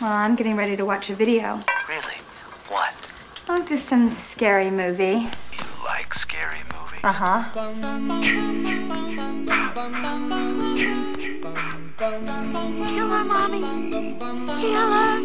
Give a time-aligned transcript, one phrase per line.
[0.00, 1.62] Well, I'm getting ready to watch a video.
[1.88, 2.16] Really?
[2.68, 2.92] What?
[3.48, 5.26] Oh, just some scary movie.
[5.52, 7.00] You like scary movies?
[7.02, 7.44] Uh huh.
[11.96, 13.62] Killer, mommy.
[14.60, 15.22] Killer.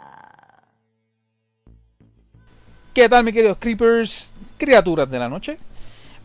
[2.92, 5.58] ¿Qué tal, mis queridos creepers, criaturas de la noche?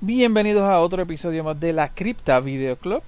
[0.01, 3.03] Bienvenidos a otro episodio más de la Cripta Video Club.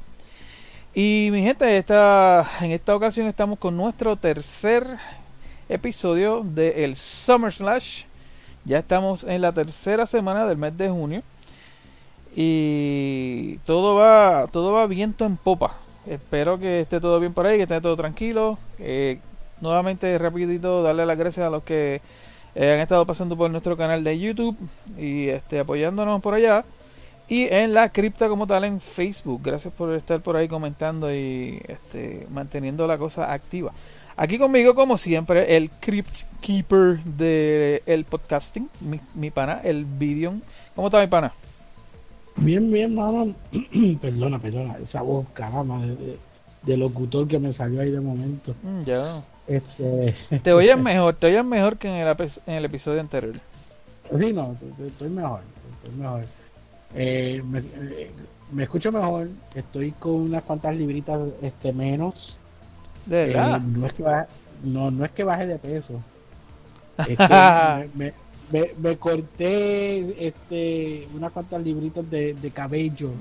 [0.93, 4.85] Y mi gente, esta, en esta ocasión estamos con nuestro tercer
[5.69, 8.03] episodio de el Summer Slash.
[8.63, 11.23] Ya estamos en la tercera semana del mes de junio.
[12.35, 15.77] Y todo va, todo va viento en popa.
[16.05, 18.59] Espero que esté todo bien por ahí, que esté todo tranquilo.
[18.77, 19.19] Eh,
[19.61, 22.01] nuevamente, rapidito, darle las gracias a los que
[22.57, 24.57] eh, han estado pasando por nuestro canal de YouTube
[24.97, 26.65] y este, apoyándonos por allá.
[27.29, 29.41] Y en la cripta como tal en Facebook.
[29.43, 33.73] Gracias por estar por ahí comentando y este, manteniendo la cosa activa.
[34.15, 40.41] Aquí conmigo, como siempre, el Crypt Keeper del el podcasting, mi, mi pana, el Vidion.
[40.75, 41.33] ¿Cómo está mi pana?
[42.37, 43.33] Bien, bien, mano.
[44.01, 44.77] perdona, perdona.
[44.81, 46.17] Esa voz, caramba, de, de-
[46.63, 48.53] de locutor que me salió ahí de momento.
[48.63, 49.01] Mm, ya.
[49.47, 52.15] Este, Te oyes mejor, te oyes mejor que en el,
[52.47, 53.35] en el episodio anterior.
[54.19, 55.41] sí, no, estoy- mejor.
[55.83, 56.25] Estoy mejor.
[56.95, 58.11] Eh, me, eh,
[58.51, 59.29] me escucho mejor.
[59.55, 62.37] Estoy con unas cuantas libritas este, menos.
[63.05, 63.59] De Eh, verdad.
[63.61, 64.27] no, es que baje,
[64.63, 66.01] no, no es que baje de peso.
[66.97, 68.13] Es que me,
[68.51, 73.11] me- me- corté este, unas cuantas libritas de, de cabello.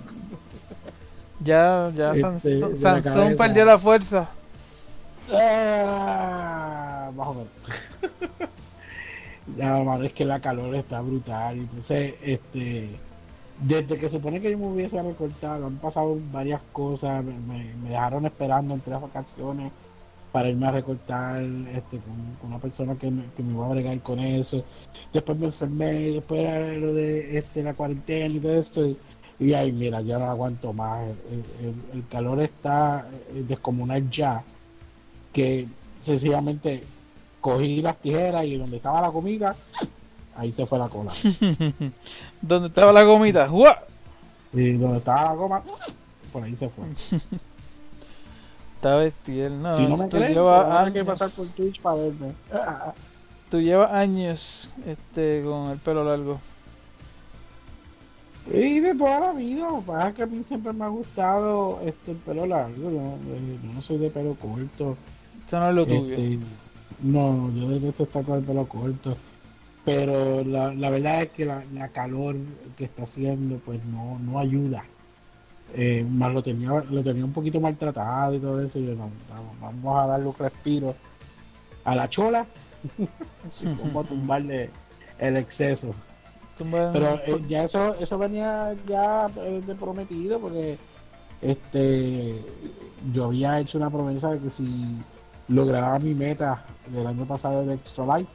[1.44, 4.28] Ya, ya este, Sansón perdió la fuerza.
[5.32, 7.48] Ah, más o menos.
[9.56, 11.56] Ya, es que la calor está brutal.
[11.58, 12.90] Entonces, este,
[13.60, 17.24] desde que supone que yo me hubiese recortado, han pasado varias cosas.
[17.24, 19.72] Me, me- me dejaron esperando en tres vacaciones
[20.32, 23.68] para irme a recortar este, con, con una persona que me, que me iba a
[23.70, 24.64] bregar con eso.
[25.12, 28.84] Después me enfermé, después era lo de este, la cuarentena y todo esto.
[28.84, 28.98] Y,
[29.38, 31.08] y ahí, mira, ya no aguanto más.
[31.30, 34.42] El, el- el calor está eh, descomunal ya
[35.36, 35.68] que
[36.02, 36.82] sencillamente
[37.42, 39.54] cogí las tijeras y donde estaba la comida,
[40.34, 41.12] ahí se fue la cola.
[42.40, 43.46] ¿Dónde estaba la gomita?
[43.46, 43.82] ¡Jua!
[44.54, 45.62] Y donde estaba la goma,
[46.32, 46.86] por ahí se fue.
[48.76, 49.74] Está bestial, no.
[49.74, 52.32] si no me crees, llevas hay que pasar por Twitch para verme.
[53.50, 56.40] tú llevas años este, con el pelo largo.
[58.54, 60.88] Y de toda la vida, lo que pasa es que a mí siempre me ha
[60.88, 64.96] gustado este el pelo largo, yo, yo no soy de pelo corto.
[65.46, 66.14] Eso no es lo tuyo.
[66.14, 66.38] Este,
[67.02, 69.16] no, yo detesto estar con el pelo corto.
[69.84, 72.34] Pero la, la verdad es que la, la calor
[72.76, 74.84] que está haciendo, pues no, no ayuda.
[75.74, 78.78] Eh, más lo tenía, lo tenía un poquito maltratado y todo eso.
[78.78, 80.94] y yo, no, vamos, vamos a darle un respiro
[81.84, 82.46] a la chola.
[82.98, 84.70] a tumbarle
[85.18, 85.94] el exceso.
[86.58, 90.78] Pero eh, ya eso, eso venía ya eh, de prometido porque
[91.42, 92.42] este
[93.12, 94.64] yo había hecho una promesa de que si
[95.48, 98.30] lograba mi meta del año pasado de Extra Life,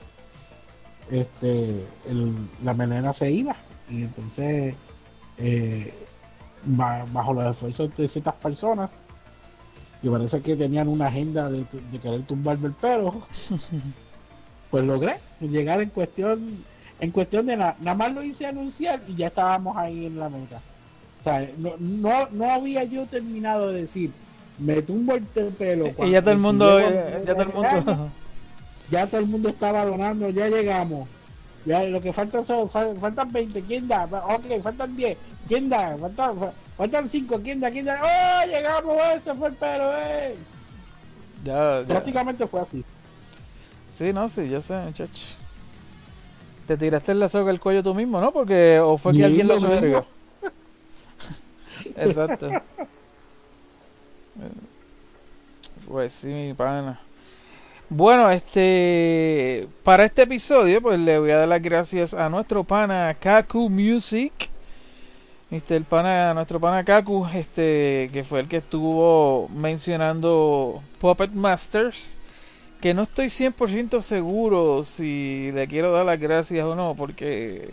[1.10, 3.56] este el- la melena se iba.
[3.90, 4.76] Y entonces
[5.38, 5.94] eh,
[6.66, 8.92] ba- bajo los esfuerzos de ciertas personas
[10.02, 13.22] que parece que tenían una agenda de, de querer tumbarme el pelo,
[14.72, 16.64] pues logré llegar en cuestión
[17.00, 20.30] en cuestión de nada, nada más lo hice anunciar y ya estábamos ahí en la
[20.30, 20.60] meta.
[21.20, 24.12] O sea, no, no, no había yo terminado de decir,
[24.62, 25.88] me tumbo el pelo.
[26.06, 26.92] y ya todo el mundo, si llego
[27.26, 28.10] ya, todo el mundo.
[28.90, 31.08] ya todo el mundo estaba donando, ya llegamos.
[31.66, 34.06] Ya lo que faltan son, fal- faltan 20, ¿quién da?
[34.06, 35.18] Ok, faltan 10,
[35.48, 35.96] ¿quién da?
[36.00, 37.70] Faltan, fa- faltan 5, ¿quién da?
[37.70, 38.00] ¿quién da?
[38.02, 38.96] ¡Oh, llegamos!
[39.16, 39.92] ¡Ese fue el pelo!
[39.98, 40.36] ¡eh!
[41.44, 41.86] ya, ya.
[41.88, 42.84] Prácticamente fue así.
[43.96, 45.22] Sí, no, sí, ya sé, muchacho.
[46.68, 48.32] Te tiraste la soga al cuello tú mismo, ¿no?
[48.32, 50.06] Porque, o fue que alguien lo subió.
[51.96, 52.50] Exacto.
[55.88, 57.00] Pues sí, mi pana.
[57.90, 59.68] Bueno, este.
[59.84, 64.32] Para este episodio, pues le voy a dar las gracias a nuestro pana Kaku Music.
[65.52, 72.18] Este, el pana, nuestro pana Kaku, este, que fue el que estuvo mencionando Puppet Masters.
[72.80, 77.68] Que no estoy 100% seguro si le quiero dar las gracias o no, porque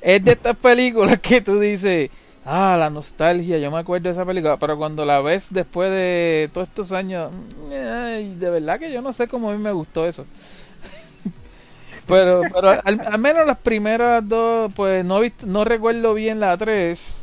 [0.00, 2.10] es de estas películas que tú dices,
[2.50, 6.50] ah, la nostalgia, yo me acuerdo de esa película, pero cuando la ves después de
[6.52, 7.30] todos estos años,
[7.70, 10.26] ay, de verdad que yo no sé cómo a mí me gustó eso.
[12.06, 17.14] Pero, pero al, menos las primeras dos, pues no no recuerdo bien la 3,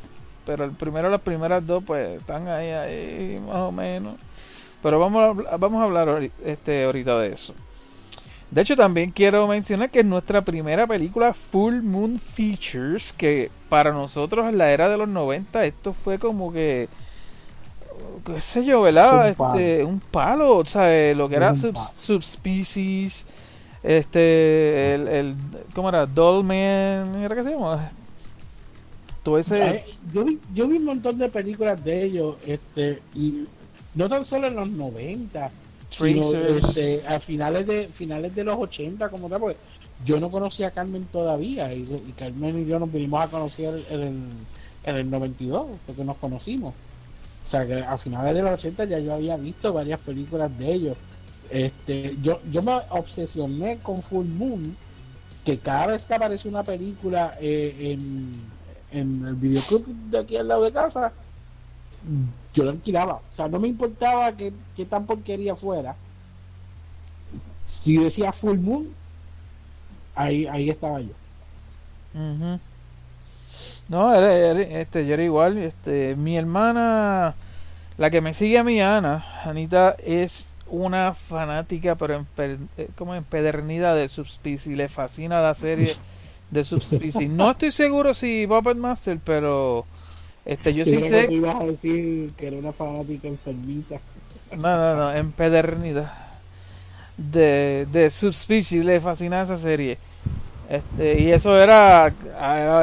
[0.45, 4.15] pero el primero las primeras dos, pues están ahí, ahí, más o menos.
[4.81, 7.53] Pero vamos a, vamos a hablar este, ahorita de eso.
[8.49, 13.91] De hecho, también quiero mencionar que es nuestra primera película Full Moon Features, que para
[13.91, 16.87] nosotros en la era de los 90 esto fue como que,
[18.25, 19.29] qué sé yo, ¿verdad?
[19.29, 19.59] Un palo.
[19.59, 21.15] Este, un palo, ¿sabes?
[21.15, 21.77] Lo que era sub-.
[21.77, 23.25] Subspecies,
[23.83, 25.35] este, el, el,
[25.73, 26.05] ¿cómo era?
[26.05, 27.89] Dollman, ¿era que se llama?
[29.23, 29.65] Todo ese...
[29.67, 33.45] Eh, yo, vi, yo vi un montón de películas de ellos, este, y
[33.95, 35.51] no tan solo en los 90,
[35.89, 39.57] sino este, a finales de finales de los 80 como tal, porque
[40.05, 41.85] yo no conocía a Carmen todavía, y,
[42.17, 44.15] Carmen y yo nos vinimos a conocer en el,
[44.83, 46.73] en el 92, porque nos conocimos.
[47.45, 50.73] O sea que a finales de los 80 ya yo había visto varias películas de
[50.73, 50.97] ellos.
[51.49, 54.75] Este, yo, yo me obsesioné con Full Moon,
[55.45, 58.41] que cada vez que aparece una película eh, en,
[58.91, 61.13] en el videoclub de aquí al lado de casa,
[62.53, 63.15] yo lo alquilaba.
[63.15, 65.95] O sea, no me importaba que, que tan porquería fuera.
[67.83, 68.89] Si decía Full Moon,
[70.17, 71.13] ahí, ahí estaba yo.
[72.13, 72.59] Ujú.
[73.89, 75.57] No, era, era- este, yo era igual.
[75.57, 77.35] Este, mi hermana,
[77.97, 83.15] la que me sigue a mi Ana, Anita, es una fanática, pero empe- eh, como
[83.15, 84.75] empedernida de Subspecies.
[84.77, 85.95] Le fascina la serie
[86.51, 87.29] de Subspecies.
[87.29, 89.85] No estoy seguro si Puppet Master, pero
[90.45, 91.27] este, yo sí que sé.
[91.27, 93.99] tú ibas a decir que era una fanática enfermiza.
[94.51, 96.26] No, no, no, empedernida.
[97.17, 99.97] De, de Subspecies, le fascina esa serie.
[100.69, 102.11] Este, y eso era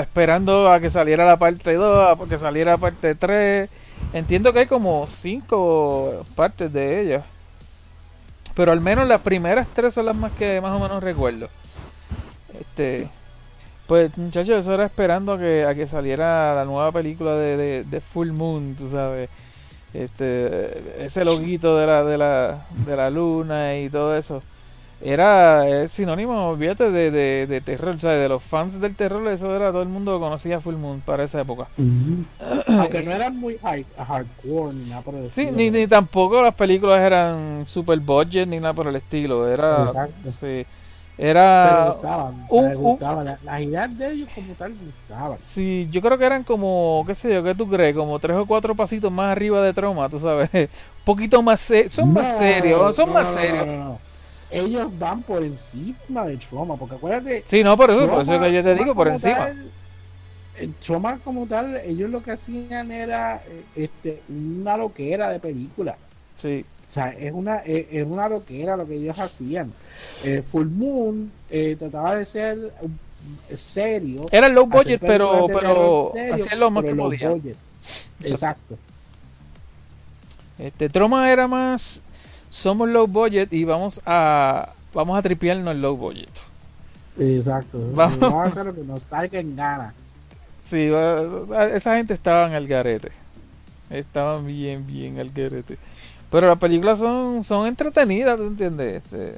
[0.00, 3.68] esperando a que saliera la parte 2, a que saliera la parte 3.
[4.12, 7.24] Entiendo que hay como 5 partes de ella.
[8.54, 11.48] Pero al menos las primeras 3 son las más que más o menos recuerdo.
[12.58, 13.08] Este,
[13.86, 17.84] pues muchachos, eso era esperando a que, a que saliera la nueva película de, de,
[17.84, 19.28] de Full Moon, tú sabes
[19.94, 24.42] este ese loguito de la de la de la luna y todo eso
[25.02, 28.22] era es sinónimo olvídate de, de, de terror ¿sabes?
[28.22, 31.40] de los fans del terror eso era todo el mundo conocía Full Moon para esa
[31.42, 31.66] época
[32.68, 35.78] Aunque no eran muy hard- hardcore ni nada por el sí estilo, ni, ¿no?
[35.78, 40.30] ni tampoco las películas eran super budget ni nada por el estilo era Exacto.
[40.40, 40.64] sí,
[41.18, 43.24] era gustaban, un- gustaban.
[43.24, 45.38] La- Las ideas de ellos como tal gustaban.
[45.38, 47.94] Sí, yo creo que eran como, qué sé yo, ¿qué tú crees?
[47.96, 50.50] Como tres o cuatro pasitos más arriba de Troma, tú sabes.
[50.52, 50.68] Un
[51.04, 53.98] poquito más se- son más serios, son no, más no, no, serios.
[54.50, 58.44] Ellos van por encima del trauma, porque acuérdate, Sí, no, por eso, por eso Troma-
[58.46, 59.36] que yo te digo, Troma por encima.
[59.36, 59.72] tal,
[60.54, 65.96] el trauma como tal, ellos lo que hacían era eh, este, una loquera de película.
[66.36, 66.64] Sí,
[66.94, 69.72] sea, es una, es, es una loquera lo que ellos hacían.
[70.22, 72.72] Eh, Full Moon eh, trataba de ser
[73.56, 74.26] serio.
[74.30, 77.56] era low budget, pero, pero serio, hacían lo más que budget.
[78.22, 78.78] Exacto.
[80.58, 82.02] Este, Troma era más,
[82.48, 86.30] somos low budget y vamos a, vamos a tripearnos el low budget.
[87.18, 87.78] Exacto.
[87.92, 88.18] Vamos.
[88.20, 89.94] Vamos a hacer lo que nos salga en gana.
[90.64, 90.90] Sí,
[91.72, 93.10] esa gente estaba en el garete.
[93.90, 95.78] Estaban bien, bien al garete.
[96.34, 99.04] Pero las películas son, son entretenidas, ¿tú entiendes?
[99.04, 99.36] Este,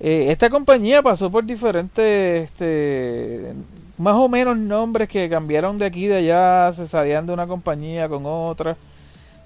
[0.00, 3.52] eh, esta compañía pasó por diferentes, este,
[3.98, 7.46] más o menos nombres que cambiaron de aquí y de allá, se salían de una
[7.46, 8.78] compañía con otra.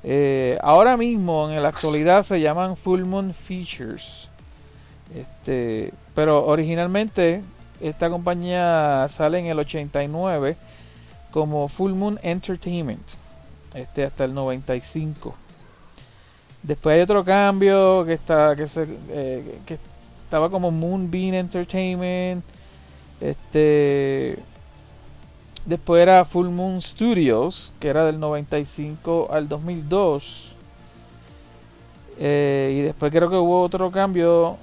[0.04, 4.28] Eh, ahora mismo, en la actualidad, se llaman Full Moon Features.
[5.16, 7.42] Este, pero originalmente
[7.80, 10.56] esta compañía sale en el 89
[11.32, 13.10] como Full Moon Entertainment.
[13.74, 15.41] Este hasta el 95.
[16.62, 19.78] Después hay otro cambio que está que se eh, que
[20.24, 22.44] estaba como Moonbeam Entertainment.
[23.20, 24.38] Este
[25.66, 30.54] después era Full Moon Studios, que era del 95 al 2002.
[32.18, 34.56] Eh, y después creo que hubo otro cambio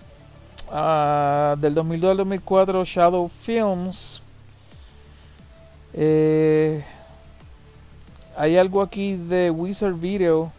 [0.72, 4.22] ah, del 2002 al 2004 Shadow Films.
[5.94, 6.84] Eh,
[8.38, 10.52] hay algo aquí de Wizard Video.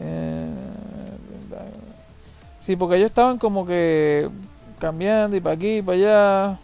[0.00, 0.40] Eh,
[2.60, 4.28] sí, porque ellos estaban como que
[4.78, 6.58] cambiando y para aquí y para allá.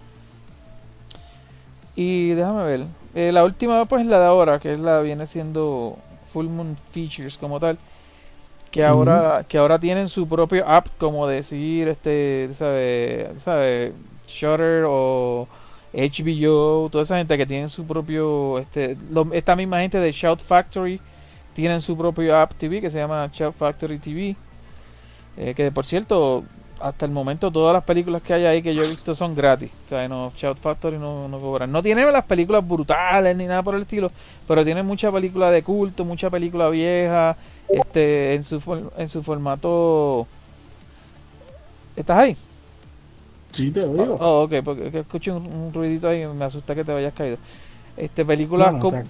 [1.97, 2.87] Y déjame ver.
[3.15, 5.97] Eh, la última pues es la de ahora, que es la viene siendo
[6.33, 7.79] Full Moon Features como tal.
[8.71, 13.93] Que ahora, que ahora tienen su propio app, como decir, este, sabe, sabe,
[14.27, 15.47] Shutter o
[15.93, 20.41] HBO, toda esa gente que tienen su propio, este, lo- esta misma gente de Shout
[20.41, 21.01] Factory
[21.55, 24.39] tienen su propio app TV que se llama Shout Factory TV.
[25.37, 28.85] eh, que por cierto, hasta el momento todas las películas que hay ahí que yo
[28.85, 29.73] he visto son gratis.
[29.87, 31.73] O sea, no, Shout Factory no, no cobran.
[31.73, 34.13] No tiene las películas brutales ni nada por el estilo,
[34.47, 37.39] pero tiene mucha película de culto, mucha película vieja,
[37.71, 40.29] este, en su, en su formato...
[41.97, 42.37] ¿Estás ahí?
[43.53, 44.15] Sí, te oigo.
[44.19, 46.93] Oh, ok, porque es que escucho un, un ruidito ahí y me asusta que te
[46.93, 47.39] vayas caído.
[47.97, 49.05] Este, películas No, no, como.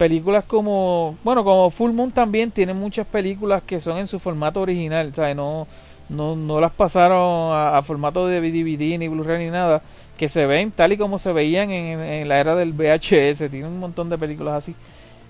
[0.00, 4.62] Películas como bueno como Full Moon también tiene muchas películas que son en su formato
[4.62, 5.36] original ¿sabes?
[5.36, 5.66] no
[6.08, 9.82] no, no las pasaron a, formato de DVD ni Blu-ray ni nada
[10.16, 13.66] que se ven tal y como se veían en, en la era del VHS tiene
[13.66, 14.74] un montón de películas así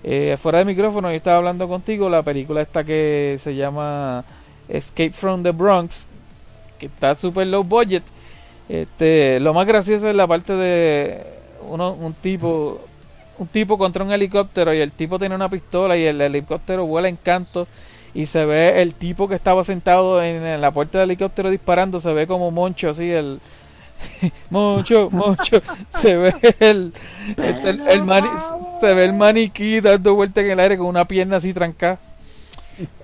[0.03, 4.23] Eh, fuera de micrófono yo estaba hablando contigo la película esta que se llama
[4.69, 6.07] Escape from the Bronx
[6.79, 8.03] que está super low budget
[8.69, 11.21] este lo más gracioso es la parte de
[11.67, 12.79] uno un tipo
[13.41, 17.09] un tipo contra un helicóptero y el tipo tiene una pistola y el helicóptero vuela
[17.09, 17.67] en canto
[18.13, 22.13] y se ve el tipo que estaba sentado en, la puerta del helicóptero disparando, se
[22.13, 23.39] ve como Moncho así, el...
[24.49, 26.93] Moncho, Moncho, se ve el-
[27.37, 28.29] el mani-
[28.79, 31.99] se ve el maniquí dando vueltas en el aire con una pierna así trancada.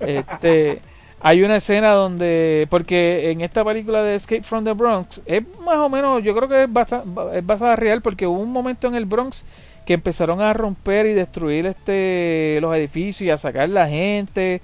[0.00, 0.80] Este,
[1.20, 5.76] hay una escena donde, porque en esta película de Escape from the Bronx, es más
[5.76, 7.04] o menos, yo creo que es, basa-
[7.34, 9.44] es basada real, porque hubo un momento en el Bronx
[9.88, 14.60] que empezaron a romper y destruir este los edificios y a sacar la gente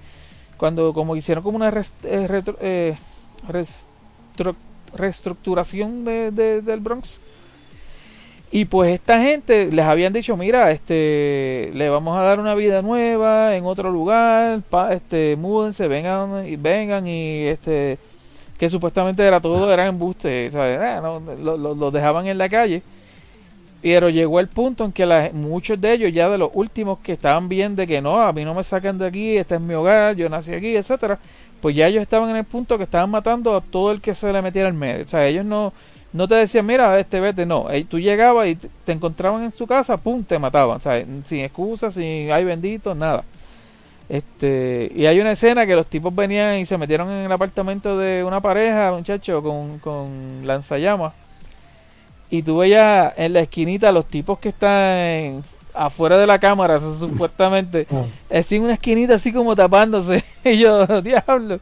[0.58, 2.94] cuando como hicieron como una eh, eh,
[4.94, 7.22] reestructuración de, de- del Bronx
[8.52, 12.82] y pues esta gente les habían dicho mira este le vamos a dar una vida
[12.82, 17.98] nueva en otro lugar pa- este múdense vengan y vengan y este
[18.58, 20.78] que supuestamente era todo era embuste ¿sabes?
[20.80, 22.82] Ah, no, lo- lo- los dejaban en la calle
[23.84, 27.12] pero llegó el punto en que la- muchos de ellos, ya de los últimos que
[27.12, 29.74] estaban bien de que no, a mí no me sacan de aquí, este es mi
[29.74, 31.18] hogar, yo nací aquí, etcétera,
[31.60, 34.32] pues ya ellos estaban en el punto que estaban matando a todo el que se
[34.32, 35.04] le metiera en medio.
[35.04, 35.72] O sea, ellos no,
[36.14, 37.66] no te decían, mira, este vete, no.
[37.88, 40.76] Tú llegabas y te te encontraban en su casa, pum, te mataban.
[40.78, 43.24] O sea, sin excusas, sin ay bendito, nada.
[44.08, 47.98] Este, y hay una escena que los tipos venían y se metieron en el apartamento
[47.98, 51.14] de una pareja, muchacho, con, con lanzallamas.
[52.36, 57.86] Y tú veías en la esquinita los tipos que están afuera de la cámara, supuestamente,
[57.92, 58.04] Ah.
[58.38, 60.24] así en una esquinita, así como tapándose.
[60.44, 61.60] y yo, diablo,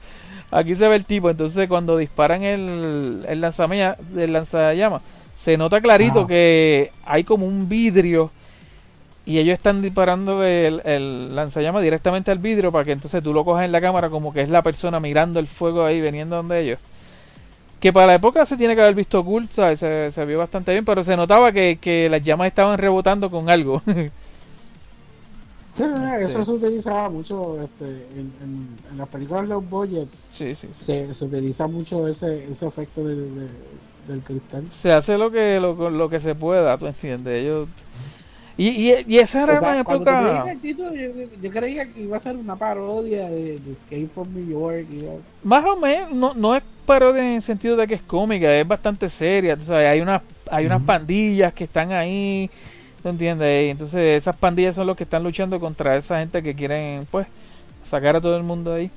[0.51, 1.29] aquí se ve el tipo.
[1.29, 5.03] Entonces, cuando disparan el, el, lanzamella- el lanzallamas,
[5.37, 6.29] se nota clarito Ajá.
[6.29, 8.31] que hay como un vidrio
[9.27, 13.45] y ellos están disparando el, el lanzallamas directamente al vidrio para que entonces tú lo
[13.45, 16.61] cojas en la cámara como que es la persona mirando el fuego ahí, veniendo donde
[16.61, 16.79] ellos.
[17.83, 19.81] Que para la época se tiene que haber visto cool, ¿sabes?
[19.81, 23.51] Se, se vio bastante bien, pero se notaba que, que las llamas estaban rebotando con
[23.51, 23.83] algo.
[25.75, 25.85] Sí,
[26.21, 27.85] Eso se utilizaba mucho este,
[28.15, 30.09] en, en, en las películas low budget.
[30.31, 30.85] sí, sí, sí.
[30.85, 33.51] Se, se utiliza mucho ese, ese efecto del, de-
[34.13, 34.71] del cristal.
[34.71, 37.43] Se hace lo que lo, lo que se pueda, ¿tú entiendes?
[37.43, 37.69] Ellos...
[38.57, 40.45] Y, y, y esa era una época...
[40.45, 41.09] dijiste el título, yo,
[41.41, 44.87] yo creía que iba a ser una parodia de, de Escape from New York.
[44.93, 45.05] y
[45.43, 48.69] Más o menos, no, no es parodia en el sentido de que es cómica, es
[48.69, 49.57] bastante seria.
[49.57, 52.51] Tú sabes, hay unas, hay unas pandillas que están ahí,
[53.03, 53.67] ¿tú entiendes?
[53.67, 57.27] Y entonces esas pandillas son los que están luchando contra esa gente que quieren, pues,
[57.83, 58.91] sacar a todo el mundo ahí.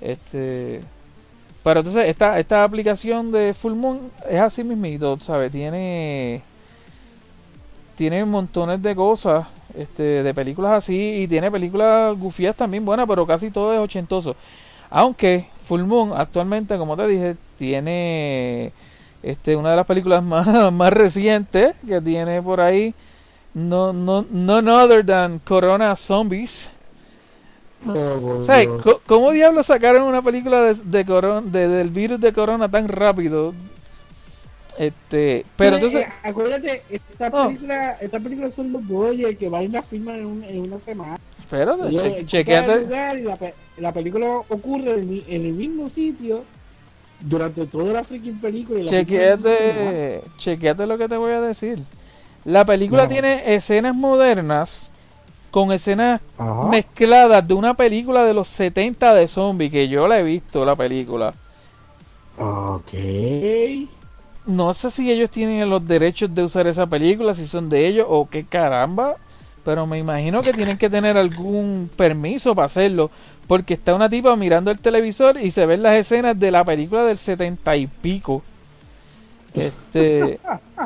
[0.00, 0.80] Este,
[1.62, 5.50] pero entonces esta, esta aplicación de Full Moon es así mismito, ¿sabes?
[5.50, 6.42] Tiene,
[7.96, 13.26] tiene montones de cosas, este, de películas así y tiene películas gufias también buenas, pero
[13.26, 14.36] casi todo es ochentoso.
[14.90, 18.72] Aunque Full Moon actualmente, como te dije, tiene
[19.22, 22.94] este una de las películas más, más recientes que tiene por ahí.
[23.54, 26.70] No, no, none other than Corona Zombies.
[27.86, 28.66] Oh, O sea,
[29.06, 33.54] ¿Cómo diablos sacaron una película de, de coron- de- del virus de Corona tan rápido?
[34.78, 37.46] Este, pero entonces, eh, acuérdate, esta Oh.
[37.46, 40.78] película, esta película son los boyes que van y la filman en, un- en una
[40.78, 41.18] semana.
[41.40, 42.80] espérate, Ellos che- encuentran el chequéate.
[42.82, 46.44] lugar y la, pe- la película ocurre en, el mi- en el mismo sitio
[47.20, 48.80] durante toda la freaking película.
[48.80, 49.06] y la semana.
[49.06, 51.78] Chequéate, chequéate lo que te voy a decir.
[52.44, 53.08] La película No.
[53.08, 54.92] tiene escenas modernas
[55.50, 56.66] con escenas Ajá.
[56.68, 60.76] mezcladas de una película de los 70 de zombie que yo la he visto la
[60.76, 61.32] película.
[62.38, 62.92] Ok.
[64.46, 68.06] No sé si ellos tienen los derechos de usar esa película, si son de ellos
[68.08, 69.16] o qué caramba,
[69.64, 73.10] pero me imagino que tienen que tener algún permiso para hacerlo,
[73.48, 77.04] porque está una tipa mirando el televisor y se ven las escenas de la película
[77.04, 78.42] del 70 y pico.
[79.54, 80.38] Este,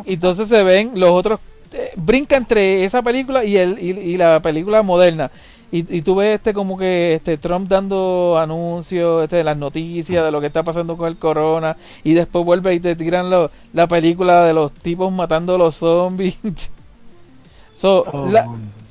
[0.07, 1.40] y entonces se ven los otros
[1.73, 5.31] eh, brinca entre esa película y el y, y la película moderna
[5.72, 10.24] Y, y tú ves este como que este Trump dando anuncios este, de las noticias
[10.24, 13.50] de lo que está pasando con el corona y después vuelve y te tiran lo-
[13.72, 16.38] la película de los tipos matando a los zombies.
[17.72, 18.48] so, Oh, la,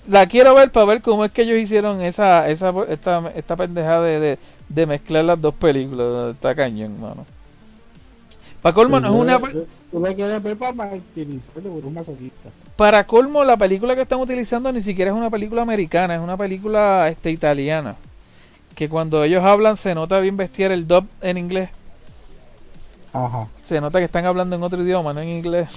[0.08, 4.02] la quiero ver para ver cómo es que ellos hicieron esa, esa esta, esta pendeja
[4.02, 6.34] de, de, de mezclar las dos películas.
[6.34, 7.26] Está cañón, mano.
[8.62, 12.50] Para colmo, no es una, Tú- Tú me quieres ver para martirizarlo por un masoquista.
[12.80, 16.38] Para colmo, la película que están utilizando ni siquiera es una película americana, es una
[16.38, 17.98] película este, italiana.
[18.74, 21.72] Que cuando ellos hablan se nota bien vestir el dub en inglés.
[23.12, 23.50] Ajá.
[23.64, 25.68] Se nota que están hablando en otro idioma, no en inglés.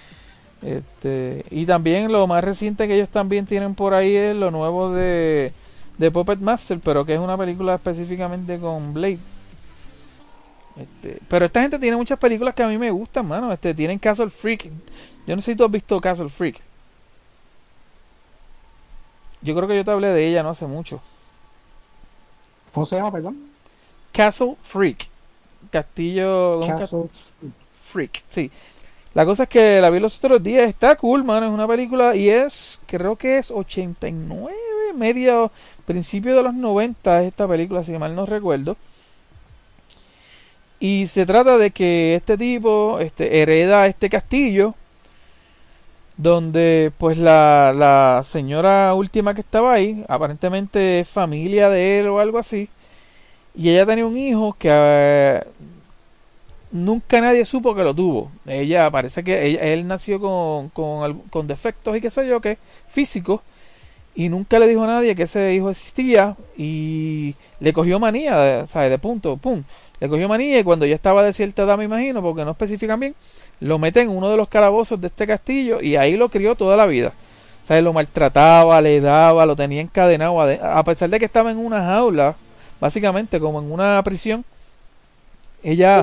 [0.62, 4.92] este, y también lo más reciente que ellos también tienen por ahí es lo nuevo
[4.92, 5.54] de,
[5.96, 9.18] de Puppet Master, pero que es una película específicamente con Blade.
[10.76, 13.50] Este, pero esta gente tiene muchas películas que a mí me gustan, mano.
[13.50, 14.70] Este, tienen Castle Freak.
[15.26, 16.60] Yo no sé si tú has visto Castle Freak.
[19.40, 21.00] Yo creo que yo te hablé de ella no hace mucho.
[22.72, 23.50] ¿Cómo se llama, perdón?
[24.12, 25.08] Castle Freak.
[25.70, 26.60] Castillo.
[26.66, 27.08] Castle
[27.84, 28.50] Freak, sí.
[29.14, 32.16] La cosa es que la vi los otros días, está cool, mano, es una película
[32.16, 34.56] y es, creo que es 89,
[34.94, 35.50] medio,
[35.84, 38.76] principio de los 90 es esta película, si mal no recuerdo.
[40.80, 44.74] Y se trata de que este tipo este, hereda este castillo,
[46.16, 52.20] donde pues la, la señora última que estaba ahí, aparentemente es familia de él o
[52.20, 52.68] algo así,
[53.54, 55.44] y ella tenía un hijo que eh,
[56.70, 58.30] nunca nadie supo que lo tuvo.
[58.46, 63.40] Ella parece que él nació con, con, con defectos y qué sé yo qué, físicos,
[64.14, 68.90] y nunca le dijo a nadie que ese hijo existía y le cogió manía, ¿sabes?
[68.90, 69.62] De punto, pum.
[70.00, 73.00] Le cogió manía y cuando ya estaba de cierta edad, me imagino, porque no especifican
[73.00, 73.14] bien,
[73.62, 76.76] lo meten en uno de los calabozos de este castillo y ahí lo crió toda
[76.76, 77.12] la vida.
[77.62, 77.84] ¿Sabes?
[77.84, 80.40] Lo maltrataba, le daba, lo tenía encadenado.
[80.40, 82.34] ade- A pesar de que estaba en una jaula,
[82.80, 84.44] básicamente como en una prisión,
[85.62, 86.02] ella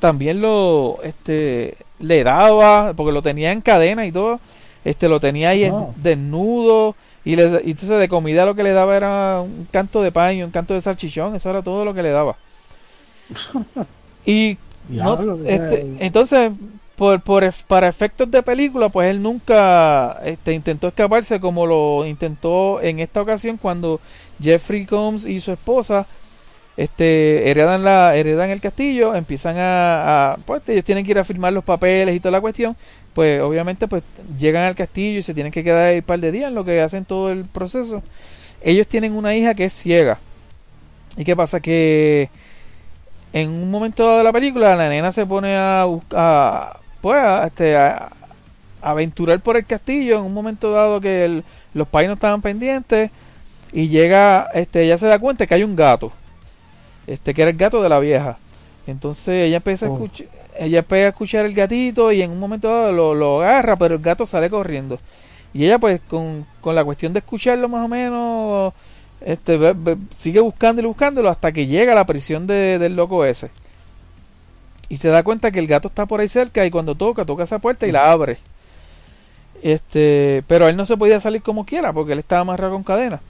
[0.00, 4.40] también lo este le daba porque lo tenía en cadena y todo
[4.84, 5.86] este lo tenía ahí Ah.
[5.96, 6.94] desnudo
[7.24, 10.44] y, le, y entonces de comida lo que le daba era un canto de paño
[10.44, 12.36] un canto de salchichón eso era todo lo que le daba
[14.26, 16.52] y no- este, entonces
[16.96, 22.80] por, por para efectos de película pues él nunca este intentó escaparse como lo intentó
[22.82, 24.00] en esta ocasión cuando
[24.40, 26.06] Jeffrey Combs y su esposa
[26.76, 31.24] este heredan la heredan el castillo empiezan a, a- pues ellos tienen que ir a
[31.24, 32.76] firmar los papeles y toda la cuestión
[33.14, 34.02] pues obviamente pues
[34.38, 36.64] llegan al castillo y se tienen que quedar ahí un par de días en lo
[36.66, 38.02] que hacen todo el proceso.
[38.62, 40.18] Ellos tienen una hija que es ciega.
[41.16, 42.28] Y qué pasa que
[43.40, 47.46] en un momento dado de la película la nena se pone a buscar pues a,
[47.46, 48.08] este, a,
[48.82, 51.44] a aventurar por el castillo en un momento dado que el-
[51.74, 53.10] los pais no estaban pendientes
[53.72, 56.12] y llega este ella se da cuenta que hay un gato
[57.06, 58.38] este que era el gato de la vieja
[58.86, 59.94] entonces ella empieza a Oh.
[59.94, 60.26] escuchar
[60.58, 63.96] ella empieza a escuchar el gatito y en un momento dado lo, lo agarra pero
[63.96, 64.98] el gato sale corriendo
[65.52, 68.72] y ella pues con, con la cuestión de escucharlo más o menos
[69.26, 69.58] este
[70.10, 73.50] sigue buscándolo y buscándolo hasta que llega a la prisión de- del loco ese.
[74.88, 77.42] Y se da cuenta que el gato está por ahí cerca y cuando toca toca
[77.42, 78.38] esa puerta y la abre.
[79.62, 83.20] Este pero él no se podía salir como quiera porque él estaba amarrado con cadena.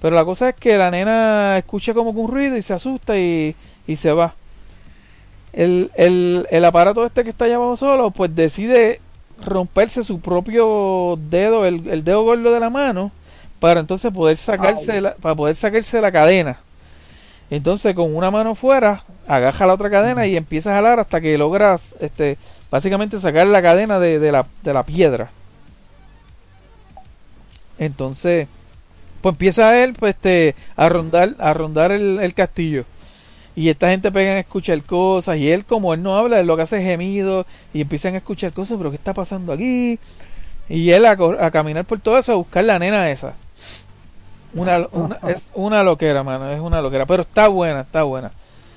[0.00, 3.18] Pero la cosa es que la nena escucha como que un ruido y se asusta
[3.18, 4.34] y, y se va.
[5.52, 9.00] El, el, el aparato este que está allá abajo solo pues decide
[9.44, 13.10] romperse su propio dedo el, el dedo gordo de la mano
[13.60, 16.58] para entonces poder sacarse la, para poder sacarse la cadena.
[17.50, 21.38] Entonces con una mano fuera agaja la otra cadena y empieza a jalar hasta que
[21.38, 22.38] logras este
[22.70, 25.30] básicamente sacar la cadena de, de la, de la piedra.
[27.78, 28.48] Entonces
[29.20, 32.84] pues empieza él pues este a rondar a rondar el, el castillo.
[33.54, 36.56] Y esta gente pegan a escuchar cosas y él como él no habla él lo
[36.56, 39.98] que hace es gemido y empiezan a escuchar cosas pero qué está pasando aquí
[40.68, 43.32] y él a, a caminar por todo eso a buscar la nena esa
[44.56, 48.30] una, una- es una loquera mano es una loquera pero está buena está buena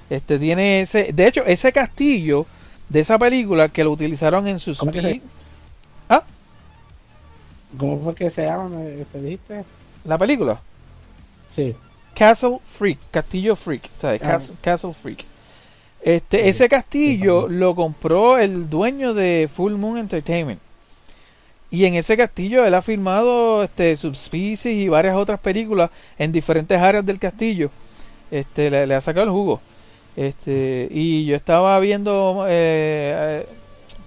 [0.10, 2.46] este tiene ese de hecho ese castillo
[2.90, 5.22] de esa película que lo utilizaron en sus ¿Cómo se-
[7.78, 8.70] ¿Cómo fue que se llama?
[8.70, 9.64] ¿Me te dijiste?
[10.06, 10.60] la película
[11.50, 11.76] Sí.
[12.16, 14.22] Castle Freak, Castillo Freak, ¿sabes?
[14.24, 14.28] Ah.
[14.28, 15.26] Castle, Castle Freak.
[16.02, 20.60] Este, ese castillo Sí, lo compró el dueño de Full Moon Entertainment.
[21.72, 26.80] Y en ese castillo él ha filmado este, Subspecies y varias otras películas en diferentes
[26.80, 27.70] áreas del castillo.
[28.32, 29.62] Este, le, le ha sacado el jugo.
[30.16, 33.46] Este, y yo estaba viendo eh,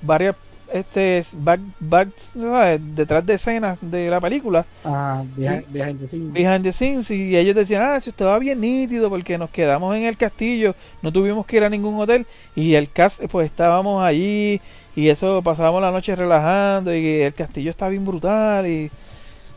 [0.02, 0.34] varias
[0.72, 2.80] este es back, back, ¿sabes?
[2.96, 6.32] detrás de escenas de la película, Ah, behind, behind the scenes.
[6.32, 10.04] behind the scenes, y ellos decían, ah, eso estaba bien nítido porque nos quedamos en
[10.04, 14.62] el castillo, no tuvimos que ir a ningún hotel, y el cast, pues estábamos allí,
[14.94, 18.90] y eso pasábamos la noche relajando, y el castillo está bien brutal, y,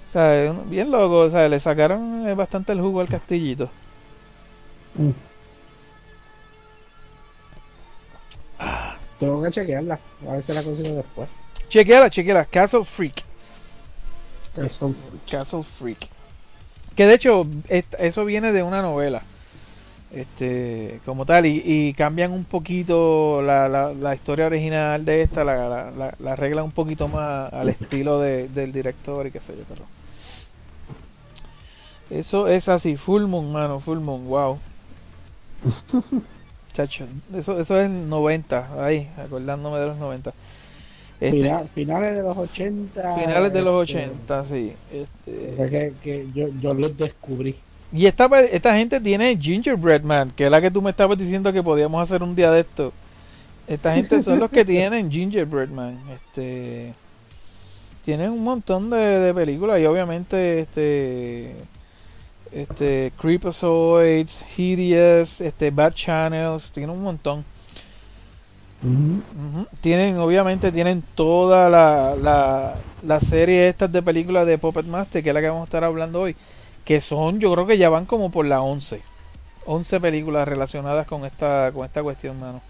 [0.10, 3.70] o sea, bien loco, o sea, le sacaron eh, bastante el jugo al castillito.
[4.96, 5.10] Mm.
[9.20, 11.30] Tengo que chequearla, a ver si la consigo después.
[11.70, 13.24] Chequeala, chequeala, Castle Freak.
[14.58, 14.94] Eso,
[15.30, 16.08] Castle Freak.
[16.96, 19.22] Que de hecho, eso viene de una novela.
[20.16, 25.44] Este, como tal, y, y cambian un poquito la, la, la historia original de esta,
[25.44, 29.64] la, la, la- un poquito más al estilo de- del director y qué sé yo,
[29.68, 29.82] pero.
[32.10, 34.58] Eso es así, Full Moon, mano, Full Moon, wow.
[36.74, 40.34] Chacho, eso, eso es 90, ahí, acordándome de los 90.
[41.20, 43.16] Este, Final- finales de los 80.
[43.16, 44.74] finales de los este, 80, sí.
[44.94, 47.56] Este, que, que yo, yo los descubrí.
[47.94, 51.54] Y esta, esta gente tiene Gingerbread Man, que es la que tú me estabas diciendo
[51.54, 52.92] que podíamos hacer un día de esto.
[53.68, 56.00] Esta gente son los que tienen Gingerbread Man.
[56.14, 56.94] Este,
[58.04, 61.56] tienen un montón de, de películas y obviamente este,
[62.52, 67.44] este, Creepazoids, Hideous, este, Bad Channels, tienen un montón.
[69.82, 75.30] Tienen, obviamente, tienen toda la, la, la serie estas de películas de Puppet Master, que
[75.30, 76.36] es la que vamos a estar hablando hoy,
[76.86, 79.02] que son, yo creo que ya van como por la 11.
[79.66, 82.62] 11 películas relacionadas con esta, con esta cuestión, mano.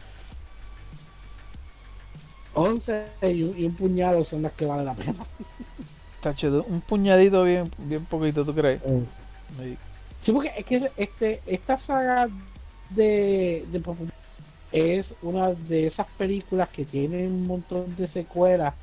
[2.54, 5.14] 11 y un, y un puñado son las que valen la pena.
[6.22, 8.82] Tacho, un puñadito bien, bien poquito, ¿tú crees?
[9.60, 9.78] Sí.
[10.22, 12.28] Sí, porque es que este, esta saga
[12.90, 13.84] de, de
[14.72, 18.74] es una de esas películas que tienen un montón de secuelas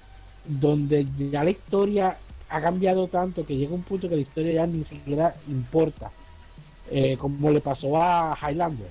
[0.44, 2.16] donde ya la historia
[2.52, 6.10] ha cambiado tanto que llega un punto que la historia ya ni siquiera importa.
[6.90, 8.88] Eh, como le pasó a Highlander.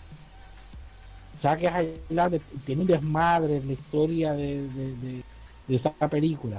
[1.35, 1.67] O sea que
[2.09, 5.23] Highlander tiene un desmadre en la historia de, de- de-
[5.67, 6.57] de esa película.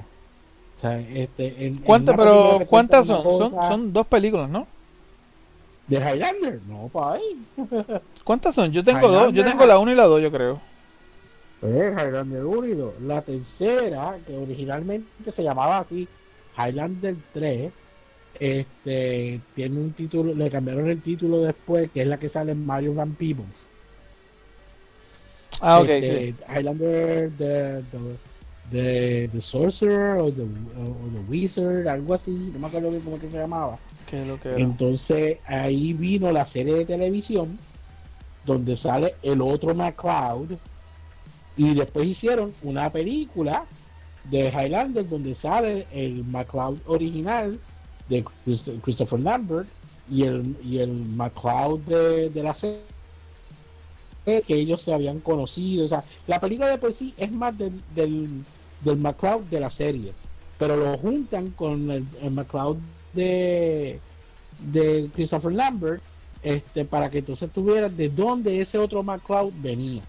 [0.78, 3.50] O sea, este, en- ¿Cuántas, pero cuántas son?
[3.50, 3.92] son?
[3.92, 4.66] dos películas, ¿no?
[5.88, 6.60] ¿De Highlander?
[6.68, 7.44] No, pa' ahí.
[8.24, 8.70] ¿Cuántas son?
[8.72, 10.60] Yo tengo dos, yo tengo la 1 y la 2, yo creo.
[11.60, 12.94] Pues Highlander 1 y 2.
[13.02, 16.08] La tercera, que originalmente se llamaba así,
[16.56, 17.72] Highlander 3,
[18.40, 22.64] este, tiene un título, le cambiaron el título después, que es la que sale en
[22.64, 23.70] Mario Van Peebles.
[25.60, 26.34] Ah, ok, Este, sí.
[26.48, 27.98] Highlander, the, the,
[28.70, 30.46] the, the Sorcerer o the, o
[31.12, 33.78] the Wizard, algo así, no me acuerdo bien cómo que se llamaba.
[34.08, 34.58] ¿Qué es lo que era?
[34.58, 37.58] Entonces ahí vino la serie de televisión
[38.44, 40.52] donde sale el otro McCloud
[41.56, 43.64] y después hicieron una película
[44.24, 47.58] de Highlander donde sale el McCloud original
[48.08, 49.68] de Christ- Christopher Lambert
[50.10, 52.80] y el, y el McCloud de, de la serie
[54.24, 55.84] que ellos se habían conocido.
[55.84, 58.28] O sea, la película de por sí es más del, del,
[58.84, 60.12] del McCloud de la serie,
[60.58, 62.76] pero lo juntan con el, el McCloud
[63.12, 63.98] de,
[64.72, 66.02] de Christopher Lambert
[66.42, 70.02] este, para que entonces tuvieras de dónde ese otro McCloud venía.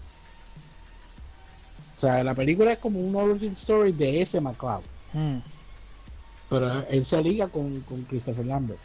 [2.04, 4.82] Sea, la película es como un origin story de ese McCloud,
[5.14, 5.38] Mm.
[6.50, 8.78] pero él se liga con, con Christopher Lambert.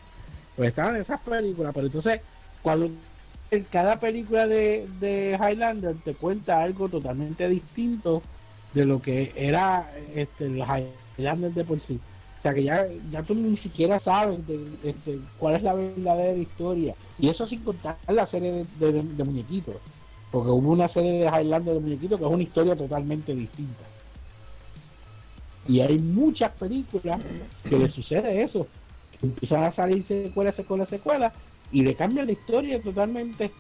[0.56, 2.22] Pues estaban esas películas, pero entonces
[2.62, 2.90] cuando
[3.52, 8.22] en cada película de, de Highlander te cuenta algo totalmente distinto
[8.74, 10.64] de lo que era este, el
[11.18, 12.00] Highlander de por sí.
[12.40, 16.38] O sea que ya, ya tú ni siquiera sabes de, este, cuál es la verdadera
[16.38, 16.96] historia.
[17.18, 19.76] Y eso sin contar la serie de- de muñequitos.
[20.32, 23.84] Porque hubo una serie de Highlander de muñequitos que es una historia totalmente distinta.
[25.68, 27.22] Y hay muchas películas
[27.68, 28.68] que le sucede eso.
[29.20, 31.34] Que empiezan a salir secuelas, secuelas, secuelas.
[31.72, 33.52] Y le cambian la historia totalmente.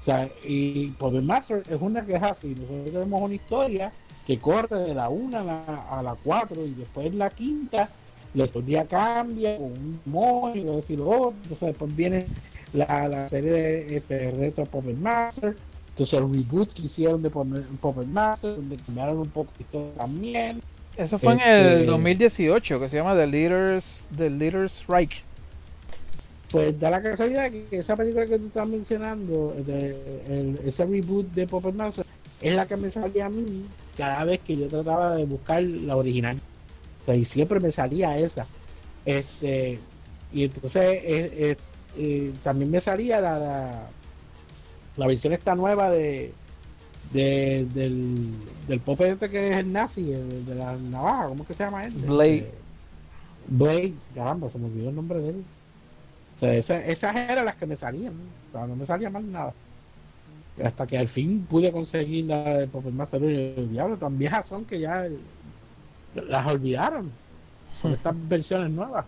[0.00, 2.48] O sea, y Puppet Master es una que es así.
[2.48, 3.92] Nosotros tenemos una historia
[4.26, 7.88] que corre de la 1 a la, a la 4 y después la quinta
[8.36, 11.30] la historia cambia con un y decir otro.
[11.42, 12.26] Entonces después viene
[12.74, 15.56] la, la serie de este, Retro Puppet Master.
[15.96, 19.50] Entonces el reboot que hicieron de Puppet Master, donde cambiaron un poco
[19.96, 20.60] también.
[20.94, 25.22] Eso fue en Este- el 2018, que se llama The Leaders, The Leaders Strike.
[26.50, 30.84] Pues da la casualidad que que esa película que tú estás mencionando, de- el- ese
[30.84, 32.04] reboot de Puppet Master,
[32.42, 33.64] es la que me salía a mí
[33.96, 36.38] cada vez que yo trataba de buscar la original.
[37.02, 38.46] O sea, y siempre me salía esa.
[39.06, 39.78] Este,
[40.32, 41.56] y entonces eh, eh,
[41.96, 43.88] eh, también me salía la, la,
[44.96, 46.32] la versión esta nueva de,
[47.12, 48.30] de, del,
[48.66, 51.64] del pope este que es el nazi, el de la navaja, ¿cómo es que se
[51.64, 51.92] llama él?
[51.92, 52.36] Blade.
[52.36, 52.54] Este,
[53.48, 55.44] Blade, caramba, se me olvidó el nombre de él.
[56.36, 58.22] O sea, esa- esas eran las que me salían, ¿no?
[58.48, 59.52] o sea, no me salía más nada.
[60.64, 64.46] Hasta que al fin pude conseguir la de Puppet Master y el diablo, tan viejas
[64.46, 65.16] son que ya eh,
[66.28, 67.10] las olvidaron
[67.82, 69.04] con estas versiones nuevas.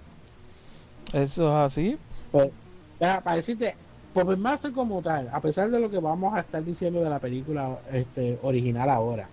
[1.13, 1.97] Eso es así.
[2.31, 2.51] Pues,
[2.99, 3.75] para decirte,
[4.19, 7.19] Puppet Master como tal, a pesar de lo que vamos a estar diciendo de la
[7.19, 9.29] película este, original ahora,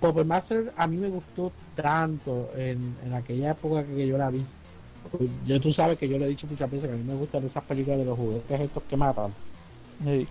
[0.00, 4.44] Puppet Master a mí me gustó tanto en, en aquella época que yo la vi.
[5.46, 7.44] Yo, tú sabes que yo le he dicho muchas veces que a mí me gustan
[7.44, 9.32] esas películas de los juguetes estos que matan.
[10.04, 10.26] Sí.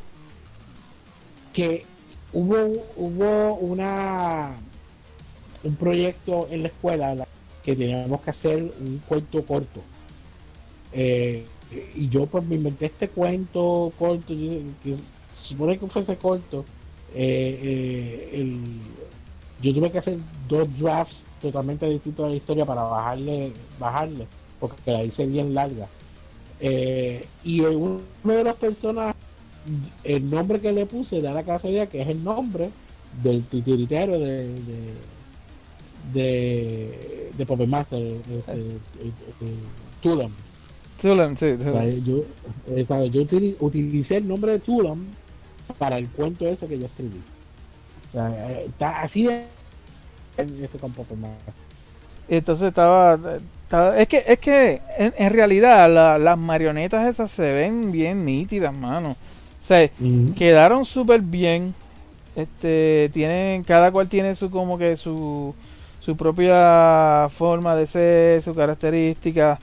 [1.54, 1.86] que
[2.32, 2.56] hubo
[2.96, 4.56] hubo una
[5.64, 7.28] un proyecto en la escuela en la
[7.64, 9.82] que teníamos que hacer un cuento corto
[10.94, 11.46] Eh,
[11.96, 14.96] y yo pues me inventé este cuento corto que
[15.36, 16.64] supone que fuese corto
[17.14, 18.62] eh, eh, el-
[19.62, 24.28] yo tuve que hacer dos drafts totalmente distintos de la historia para bajarle bajarle
[24.60, 25.88] porque la hice bien larga.
[26.60, 29.16] Eh, y uno de las personas
[30.04, 32.70] el nombre que le puse da la casualidad que es el nombre
[33.22, 34.94] del titiritero de de,
[36.14, 38.78] de, de Puppet Master este, eh,
[39.42, 39.56] eh,
[41.02, 42.18] Tulan, sí, O sea, yo,
[42.68, 43.12] eh, ¿sabes?
[43.12, 45.06] yo utili- utilicé el nombre de Tulam
[45.78, 47.20] para el cuento ese que yo escribí
[48.10, 49.44] o sea, eh, está así de
[50.38, 50.78] este
[52.30, 53.20] Entonces estaba,
[53.64, 58.26] estaba- es que es que en, en realidad la- las marionetas esas se ven bien
[58.26, 59.12] nítidas, mano.
[59.12, 59.90] O sea,
[60.38, 61.74] quedaron súper bien.
[62.36, 65.54] Este, tienen, cada cual tiene su como que su
[66.00, 69.60] su propia forma de ser, su característica.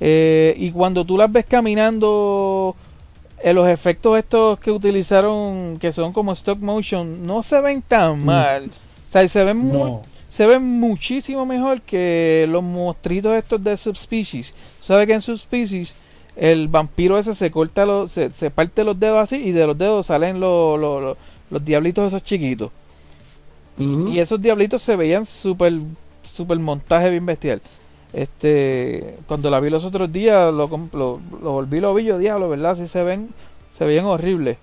[0.00, 2.74] Eh, y cuando tú las ves caminando,
[3.42, 8.20] eh, los efectos estos que utilizaron, que son como stop motion, no se ven tan
[8.20, 8.24] Mm.
[8.24, 8.64] mal.
[8.66, 13.76] O sea, se ven muy, no se ven muchísimo mejor que los monstruitos estos de
[13.76, 14.52] Subspecies.
[14.80, 15.94] ¿Sabe que en Subspecies
[16.34, 19.78] el vampiro ese se corta los, se, se parte los dedos así y de los
[19.78, 21.16] dedos salen los, los, los-
[21.50, 22.70] los diablitos esos chiquitos?
[23.78, 25.72] Y esos diablitos se veían súper
[26.22, 27.60] super montaje bien bestial.
[28.14, 32.48] Este, cuando la vi los otros días, lo, lo, lo volví lo vi yo, diablo,
[32.48, 32.72] ¿verdad?
[32.72, 33.30] Así se ven,
[33.72, 34.56] se veían horribles.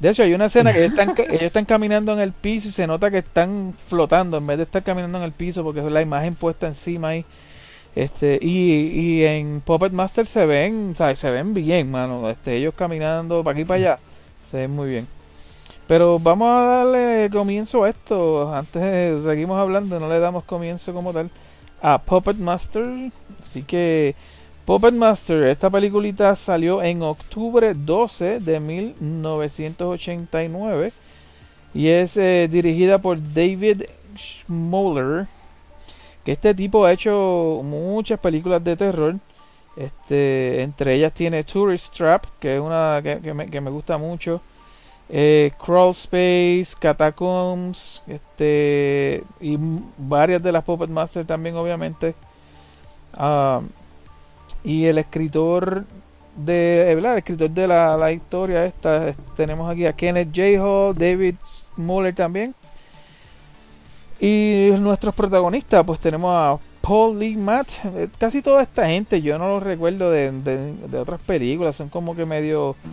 [0.00, 2.72] De hecho, hay una escena que ellos están, ellos están caminando en el piso y
[2.72, 5.92] se nota que están flotando en vez de estar caminando en el piso porque es
[5.92, 7.24] la imagen puesta encima ahí.
[7.94, 11.18] Este, y, y en Puppet Master se ven, ¿sabes?
[11.18, 12.28] Se ven bien, mano.
[12.28, 13.98] Este, ellos caminando para aquí y para allá.
[14.42, 15.06] Se ven muy bien.
[15.86, 18.52] Pero vamos a darle comienzo a esto.
[18.52, 21.30] Antes seguimos hablando, no le damos comienzo como tal
[21.82, 23.10] a Puppet Master.
[23.40, 24.14] Así que
[24.64, 30.92] Puppet Master, esta peliculita salió en octubre 12 de 1989
[31.74, 33.82] y es eh, dirigida por David
[34.16, 35.26] Schmoller.
[36.24, 39.16] Que este tipo ha hecho muchas películas de terror.
[39.76, 43.96] Este, entre ellas tiene Tourist Trap, que es una que, que me, que me gusta
[43.96, 44.42] mucho.
[45.12, 49.56] Eh, Crawl Space, Catacombs, este, y
[49.98, 52.14] varias de las Puppet Master también, obviamente.
[53.14, 53.60] Ah,
[54.62, 55.84] y el escritor
[56.36, 57.12] de, eh, ¿verdad?
[57.14, 60.62] El escritor de la, la historia esta, es- tenemos aquí a Kenneth J.
[60.64, 61.34] Hall, David
[61.74, 62.54] Smoller también.
[64.20, 67.70] Y nuestros protagonistas, pues tenemos a Paul Lee Matt.
[67.96, 71.88] Eh, Casi toda esta gente, yo no los recuerdo de, de, de otras películas, son
[71.88, 72.88] como que medio, Sí.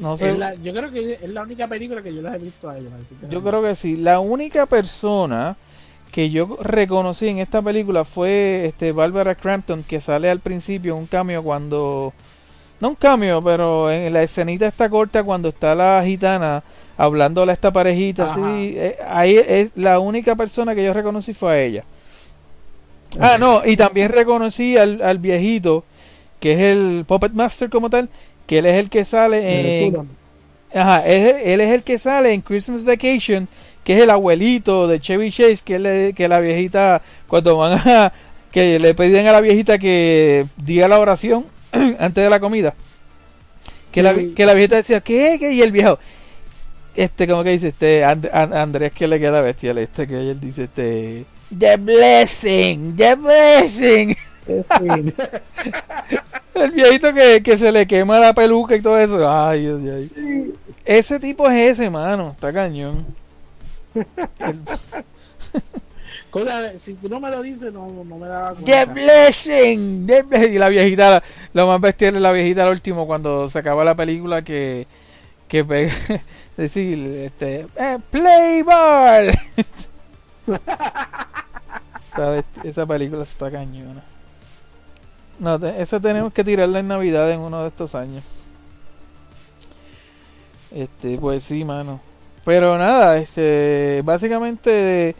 [0.00, 0.36] No sé.
[0.36, 2.92] La- yo creo que es la única película que yo las he visto a ellos.
[3.30, 3.96] Yo creo que sí.
[3.96, 5.56] La única persona
[6.12, 11.06] que yo reconocí en esta película fue este Barbara Crampton que sale al principio un
[11.06, 12.12] cambio cuando
[12.80, 16.62] no un cambio, pero en la escenita está corta cuando está la gitana
[16.96, 21.52] hablándole a esta parejita así, eh, ahí es la única persona que yo reconocí fue
[21.52, 21.84] a ella.
[23.20, 25.84] Ah, no, y también reconocí al, al viejito
[26.40, 28.08] que es el Puppet Master como tal,
[28.48, 30.08] que él es el que sale en.
[30.74, 33.46] Ajá, él, es- él es el que sale en Christmas Vacation,
[33.84, 38.12] que es el abuelito de Chevy Chase, que, le, que la viejita, cuando van a,
[38.50, 42.74] que le pedían a la viejita que diga la oración antes de la comida.
[43.92, 45.36] Que, la, que la viejita decía, ¿qué?
[45.40, 45.52] ¿qué?
[45.52, 45.98] Y el viejo,
[46.94, 50.38] este, como que dice, este, And- And- Andrés que le queda bestial, este, que él
[50.40, 51.24] dice, este,
[51.58, 54.16] The Blessing, The Blessing.
[56.54, 59.30] El viejito que, que se le quema la peluca y todo eso.
[59.30, 60.10] Ay.
[60.84, 62.30] Ese tipo es ese, mano.
[62.32, 63.06] Está cañón.
[64.40, 64.60] El-
[66.30, 70.06] Cosa, si tú no me lo dices, no, no me daba The blessing.
[70.06, 71.22] the ble- Y la viejita,
[71.54, 74.86] lo más bestial es la viejita al último cuando se acaba la película que,
[75.48, 75.90] que pega,
[76.58, 79.30] decir, este, eh, play ball.
[82.62, 84.02] Esa película está cañona.
[85.38, 88.22] No, esa tenemos que tirarla en Navidad en uno de estos años.
[90.74, 92.00] Este, pues sí, mano.
[92.44, 95.14] Pero nada, este, básicamente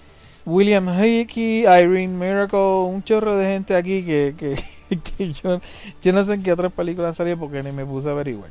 [0.45, 4.57] William Hickey, Irene Miracle, un chorro de gente aquí que, que,
[5.17, 5.61] que yo,
[6.03, 8.51] yo no sé en qué otras películas salido porque ni me puse a averiguar.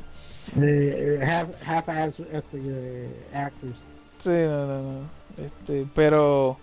[0.60, 3.78] Eh, half, half-ass este, actors.
[4.18, 5.44] Sí, no, no, no.
[5.44, 6.56] Este, pero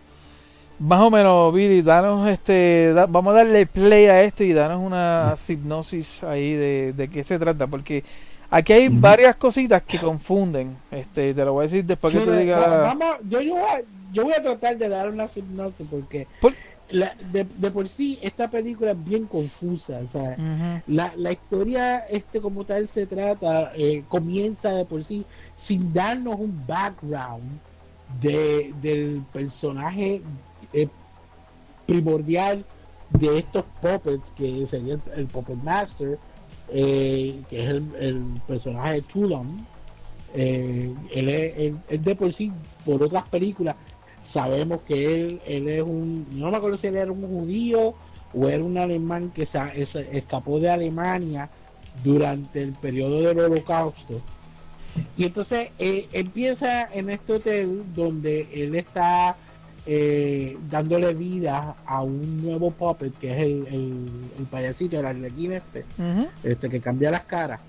[0.79, 4.79] más o menos, Vidi, danos este, da- vamos a darle play a esto y danos
[4.81, 8.03] una hipnosis ahí de, de qué se trata, porque
[8.49, 10.75] aquí hay varias cositas que confunden.
[10.91, 12.67] Este, te lo voy a decir después Sí, que te va- diga.
[12.93, 16.53] vamos, yo, yo, voy a, yo voy a tratar de dar una hipnosis porque Por-
[16.89, 19.99] la- de, de por sí esta película es bien confusa.
[20.03, 20.35] O sea,
[20.87, 26.39] la, la historia este como tal se trata, eh, comienza de por sí sin darnos
[26.39, 27.59] un background
[28.21, 30.21] de, del personaje
[30.75, 30.87] eh,
[31.85, 32.65] primordial
[33.11, 36.17] de estos puppets, que sería el, el Puppet Master,
[36.69, 39.65] eh, que es el, personaje de Tulum.
[40.33, 42.51] Eh, él, es, él- de por sí,
[42.85, 43.75] por otras películas,
[44.21, 47.93] sabemos que él, él es un, no me acuerdo si él era un judío
[48.33, 51.49] o era un alemán que es- escapó de Alemania
[52.03, 54.19] durante el periodo del holocausto.
[55.17, 59.35] Y entonces eh, empieza en este hotel donde él está
[59.85, 65.53] eh, dándole vida a un nuevo puppet que es el, el, el payasito, el arlequín
[65.53, 65.85] este,
[66.43, 67.59] este que cambia las caras.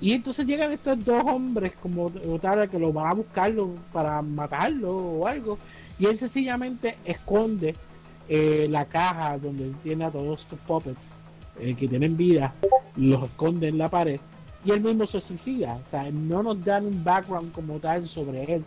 [0.00, 2.10] Y entonces llegan estos dos hombres como
[2.40, 5.58] tal que lo van a buscarlo para matarlo o algo.
[5.98, 7.74] Y él sencillamente esconde
[8.28, 11.14] eh, la caja donde tiene a todos estos puppets
[11.58, 12.54] eh, que tienen vida,
[12.96, 14.20] los esconde en la pared
[14.64, 15.78] y él mismo se suicida.
[15.86, 18.64] O sea, no nos dan un background como tal sobre él.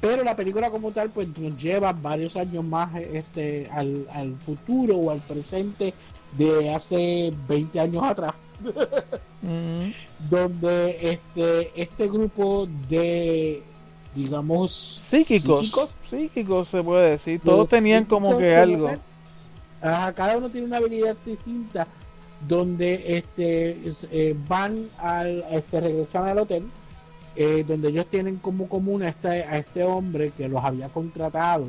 [0.00, 4.96] Pero la película como tal pues nos lleva varios años más este, al, al futuro
[4.96, 5.92] o al presente
[6.36, 8.34] de hace 20 años atrás
[9.42, 9.92] Ujú.
[10.30, 13.62] donde este este grupo de
[14.14, 17.40] digamos Psíquicos, psíquicos se puede decir.
[17.40, 18.90] Todos los tenían como que algo.
[19.80, 21.86] Ajá, cada uno tiene una habilidad distinta
[22.46, 26.64] donde este es- eh, van al este regresan al hotel
[27.40, 31.66] eh, donde ellos tienen como común a este, a este hombre que los había contratado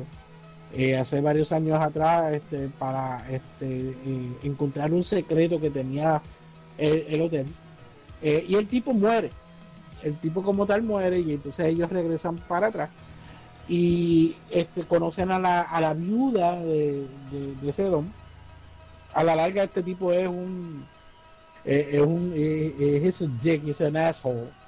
[0.74, 6.20] eh, hace varios años atrás este, para este, eh, encontrar un secreto que tenía
[6.76, 7.46] el, el hotel
[8.20, 9.30] y el tipo muere
[10.02, 12.90] el tipo como tal muere y entonces ellos regresan para atrás
[13.68, 14.34] y
[14.88, 18.12] conocen a la, viuda de, de, ese don.
[19.14, 20.84] A la larga este tipo es un
[21.64, 24.59] es un es un dick, es un asshole.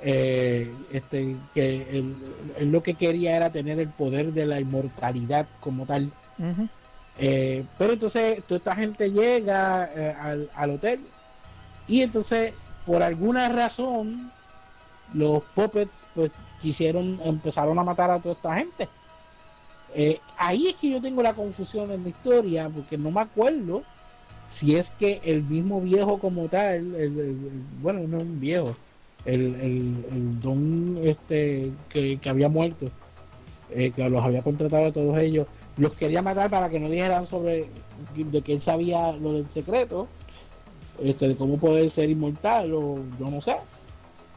[0.00, 2.14] Eh, este que él,
[2.56, 6.10] él lo que quería era tener el poder de la inmortalidad como tal.
[7.18, 11.00] Eh, pero entonces toda esta gente llega eh, al, al hotel
[11.88, 12.54] y entonces
[12.86, 14.30] por alguna razón
[15.14, 16.30] los puppets pues
[16.62, 18.88] quisieron empezaron a matar a toda esta gente
[19.94, 23.82] Eh, ahí es que yo tengo la confusión en la historia porque no me acuerdo
[24.46, 28.38] si es que el mismo viejo como tal el- el- el- bueno no es un
[28.38, 28.76] viejo
[29.24, 32.86] el, el- el don este que, que había muerto
[33.70, 37.26] eh, que los había contratado a todos ellos los quería matar para que no dijeran
[37.26, 37.66] sobre
[38.16, 40.08] de que él sabía lo del secreto
[41.02, 43.54] este, de cómo poder ser inmortal o yo no sé.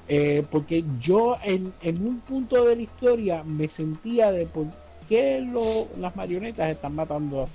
[0.08, 4.65] Eh, porque yo en, en un punto de la historia me sentía de por
[5.10, 7.46] qué lo- las marionetas están matando a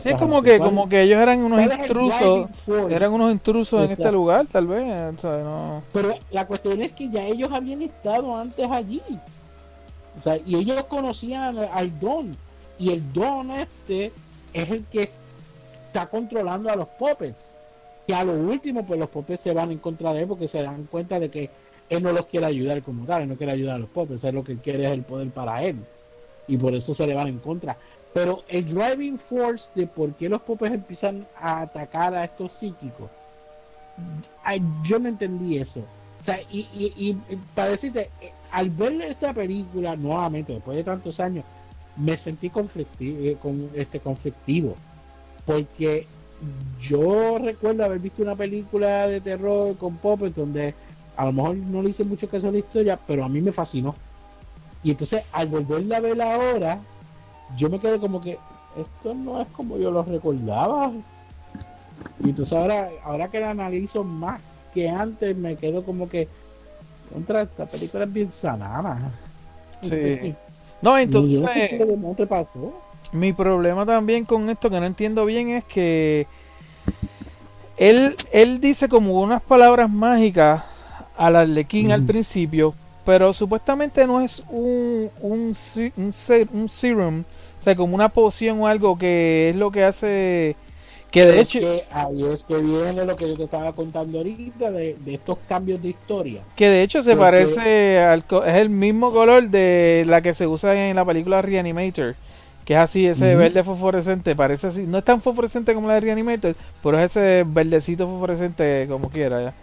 [0.00, 2.48] Sí, es como que, ¿Cuál- como que ellos eran unos intrusos.
[2.90, 5.14] Eran unos intrusos en este lugar, tal vez.
[5.14, 9.02] o sea, no- Pero la cuestión es que ya ellos habían estado antes allí.
[10.18, 12.36] O sea, y ellos conocían al, al Don.
[12.78, 14.12] Y el Don este
[14.52, 15.10] es el que
[15.86, 17.54] está controlando a los puppets.
[18.06, 20.62] Que a lo último, pues los puppets se van en contra de él porque se
[20.62, 21.50] dan cuenta de que
[21.88, 24.34] él no los quiere ayudar como tal, él no quiere ayudar a los puppets, él
[24.34, 25.76] lo que quiere es el poder para él.
[26.48, 27.76] Y por eso se le van en contra.
[28.14, 33.08] Pero el driving force de por qué los puppets empiezan a atacar a estos psíquicos
[34.82, 35.80] yo no entendí eso.
[36.20, 37.18] O sea, y, y,
[37.54, 41.44] para decirte, eh, al ver esta película nuevamente, después de tantos años,
[41.96, 44.76] me sentí conflictivo, con, este, conflictivo.
[45.44, 46.06] Porque
[46.80, 50.74] yo recuerdo haber visto una película de terror con Puppet donde
[51.16, 53.52] a lo mejor no le hice mucho caso a la historia, pero a mí me
[53.52, 53.94] fascinó.
[54.84, 56.80] Y entonces, al volverla a ver ahora,
[57.56, 58.38] yo me quedé como que
[58.76, 60.92] esto no es como yo lo recordaba.
[62.24, 64.40] Y entonces ahora, ahora que la analizo más
[64.72, 66.28] que antes, me quedo como que
[67.12, 69.10] Contra esta película es bien sanada.
[69.82, 70.34] Sí.
[70.80, 72.72] No, no sé entonces, qué demonios te pasó.
[73.12, 76.26] mi problema también con esto que no entiendo bien es que
[77.76, 80.62] él, él dice como unas palabras mágicas
[81.16, 82.06] al arlequín al Ujú.
[82.06, 82.74] principio,
[83.04, 85.54] pero supuestamente no es un, un,
[85.96, 86.14] un,
[86.52, 87.24] un serum,
[87.62, 90.56] o sea, como una poción o algo que es lo que hace...
[91.12, 91.60] Que de es hecho...
[91.60, 95.38] que ahí es que viene lo que yo te estaba contando ahorita de, de estos
[95.48, 96.40] cambios de historia.
[96.56, 100.48] Que de hecho se Porque- parece al es el mismo color de la que se
[100.48, 102.16] usa en la película Reanimator,
[102.64, 106.00] que es así ese verde fosforescente, parece así, no es tan fosforescente como la de
[106.00, 109.54] Reanimator, pero es ese verdecito fosforescente como quiera ya.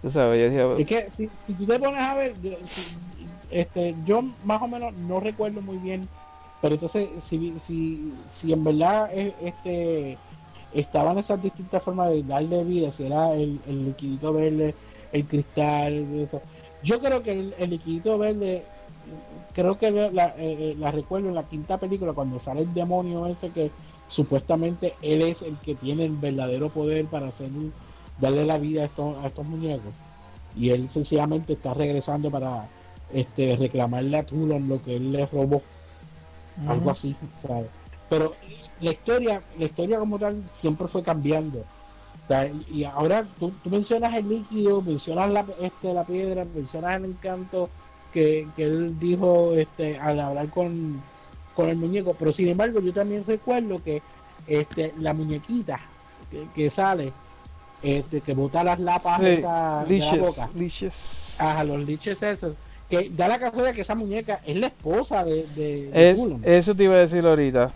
[0.00, 0.44] Tú sabes, yo
[0.76, 2.34] decía, Es que si, si tú te pones a ver,
[3.50, 6.06] este, yo más o menos no recuerdo muy bien,
[6.60, 10.18] pero entonces si, si, si en verdad este
[10.72, 14.74] estaban esas distintas formas de darle vida, si era el, el liquidito verde,
[15.12, 16.28] el cristal,
[16.82, 18.62] yo creo que el, el liquidito verde,
[19.54, 23.70] creo que eh, la recuerdo en la quinta película cuando sale el demonio ese que
[24.08, 27.50] supuestamente él es el que tiene el verdadero poder para hacer
[28.20, 29.92] darle la vida a estos, a estos muñecos.
[30.56, 32.66] Y él sencillamente está regresando para
[33.12, 35.62] este reclamarle a Tulon lo que él le robó
[36.68, 37.66] algo así ¿sabes?
[38.08, 38.34] pero
[38.80, 43.70] la historia la historia como tal siempre fue cambiando O sea, y ahora tú, tú
[43.70, 47.68] mencionas el líquido mencionas la, este, la piedra mencionas el encanto
[48.12, 51.00] que, que él dijo este al hablar con,
[51.54, 54.02] con el muñeco pero sin embargo yo también recuerdo que
[54.46, 55.80] este la muñequita
[56.30, 57.12] que, que sale
[57.82, 61.36] este que bota las lapas Sí, esas de la leashes, boca leashes.
[61.40, 62.54] a los liches esos
[62.88, 66.40] que da la casualidad que esa muñeca es la esposa de, de, de Es, Tulon.
[66.44, 67.70] eso te iba a decir ahorita.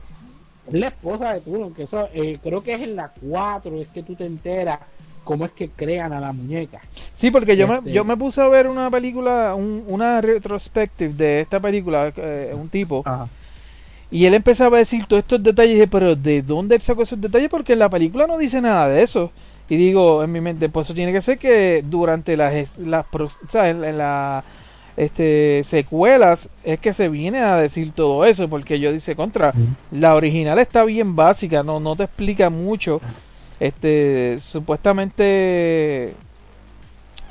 [0.69, 3.89] Es la esposa de Tulon, que eso eh, creo que es en la 4, es
[3.89, 4.79] que tú te enteras
[5.25, 6.81] cómo es que crean a la muñeca.
[7.13, 11.13] Sí, porque yo me, Este- yo me puse a ver una película, un- una retrospective
[11.15, 13.05] de esta película, eh, un tipo,
[14.13, 17.03] y él empezaba a decir todos estos detalles, y dije, pero ¿de dónde él sacó
[17.03, 17.49] esos detalles?
[17.49, 19.31] Porque en la película no dice nada de eso.
[19.69, 23.29] Y digo, en mi mente, pues eso tiene que ser que durante las, las o
[23.49, 24.43] sea, en, en la
[25.01, 29.55] este, secuelas es que se viene a decir todo eso, porque yo dice contra,
[29.91, 33.01] la original está bien básica, no, no te explica mucho.
[33.59, 36.13] Este, supuestamente,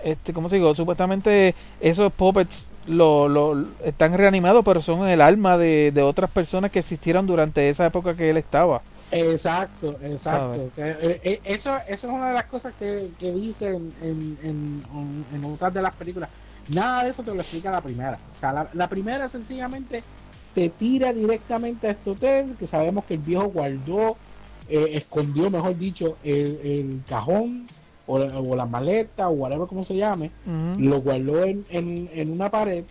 [0.04, 0.74] este, ¿cómo se digo?
[0.74, 6.72] Supuestamente esos puppets lo, lo, están reanimados, pero son el alma de, de otras personas
[6.72, 8.82] que existieron durante esa época que él estaba.
[9.12, 10.72] Exacto, exacto.
[10.76, 15.26] Eh, eh, eso, eso es una de las cosas que, que dicen en, en, en,
[15.36, 16.32] en otras de las películas.
[16.70, 18.20] Nada de eso te lo explica la primera.
[18.36, 20.04] O sea, la, la primera sencillamente
[20.54, 24.18] te tira directamente a este hotel, que sabemos que el viejo guardó,
[24.68, 27.68] eh, escondió, mejor dicho, el, el cajón
[28.06, 30.32] o la, o la maleta o whatever como se llame,
[30.80, 32.84] lo guardó en, en, en una pared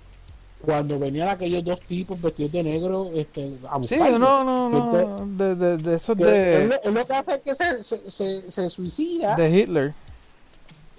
[0.64, 4.18] cuando venían aquellos dos tipos vestidos de negro este, a Sí, buscarlo.
[4.18, 7.40] no, no, no, de, de, de esos él, de, lo- él lo que hace es
[7.42, 9.94] que se, se, se, se suicida, de Hitler.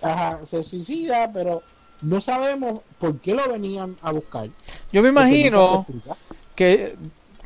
[0.02, 1.62] ajá, se suicida, pero
[2.02, 4.47] no sabemos por qué lo venían a buscar.
[4.91, 5.86] Yo me imagino
[6.56, 6.95] que,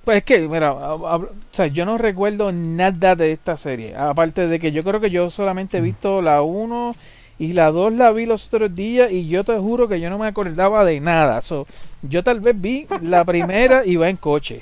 [0.04, 3.96] pues es que, mira, a- a- o sea, yo no recuerdo nada de esta serie,
[3.96, 6.96] aparte de que yo creo que yo solamente he visto la 1
[7.40, 10.20] y la 2 la vi los otros días y yo te juro que yo no
[10.20, 11.42] me acordaba de nada.
[11.42, 11.66] So,
[12.02, 14.62] yo tal vez vi la primera y va en coche.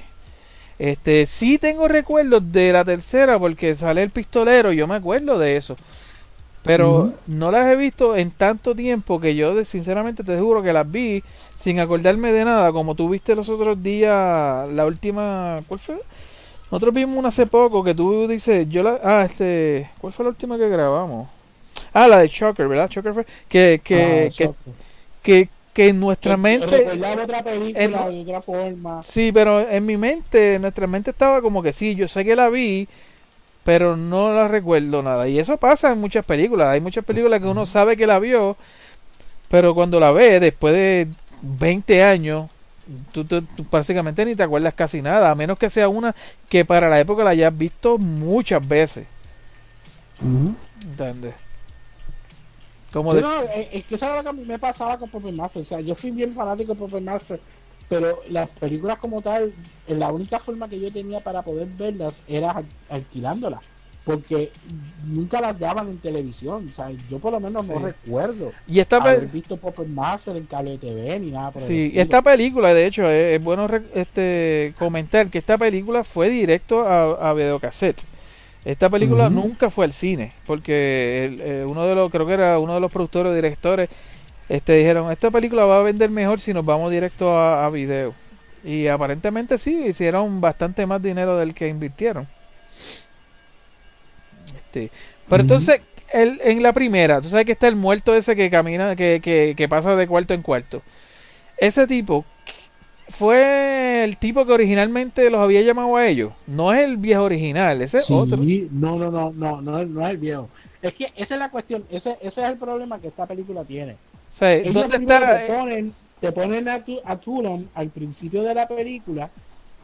[0.80, 5.56] Este, sí tengo recuerdos de la tercera porque sale el pistolero, yo me acuerdo de
[5.58, 5.76] eso.
[6.64, 10.74] Pero no las he visto en tanto tiempo que yo de- sinceramente te juro que
[10.74, 11.24] las vi
[11.56, 15.98] sin acordarme de nada, como tú viste los otros días, la última, ¿cuál fue?
[16.72, 20.30] Nosotros vimos una hace poco que tú dices, yo la, ah, este, ¿cuál fue la
[20.30, 21.30] última que grabamos?
[21.94, 22.90] Ah, la de Shocker, ¿verdad?
[22.90, 24.52] Shocker fue, que, que, Ah, que,
[25.24, 26.88] que, que en nuestra Que mente,
[27.24, 29.02] otra película en- de otra forma.
[29.04, 32.36] sí, pero en mi mente, en nuestra mente estaba como que sí, yo sé que
[32.36, 32.88] la vi,
[33.64, 35.28] pero no la recuerdo nada.
[35.28, 36.70] Y eso pasa en muchas películas.
[36.70, 38.58] Hay muchas películas que uno sabe que la vio,
[39.50, 41.08] pero cuando la ve después de
[41.42, 42.50] 20 años,
[43.12, 46.16] tú, tú- tú básicamente ni te acuerdas casi nada, a menos que sea una
[46.50, 49.06] que para la época la hayas visto muchas veces.
[50.86, 51.34] ¿Entiendes?
[52.92, 54.98] Como Sí, de- no, eh, es que eso era lo que a mí me pasaba
[54.98, 55.62] con Puppet Master.
[55.62, 57.40] O sea, yo fui bien fanático de Puppet Master,
[57.92, 59.52] pero las películas como tal,
[59.86, 63.60] eh, la única forma que yo tenía para poder verlas era al- alquilándolas.
[64.06, 64.50] Porque
[65.06, 66.70] nunca las daban en televisión.
[66.72, 70.46] O sea, yo por lo menos no recuerdo y esta haber visto Puppet Master en
[70.46, 73.84] cable TV ni nada por el Sí, esta película, de hecho, es, es bueno re-
[73.94, 78.02] este, comentar que esta película fue directo a, a videocassette.
[78.64, 82.58] Esta película nunca fue al cine, porque el- eh, uno de los, creo que era
[82.58, 83.90] uno de los productores o directores,
[84.52, 88.14] este, dijeron, esta película va a vender mejor si nos vamos directo a, a video.
[88.64, 92.28] Y aparentemente sí, hicieron bastante más dinero del que invirtieron.
[94.56, 94.92] Este,
[95.30, 95.82] pero entonces,
[96.14, 99.54] el, en la primera, tú sabes que está el muerto ese que camina, que, que,
[99.56, 100.82] que pasa de cuarto en cuarto.
[101.58, 102.26] Ese tipo
[103.08, 106.34] fue el tipo que originalmente los había llamado a ellos.
[106.48, 108.38] No es el viejo original, ese es Sí, otro.
[108.38, 110.50] No, no, no, no, no, es- no es el viejo.
[110.82, 113.96] Es que esa es la cuestión, ese, ese es el problema que esta película tiene.
[114.32, 115.40] Sea, ¿dónde está?
[115.40, 119.30] te ponen, te ponen a, tu, a Turon al principio de la película,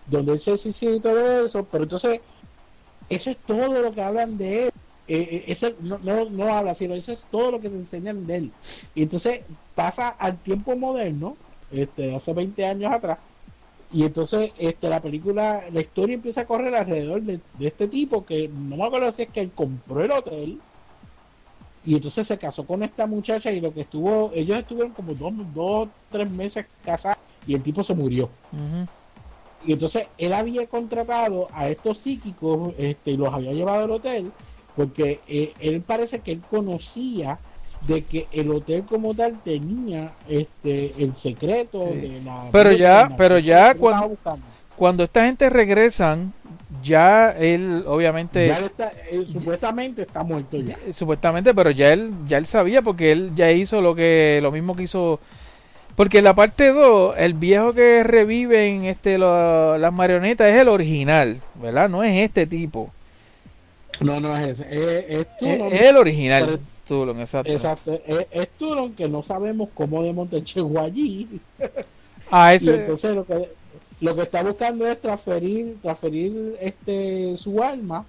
[0.06, 2.22] donde él se y todo eso, pero entonces
[3.10, 4.72] eso es todo lo que hablan de él.
[5.10, 8.26] Eh, eh, ese no, no, no habla, sino eso es todo lo que te enseñan
[8.26, 8.52] de él.
[8.96, 9.42] Y entonces
[9.76, 11.36] pasa al tiempo moderno,
[11.70, 13.18] este, hace 20 años atrás,
[13.92, 18.26] y entonces este, la película, la historia empieza a correr alrededor de, de este tipo
[18.26, 20.60] que no me acuerdo si es que él compró el hotel
[21.88, 25.32] y entonces se casó con esta muchacha y lo que estuvo, ellos estuvieron como dos,
[25.56, 27.18] dos tres meses casados
[27.48, 28.30] y el tipo se murió.
[29.66, 34.32] Y entonces él había contratado a estos psíquicos este, y los había llevado al hotel
[34.76, 37.40] porque eh, él parece que él conocía
[37.88, 41.96] de que el hotel como tal tenía este el secreto Sí.
[42.00, 44.18] de la Pero ya- pero ya cuando-.
[44.76, 46.34] Cuando esta gente regresan,
[46.84, 50.78] ya él, obviamente, Ya él está- él supuestamente está muerto ya.
[50.92, 54.76] supuestamente, pero ya él, ya él sabía porque él ya hizo lo que, lo mismo
[54.76, 55.20] que hizo.
[55.96, 60.62] Porque en la parte 2, el viejo que revive en este, lo- las marionetas es
[60.62, 61.90] el original, ¿verdad?
[61.90, 62.92] No es este tipo.
[64.00, 64.66] No, no es ese.
[64.70, 66.60] Es, es Es, el original.
[66.88, 67.52] Tulon, exacto.
[67.52, 68.00] Exacto.
[68.08, 71.28] Es, es Turon que no sabemos cómo demontar llegó allí.
[72.32, 72.76] Ah, Y ese.
[72.76, 73.50] entonces lo que,
[74.02, 78.06] lo que está buscando es transferir, transferir este su alma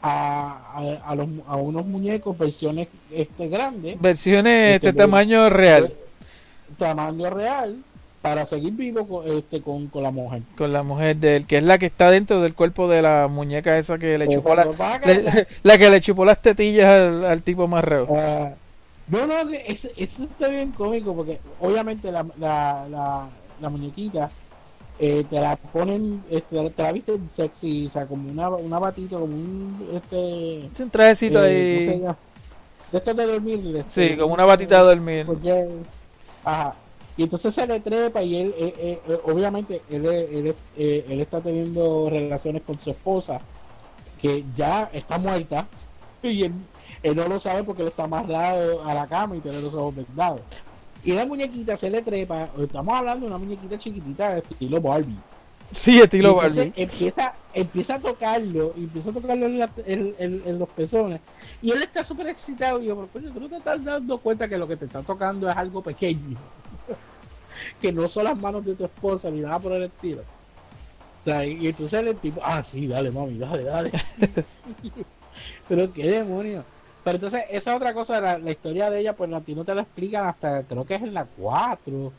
[0.00, 5.48] a, a, a los, a unos muñecos versiones este grandes Versiones de Este, este tamaño
[5.48, 5.92] real.
[6.78, 7.76] tamaño real
[8.20, 10.42] para seguir vivo con, este, con, con la mujer.
[10.56, 13.26] Con la mujer de él, que es la que está dentro del cuerpo de la
[13.28, 14.64] muñeca esa que le Pero chupó la,
[15.04, 18.06] le- la que le chupó las tetillas al, al tipo más reo.
[18.16, 18.50] Ah,
[19.08, 23.28] no, no, que eso, eso está bien cómico porque obviamente la, la, la,
[23.60, 24.30] la muñequita
[24.98, 29.16] eh, te la ponen, este, te la visten sexy, o sea, como una, una batita,
[29.16, 32.14] como un, este, Es un trajecito eh, ¿cómo se ahí.
[32.92, 33.76] De estos de dormir.
[33.78, 35.26] este, Sí, como una batita de dormir.
[35.26, 35.68] porque-
[36.44, 36.74] ajá.
[37.16, 41.20] Y entonces se le trepa y él, eh, eh, eh, obviamente, él, él, eh, él
[41.20, 43.38] está teniendo relaciones con su esposa,
[44.20, 45.66] que ya está muerta,
[46.22, 46.52] y él,
[47.02, 49.94] él no lo sabe porque él está amarrado a la cama y tiene los ojos
[49.96, 50.40] vendados.
[51.04, 55.16] Y la muñequita se le trepa, estamos hablando de una muñequita chiquitita, estilo Barbie.
[55.72, 56.72] Sí, estilo entonces Barbie.
[56.82, 61.20] Empieza, empieza a tocarlo, y empieza a tocarlo en, la- en- en- en los pezones.
[61.60, 62.80] Y él está súper excitado.
[62.80, 65.02] Y yo, pero coño, tú no te estás dando cuenta que lo que te está
[65.02, 66.36] tocando es algo pequeño.
[67.80, 70.20] que no son las manos de tu esposa ni nada por el estilo.
[70.20, 73.90] O sea, y entonces el tipo, ah, sí, dale, mami, dale, dale.
[75.68, 76.64] pero qué demonio.
[77.04, 79.74] Pero entonces, esa otra cosa, la, la historia de ella, pues a ti no te
[79.74, 82.12] la explican hasta, creo que es en la 4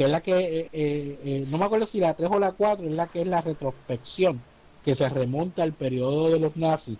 [0.00, 2.52] que es la que, eh, eh, eh, no me acuerdo si la 3 o la
[2.52, 4.40] 4, es la que es la retrospección,
[4.82, 6.96] que se remonta al periodo de los nazis.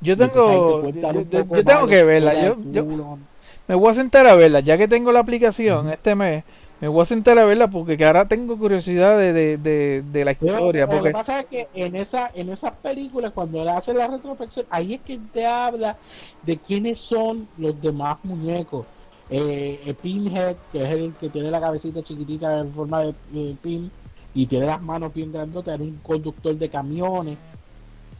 [0.00, 1.26] Yo te tengo, yo,
[1.64, 2.54] tengo que la verla.
[2.70, 3.18] Yo,
[3.66, 6.44] me voy a sentar a verla, ya que tengo la aplicación este mes.
[6.80, 10.24] Me voy a sentar a verla porque que ahora tengo curiosidad de, de, de, de
[10.24, 10.86] la Pero, historia.
[10.86, 14.06] Lo que Porque pasa es que en esa en esas películas, cuando le hacen la
[14.06, 15.96] retrospección, ahí es que te habla
[16.44, 18.86] de quiénes son los demás muñecos.
[19.30, 23.56] Eh, eh, Pinhead, que es el que tiene la cabecita chiquitita en forma de eh,
[23.60, 23.90] pin
[24.32, 27.38] y tiene las manos bien grandotas, era un conductor de camiones.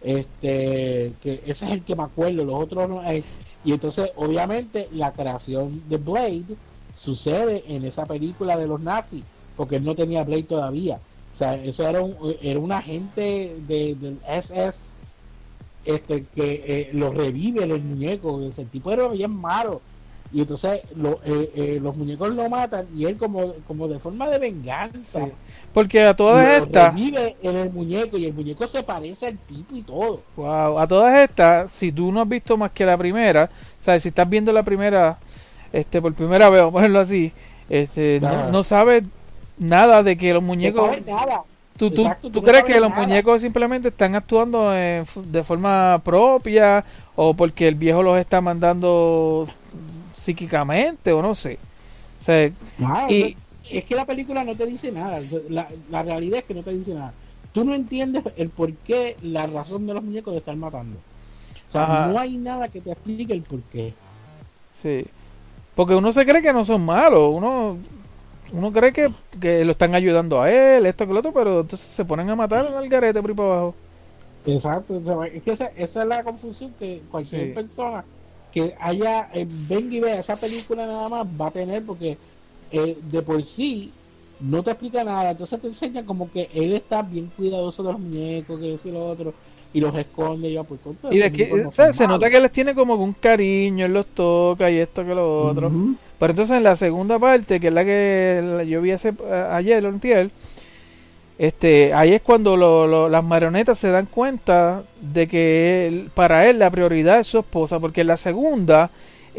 [0.01, 3.03] Este, que ese es el que me acuerdo, los otros no.
[3.11, 3.23] eh,
[3.65, 6.45] y entonces, obviamente, la creación de Blade
[6.99, 9.25] sucede en esa película de los nazis,
[9.57, 10.99] porque él no tenía Blade todavía.
[11.35, 14.99] O sea, eso era un, era un agente de, del SS
[15.85, 18.43] este, que eh, lo revive el muñeco.
[18.43, 19.81] Ese tipo era bien malo.
[20.31, 24.29] Y entonces lo- eh, eh, los muñecos lo matan y él como, como de forma
[24.29, 25.33] de venganza Sí.
[25.73, 29.75] porque a todas estas, revive en el muñeco y el muñeco se parece al tipo
[29.75, 30.21] y todo.
[30.37, 33.45] wow, a todas estas, si tú no has visto más que la primera,
[33.81, 35.17] o sea, si estás viendo la primera,
[35.73, 37.33] este, por primera vez, vamos a ponerlo así,
[37.69, 39.05] este, no, no sabes
[39.59, 41.43] nada de que los No muñecos, sabe nada.
[41.77, 43.03] tú, tú, Exacto, tú tú no crees que los nada.
[43.03, 46.85] muñecos simplemente están actuando en f- de forma propia
[47.17, 49.47] o porque el viejo los está mandando
[50.15, 51.59] psíquicamente o no sé.
[52.21, 53.37] O sea, Nada, y
[53.71, 55.19] es que la película no te dice nada.
[55.49, 57.13] La, la realidad es que no te dice nada.
[57.53, 60.97] Tú no entiendes el por qué, la razón de los muñecos de estar matando.
[61.69, 62.07] O sea, Ajá.
[62.07, 63.93] no hay nada que te explique el por qué.
[64.73, 65.05] Sí.
[65.79, 67.77] Porque uno se cree que no son malos, uno
[68.51, 71.89] uno cree que, que lo están ayudando a él, esto que lo otro, pero entonces
[71.89, 73.75] se ponen a matar al garete por ahí para abajo.
[74.45, 77.53] Exacto, es que esa, esa es la confusión que cualquier Sí.
[77.53, 78.05] persona
[78.51, 82.19] que haya eh, venga y vea esa película nada más va a tener porque
[82.71, 83.93] eh, de por sí
[84.41, 88.01] no te explica nada, entonces te enseña como que él está bien cuidadoso de los
[88.01, 89.35] muñecos, que eso y lo otro,
[89.73, 92.41] y los esconde y ya pues contra, Y que, o sea, son se nota que
[92.41, 95.71] les tiene como un cariño, él los toca y esto que lo otro.
[96.19, 99.85] Pero entonces en la segunda parte, que es la que yo vi hace, a- ayer
[99.87, 100.31] antier,
[101.39, 106.49] este, ahí es cuando lo- lo- las marionetas se dan cuenta de que él- para
[106.49, 108.91] él la prioridad es su esposa, porque en la segunda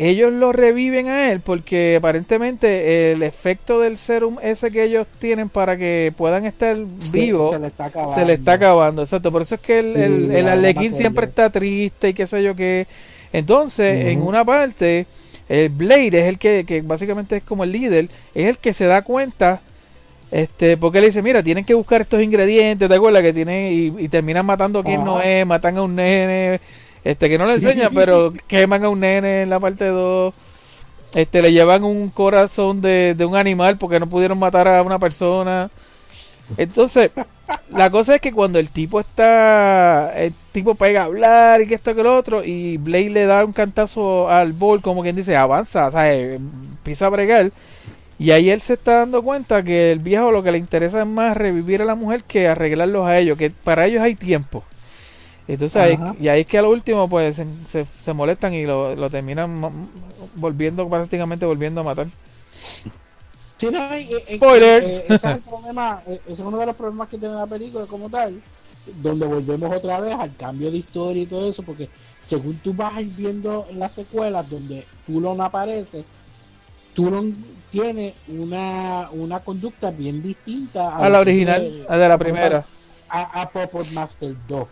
[0.07, 5.49] ellos lo reviven a él porque aparentemente el efecto del serum ese que ellos tienen
[5.49, 6.77] para que puedan estar
[7.11, 8.15] vivos se le está acabando.
[8.15, 9.31] se le está acabando, exacto.
[9.31, 12.41] Por eso es que el, Sí, el, el Arlequín siempre está triste y qué sé
[12.43, 12.87] yo qué.
[13.33, 15.05] Entonces, en una parte,
[15.49, 18.85] el Blade es el que, que básicamente es como el líder, es el que se
[18.85, 19.61] da cuenta,
[20.31, 23.23] este, porque le dice, mira, tienen que buscar estos ingredientes, ¿te acuerdas?
[23.23, 26.61] Que tienen, y, y terminan matando a quien no es, matan a un nene,
[27.03, 27.65] este, que no le Sí.
[27.65, 30.33] enseñan, pero queman a un nene en la parte 2.
[31.15, 34.99] Este, le llevan un corazón de, de un animal porque no pudieron matar a una
[34.99, 35.69] persona.
[36.57, 37.11] Entonces,
[37.71, 41.75] la cosa es que cuando el tipo está, el tipo pega a hablar y que
[41.75, 45.35] esto que lo otro, y Blade le da un cantazo al bol, como quien dice,
[45.37, 47.51] avanza, o sea, eh, empieza a bregar.
[48.19, 51.07] Y ahí él se está dando cuenta que el viejo lo que le interesa es
[51.07, 54.63] más revivir a la mujer que arreglarlos a ellos, que para ellos hay tiempo.
[55.49, 58.65] Entonces, ahí, y ahí es que a lo último, pues se, se, se molestan y
[58.65, 59.59] lo, lo terminan
[60.35, 62.07] volviendo, prácticamente volviendo a matar.
[63.57, 64.83] Sí, no, y- y- Spoiler.
[64.83, 67.47] eh, ese es el problema, eh, ese es uno de los problemas que tiene la
[67.47, 68.39] película como tal,
[69.01, 71.89] donde volvemos otra vez al cambio de historia y todo eso, porque
[72.21, 76.03] según tú vas viendo las secuelas donde Tulon aparece,
[76.93, 77.35] Tulon
[77.71, 82.63] tiene una, una conducta bien distinta A la original, tiene- a de la primera.
[83.09, 84.67] a, a Puppet Master 2.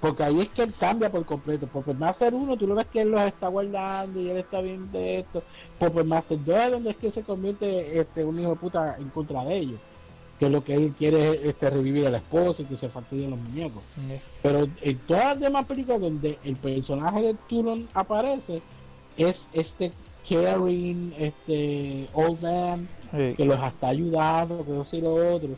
[0.00, 1.66] Porque ahí es que él cambia por completo.
[1.66, 4.90] Puppet Master 1, tú lo ves que él los está guardando y él está bien
[4.92, 5.42] de esto.
[5.78, 9.10] Puppet Master 2 es donde es que se convierte este, un hijo de puta en
[9.10, 9.78] contra de ellos.
[10.38, 13.28] Que lo que él quiere es este, revivir a la esposa y que se fastidien
[13.30, 13.82] los muñecos.
[14.42, 18.62] Pero en todas las demás películas donde el personaje de Tulon aparece,
[19.18, 19.92] es este
[20.26, 23.34] caring, este old man, Sí.
[23.36, 25.48] que los está ayudando, que eso y lo otro.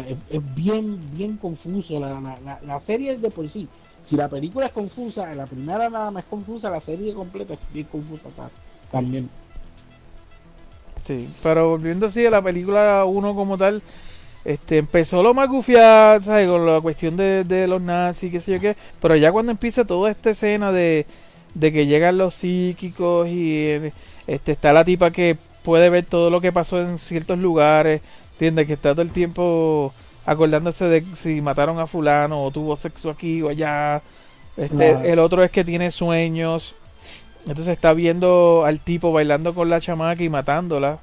[0.00, 3.68] Es, bien, bien confuso la, la, la, la serie de por sí.
[4.04, 7.60] Si la película es confusa, la primera nada más es confusa, la serie completa es
[7.72, 8.50] bien confusa ta-
[8.90, 9.28] también.
[11.04, 13.82] Sí, pero volviendo así a la película 1 como tal,
[14.44, 16.48] este empezó lo más gufiado, ¿sabes?
[16.50, 19.84] Con la cuestión de, de los nazis, qué sé yo qué, pero ya cuando empieza
[19.84, 21.06] toda esta escena de,
[21.54, 23.92] de que llegan los psíquicos y eh,
[24.28, 28.00] este está la tipa que puede ver todo lo que pasó en ciertos lugares,
[28.42, 28.66] ¿entiendes?
[28.66, 29.92] Que está todo el tiempo
[30.26, 34.02] acordándose de si mataron a fulano o tuvo sexo aquí o allá.
[34.56, 36.74] Este, el otro es que tiene sueños.
[37.42, 40.98] Entonces está viendo al tipo bailando con la chamaca y matándola.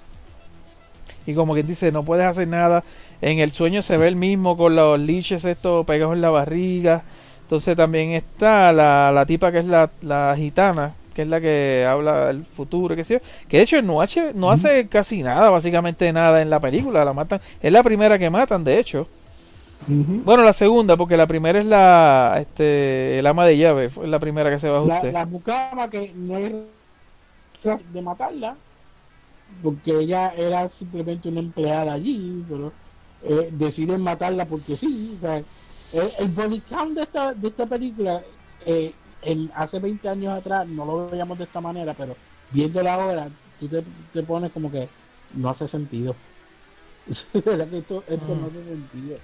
[1.25, 2.83] Y como quien dice, no puedes hacer nada.
[3.21, 7.03] En el sueño se ve el mismo con los liches estos pegados en la barriga.
[7.43, 11.85] Entonces también está la, la tipa que es la, la gitana, que es la que
[11.87, 13.19] habla del futuro, qué sé yo.
[13.47, 17.03] Que de hecho no, hace, no hace casi nada, básicamente nada en la película.
[17.05, 17.39] La matan.
[17.61, 19.07] Es la primera que matan, de hecho.
[19.87, 24.19] Bueno, la segunda, porque la primera es la este el ama de llave, fue la
[24.19, 25.13] primera que se va a La, usted.
[25.13, 26.53] la mucama que no es
[27.93, 28.55] de matarla,
[29.63, 32.71] porque ella era simplemente una empleada allí, pero
[33.23, 35.13] eh, deciden matarla porque sí.
[35.17, 38.21] O sea, el, el body count de esta, de esta película,
[38.65, 42.15] eh, en, hace 20 años atrás no lo veíamos de esta manera, pero
[42.51, 44.87] viéndola ahora, tú te, te pones como que
[45.33, 46.15] no hace sentido.
[47.33, 49.17] De verdad que esto, esto no hace sentido.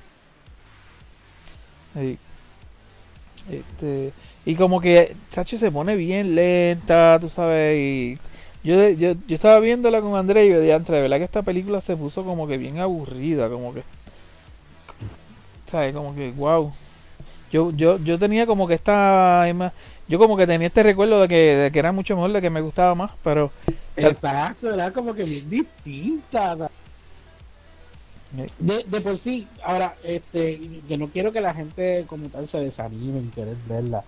[1.93, 2.17] Sí.
[3.49, 4.11] Este,
[4.45, 8.17] y como que Sachi se pone bien lenta, tú sabes, y
[8.63, 11.79] yo, yo, yo estaba viéndola con André y yo dije, de verdad que esta película
[11.79, 13.83] se puso como que bien aburrida, como que,
[15.67, 15.93] ¿sabes?
[15.93, 16.73] Como que, wow.
[17.55, 19.45] Yo, yo, yo tenía como que esta,
[20.09, 22.49] yo como que tenía este recuerdo de que, de que era mucho mejor, de que
[22.49, 23.49] me gustaba más, pero
[23.95, 26.51] Exacto, era como que bien distinta.
[26.51, 26.71] o sea.
[28.59, 32.59] De, de por sí, ahora, este, que no quiero que la gente como tal se
[32.59, 34.03] desanime en querer verla.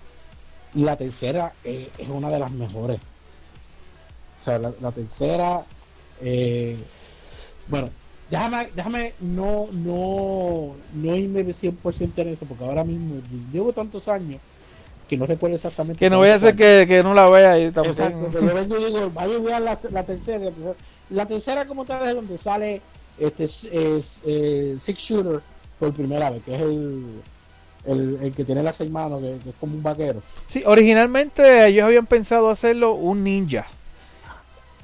[0.74, 3.00] La tercera eh, es una de las mejores.
[4.41, 5.64] O sea, la, la tercera,
[6.22, 6.78] eh,
[7.70, 7.88] bueno,
[8.30, 13.22] déjame, déjame no, no, no irme 100% en eso, porque ahora mismo
[13.52, 14.40] llevo tantos años
[15.08, 16.00] que no recuerdo exactamente.
[16.00, 16.56] Que no vaya a cuál.
[16.56, 18.02] que, que no la vea y tampoco.
[18.02, 19.94] Exacto, yo digo, vaya y vean la, tercera.
[19.94, 20.74] La tercera,
[21.10, 22.82] la tercera como tal es donde sale
[23.18, 25.42] este es, es, eh, Six Shooter
[25.80, 27.22] por primera vez, que es el,
[27.86, 30.22] el, el que tiene las seis manos, que, que es como un vaquero.
[30.46, 33.66] Sí, originalmente ellos habían pensado hacerlo un ninja.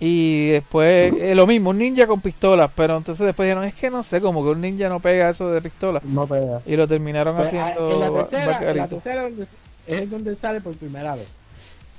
[0.05, 3.89] Y después eh, lo mismo, un ninja con pistolas, pero entonces después dijeron, es que
[3.89, 6.01] no sé, como que un ninja no pega eso de pistola.
[6.03, 6.61] No pega.
[6.65, 8.87] Y lo terminaron Pues, haciendo en la tercera, en la vaquerito.
[8.97, 9.47] tercera donde,
[9.87, 11.29] es donde sale por primera vez.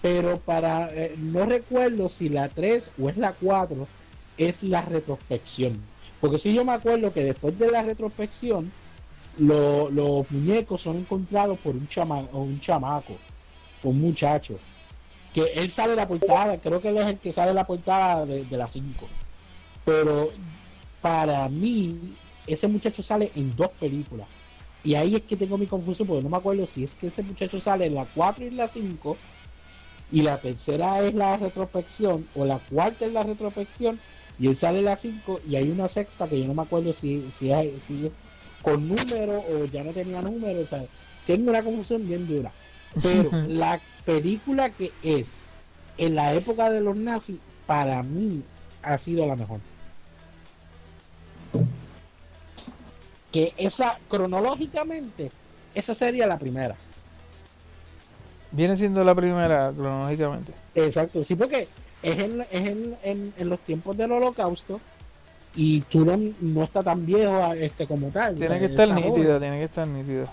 [0.02, 3.88] Pero para eh, no recuerdo si la 3 o es la 4
[4.36, 5.78] es la retrospección.
[6.20, 8.70] Porque si yo me acuerdo que después de la retrospección
[9.38, 13.14] lo- los muñecos son encontrados por un chama un chamaco,
[13.82, 14.58] un muchacho.
[15.34, 18.44] Que él sale la portada, creo que él es el que sale la portada de,
[18.44, 19.06] de la 5.
[19.84, 20.30] Pero
[21.02, 22.14] para mí,
[22.46, 24.26] ese muchacho sale en dos películas.
[24.84, 27.22] Y ahí es que tengo mi confusión porque no me acuerdo si es que ese
[27.22, 29.16] muchacho sale en la 4 y la 5
[30.12, 33.98] y la tercera es la retrospección o la cuarta es la retrospección
[34.38, 36.92] y él sale en la 5 y hay una sexta que yo no me acuerdo
[36.92, 37.48] si, si,
[37.86, 38.12] si es
[38.62, 40.60] con número o ya no tenía número.
[40.60, 40.84] O sea,
[41.26, 42.52] tengo una confusión bien dura.
[43.02, 45.50] Pero la película que es
[45.98, 48.42] en la época de los nazis para mí
[48.82, 49.60] ha sido la mejor.
[53.32, 55.30] Que esa cronológicamente,
[55.74, 56.76] esa sería la primera.
[58.52, 60.52] Viene siendo la primera cronológicamente.
[60.76, 61.66] Exacto, sí, porque
[62.02, 64.80] es en, es en, en- en los tiempos del holocausto
[65.56, 68.34] y Turon no está tan viejo este como tal.
[68.34, 70.26] o Tiene sea, que estar nítida, tiene que estar nítida.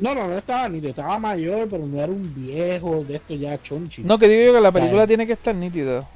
[0.00, 3.60] No, no, no estaba ni estaba mayor, pero no era un viejo de esto ya
[3.62, 4.02] chonchi.
[4.02, 6.06] No, que digo yo que la O sea, película tiene que estar nítida.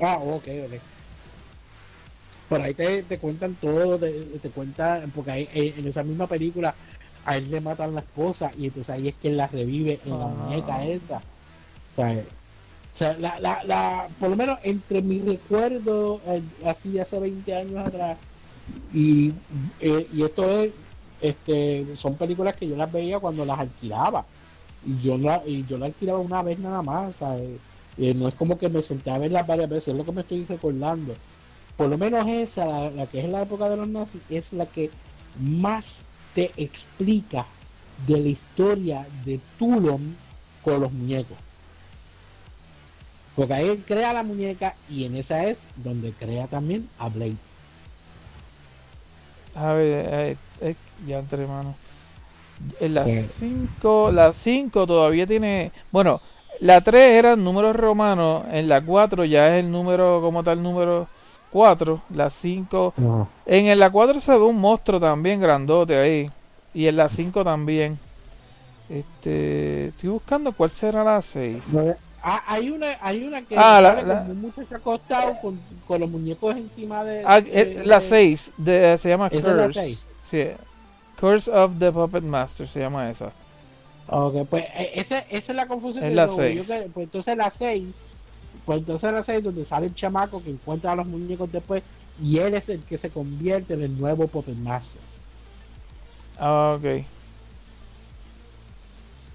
[0.00, 0.72] Ah, ok, ok.
[2.48, 4.10] Por ahí te, te cuentan todo, te,
[4.40, 6.74] te cuentan, porque ahí, eh, en esa misma película
[7.24, 10.18] a él le matan la esposa y entonces ahí es que él la revive en
[10.18, 10.28] la Ah.
[10.28, 11.16] muñeca esta.
[11.16, 12.24] O sea, eh,
[12.94, 17.54] o sea, la, la, la, por lo menos entre mi recuerdo, eh, así hace 20
[17.54, 18.16] años atrás,
[18.94, 19.32] y,
[19.80, 20.70] eh, y esto es,
[21.20, 24.24] este, son películas que yo las veía cuando las alquilaba.
[24.84, 27.16] Y yo la, y yo la alquilaba una vez nada más.
[27.98, 30.20] Eh, no es como que me senté a verlas varias veces, es lo que me
[30.20, 31.14] estoy recordando.
[31.76, 34.90] Por lo menos esa, la, que es la época de los nazis, es la que
[35.40, 36.04] más
[36.34, 37.46] te explica
[38.06, 40.16] de la historia de Tulon
[40.62, 41.36] con los muñecos.
[43.34, 47.36] Porque ahí él crea la muñeca y en esa es donde crea también a Blade.
[49.56, 50.74] A ver, eh, eh,
[51.06, 51.74] ya entre mano.
[52.80, 53.20] En la Sí.
[53.22, 56.20] 5, la 5 todavía tiene, bueno,
[56.60, 61.06] la 3 eran números romanos, en la 4 ya es el número como tal número
[61.50, 62.94] 4, la 5,
[63.46, 66.30] en el- la 4 se ve un monstruo también grandote ahí
[66.72, 67.98] y en la 5 también.
[68.88, 71.68] Este, estoy buscando cuál será la 6.
[71.72, 71.94] No,
[72.28, 76.00] ah, hay una, hay una que Ah, la- la- como un muchacho acostado con, con
[76.00, 77.22] los muñecos encima de.
[77.24, 77.50] Ah, de-
[77.80, 79.98] eh, la de- 6 de, se llama ¿Esa es la Curse.
[80.24, 80.46] Sí.
[81.20, 83.30] Curse of the Puppet Master se llama esa.
[84.08, 86.04] Ok, pues eh, esa, esa es la confusión.
[86.04, 86.66] Es que la yo- seis.
[86.66, 87.86] yo que- pues entonces la 6,
[88.64, 91.82] pues entonces la 6 donde sale el chamaco que encuentra a los muñecos después
[92.20, 95.00] y él es el que se convierte en el nuevo Puppet Master.
[96.38, 97.04] Ah, ok.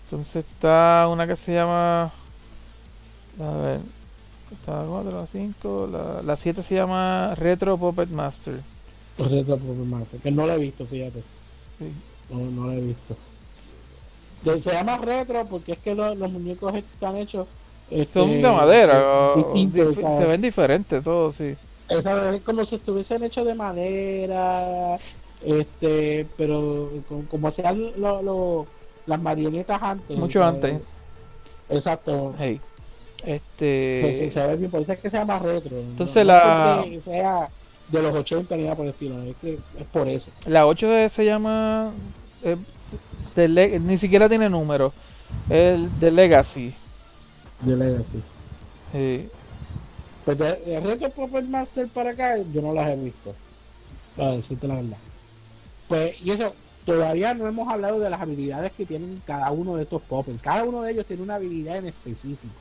[0.06, 2.12] Entonces está una que se llama.
[3.40, 3.80] A ver.
[4.52, 5.88] Está la 4, la 5.
[5.92, 8.56] La, la 7 se llama Retro Puppet Master.
[9.18, 11.22] Retro Puppet Master, que no lo he visto, fíjate.
[11.80, 11.92] Sí.
[12.30, 13.16] No, no lo he visto.
[14.60, 17.48] Se llama retro porque es que lo- los muñecos están hechos.
[17.90, 19.04] Son este, de madera.
[19.36, 20.18] o- ¿sabes?
[20.18, 21.56] se ven diferentes todos, sí.
[21.90, 24.98] Esa es como si estuviesen hechos de madera,
[25.46, 28.66] este, pero con- como hacían lo- lo-
[29.06, 30.18] las marionetas antes.
[30.18, 30.82] Mucho eh, antes.
[31.70, 32.34] Exacto.
[32.40, 32.60] Hey.
[33.26, 34.18] Este.
[34.18, 35.78] se- se ve bien, por eso es que se llama retro.
[35.78, 37.50] Entonces no la- es sea
[37.90, 40.32] de los 80 ni nada por el estilo, es que es por eso.
[40.48, 41.92] La 8 de- se llama.
[42.44, 42.58] eh,
[43.36, 44.92] Le- ni siquiera tiene número.
[45.50, 46.74] El de Legacy.
[47.62, 48.22] De Legacy.
[48.92, 49.30] Sí.
[50.26, 53.34] Pues de, de Retro Puppet Master para acá, yo no las he visto.
[54.18, 54.98] Para decirte la verdad.
[55.88, 56.54] Pues, y eso,
[56.86, 60.42] todavía no hemos hablado de las habilidades que tienen cada uno de estos puppets.
[60.42, 62.54] Cada uno de ellos tiene una habilidad en específico.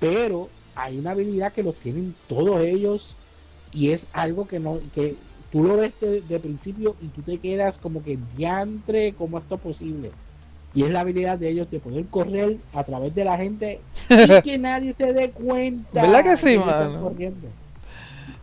[0.00, 3.14] Pero hay una habilidad que los tienen todos ellos
[3.72, 5.14] y es algo que no, que
[5.52, 9.56] tú lo ves de, de principio y tú te quedas como que diantre, ¿cómo esto
[9.56, 10.10] es posible?
[10.72, 14.40] Y es la habilidad de ellos de poder correr a través de la gente y
[14.42, 16.02] que nadie se dé cuenta.
[16.02, 17.12] ¿Verdad que sí, están mano?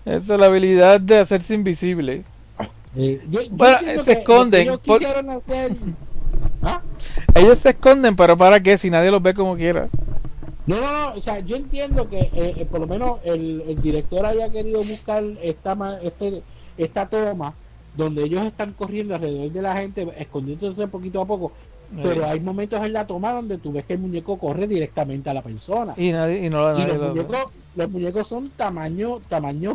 [0.05, 2.24] Esa es la habilidad de hacerse invisible.
[2.95, 5.72] Eh, yo- yo Bueno, entiendo se que esconden, lo que por- ellos quisieron hacer-
[6.62, 6.82] ¿Ah?
[7.36, 8.78] Ellos se esconden, pero ¿para qué?
[8.78, 9.88] Si nadie los ve como quiera.
[10.68, 13.82] No, no, no, o sea, yo entiendo que eh, eh, por lo menos el, el
[13.82, 16.43] director haya querido buscar esta, este,
[16.78, 17.53] esta toma
[17.95, 21.53] donde ellos están corriendo alrededor de la gente, escondiéndose poquito a poco,
[22.03, 25.34] pero hay momentos en la toma donde tú ves que el muñeco corre directamente a
[25.34, 25.93] la persona.
[25.95, 27.45] Y, nadie, y no Y nadie los muñecos,
[27.76, 29.74] los muñecos son tamaño, tamaño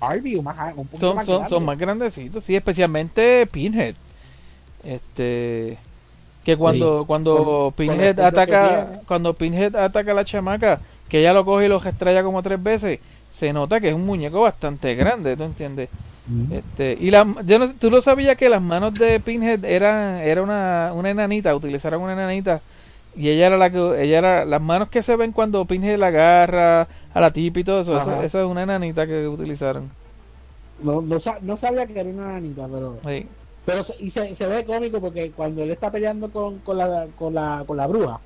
[0.00, 3.94] Barbie, o más, un poquito son, más son, son más grandecitos, sí, especialmente Pinhead.
[4.82, 5.76] Este
[6.44, 7.06] que cuando Sí.
[7.06, 10.78] cuando Con- Pinhead ataca cuando Pinhead ataca a la chamaca,
[11.08, 14.04] que ella lo coge y lo estrella como tres veces, se nota que es un
[14.06, 15.88] muñeco bastante grande, ¿tú entiendes?
[16.26, 16.54] Ujú.
[16.54, 20.42] Este, y la, yo no, tú lo sabías que las manos de Pinhead eran era
[20.42, 22.60] una, una enanita, utilizaron una enanita
[23.16, 26.08] y ella era la que ella era las manos que se ven cuando Pinhead la
[26.08, 29.90] agarra a la tipa y todo eso, esa, es una enanita que utilizaron.
[30.82, 33.26] No, no, no sabía que era una anita, pero Sí.
[33.66, 37.06] Pero se, y se, se ve cómico porque cuando él está peleando con, con, la,
[37.16, 38.20] con, la, con la bruja,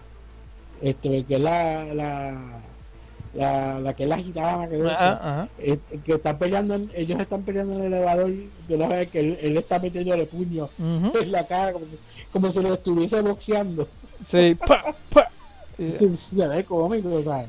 [0.82, 2.60] este, que es la, la,
[3.34, 4.78] la, la que es la gitana, que,
[6.04, 8.32] que están peleando, ellos están peleando en el elevador,
[8.68, 10.68] yo lo veo que él, él está metiéndole puño
[11.22, 11.98] en la cara, como, si-
[12.32, 13.86] como si lo estuviese boxeando.
[14.26, 14.82] Sí, pa,
[15.12, 15.28] pa.
[15.78, 17.46] Se, se ve cómico, sea.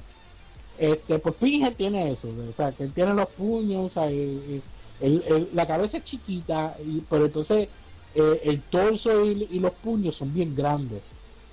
[0.77, 4.15] Este, pues Pinhead tiene eso, o sea, que él tiene los puños, o sea, y-
[4.15, 4.61] y
[5.01, 7.67] el- el- la cabeza es chiquita, y- pero entonces
[8.15, 11.01] eh, el torso y, y los puños son bien grandes,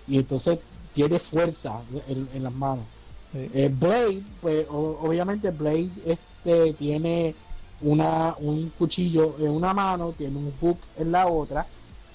[0.09, 0.59] y entonces
[0.95, 2.85] tiene fuerza en, en las manos.
[3.33, 3.51] Sí.
[3.53, 7.35] Eh, Blade, pues o- obviamente Blade este, tiene
[7.83, 11.67] una, un cuchillo en una mano, tiene un hook en la otra,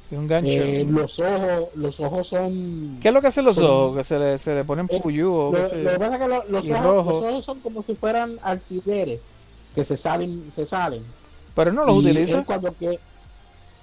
[0.10, 0.50] un gancho.
[0.52, 3.98] eh, los ojos, los ojos son ¿Qué es lo que hacen los son- ojos?
[3.98, 6.68] Que se le, se le ponen puyú o Lo, que pasa es que lo- los,
[6.70, 9.20] ojos, los ojos son como si fueran alfileres
[9.76, 11.02] que se salen, se salen.
[11.56, 12.44] Pero no los Y utiliza.
[12.44, 13.00] cuando que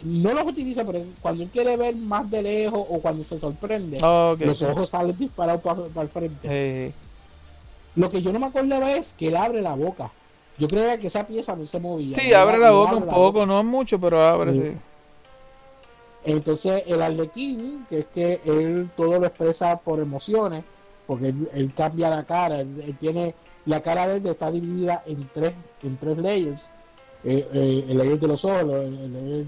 [0.02, 3.98] no los utiliza, pero cuando él quiere ver más de lejos o cuando se sorprende,
[4.02, 6.92] Ah, los ojos salen disparados para el frente.
[7.96, 10.10] Lo que yo no me acordaba es que él abre la boca.
[10.56, 12.16] Yo creía que esa pieza no se movía.
[12.16, 13.46] sí, abre la boca abre un poco, boca.
[13.46, 14.60] no mucho, pero abre, Sí.
[14.60, 14.72] sí.
[16.24, 20.64] Entonces el arlequín, que es que él todo lo expresa por emociones,
[21.06, 23.34] porque él, él cambia la cara, él, él tiene
[23.66, 26.70] la cara de él está dividida en tres, en tres layers,
[27.22, 29.46] Eh, eh, el layer de los ojos, el, el layer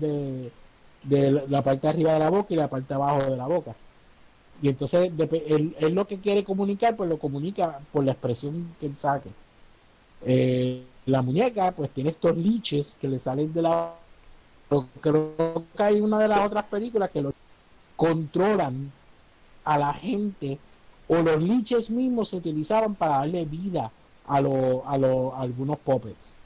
[1.03, 3.47] de, la- parte de arriba de la boca y la parte de abajo de la
[3.47, 3.77] boca.
[4.63, 5.13] Y entonces
[5.49, 9.31] él, lo que quiere comunicar, pues lo comunica por la expresión que él saque.
[10.23, 13.97] Eh, la muñeca, pues tiene estos liches que le salen de la
[15.01, 15.37] creo
[15.77, 17.33] que hay una de las otras películas que lo
[17.97, 18.93] controlan
[19.65, 20.59] a la gente
[21.09, 23.93] o los liches mismos se utilizaban para darle vida
[24.25, 26.40] a, lo- a, lo- a algunos puppets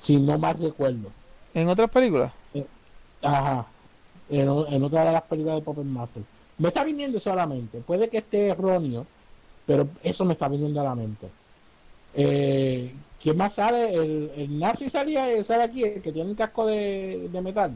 [0.00, 1.12] si no más recuerdo
[1.54, 2.32] En otras películas.
[3.22, 3.66] ajá
[4.28, 6.22] en, en otra de las películas de Puppet Master
[6.58, 9.06] me está viniendo solamente puede que esté erróneo
[9.66, 11.28] pero eso me está viniendo a la mente
[12.14, 13.94] eh, ¿quién más sale?
[13.94, 17.72] el, el nazi salía sale aquí el que tiene el casco de, de metal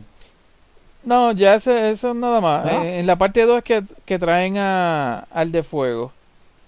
[1.03, 2.65] No, ya ese, eso es nada más.
[2.65, 2.85] ¿No?
[2.85, 6.13] Eh, en la parte 2 es que, que traen a, al de fuego.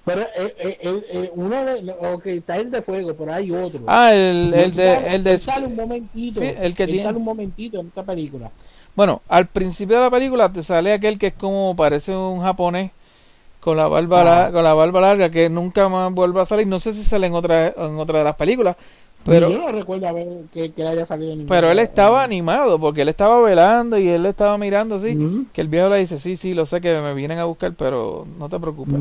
[0.04, 0.78] Pero eh, eh,
[1.12, 3.82] eh, uno de, ok, está el de fuego, pero hay otro.
[3.86, 4.94] Ah, el, el de...
[4.94, 6.40] sale, El de sale un momentito.
[6.40, 8.50] Sí, el que tiene- sale un momentito en esta película.
[8.96, 12.90] Bueno, al principio de la película te sale aquel que es como parece un japonés
[13.60, 16.66] con la barba la- con la barba larga que nunca más vuelve a salir.
[16.66, 18.74] No sé si sale en otra en otra de las películas,
[19.24, 23.08] pero yo no recuerdo haber que, que haya salido pero él estaba animado porque él
[23.08, 25.16] estaba velando y él estaba mirando así.
[25.52, 28.26] Que el viejo le dice, sí, sí, lo sé que me vienen a buscar, pero
[28.36, 28.94] no te preocupes.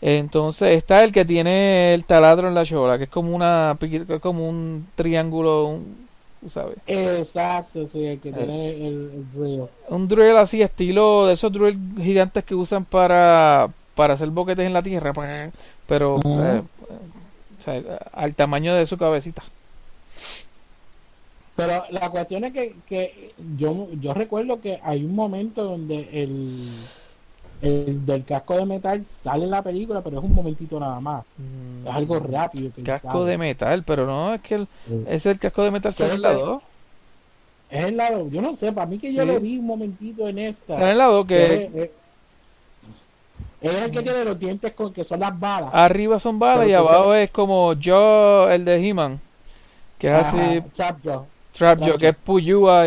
[0.00, 4.20] Entonces está el que tiene el taladro en la chola, que es como una es
[4.20, 6.06] como un triángulo, un-
[6.46, 6.76] ¿sabes?
[6.86, 8.32] Exacto, sí, el que Eh.
[8.32, 9.62] tiene el, el drill.
[9.88, 14.72] Un drill así, estilo de esos drill gigantes que usan para, para hacer boquetes en
[14.72, 15.50] la tierra, pa-
[15.88, 16.62] pero o sea,
[17.58, 17.82] o sea,
[18.12, 19.42] al tamaño de su cabecita.
[21.56, 26.68] Pero la cuestión es que, que yo, yo recuerdo que hay un momento donde el,
[27.60, 31.24] el del casco de metal sale en la película, pero es un momentito nada más.
[31.84, 32.70] Es algo rápido.
[32.74, 35.04] Que Mm, Casco de metal, pero no, es que el, Sí.
[35.08, 36.62] es el casco de metal sale en la 2.
[37.70, 40.38] Es el lado, yo no sé, para mí que yo lo vi un momentito en
[40.38, 40.76] esta.
[40.76, 41.90] Sale en la 2 que Es, es-
[43.60, 45.70] es el que tiene los dientes con que son las balas.
[45.72, 49.20] arriba son balas Pero y abajo es como yo, el de He-Man,
[49.98, 51.26] que es Ajá, así, Trapjaw.
[51.52, 52.86] Trapjaw, que es Puyua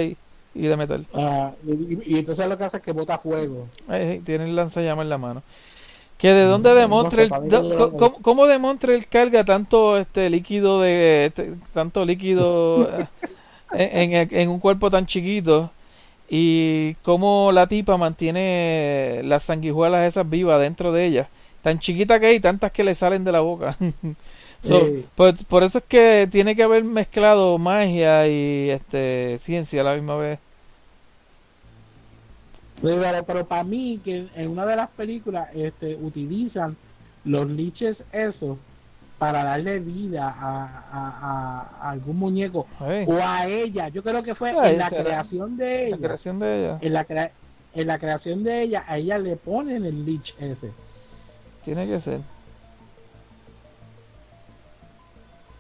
[0.53, 1.05] y, de metal.
[1.13, 3.67] Ah, y, y entonces lo que hace es que bota fuego.
[3.89, 5.43] Eh, tiene el lanzallamas en la mano.
[6.17, 6.77] Que de dónde Mm, no
[7.11, 7.29] sé, el,
[7.97, 12.87] cómo, cómo demontre el carga tanto este líquido de este, tanto líquido
[13.73, 15.71] eh, en, en- en un cuerpo tan chiquito
[16.29, 21.29] y cómo la tipa mantiene las sanguijuelas esas vivas dentro de ella.
[21.63, 23.75] Tan chiquita que hay, tantas que le salen de la boca.
[24.61, 24.79] So,
[25.15, 29.95] pues, por eso es que tiene que haber mezclado magia y este ciencia a la
[29.95, 30.39] misma vez.
[32.81, 36.75] Pero, para mí, que en una de las películas este, utilizan
[37.25, 38.57] los liches esos
[39.19, 42.65] para darle vida a, a- a- a algún muñeco
[43.07, 43.89] o a ella.
[43.89, 45.97] Yo creo que fue en la creación de la ella.
[45.97, 46.77] creación de ella.
[46.81, 47.31] En la, crea-
[47.75, 50.71] en la creación de ella, a ella le ponen el lich ese.
[51.63, 52.19] Tiene que ser.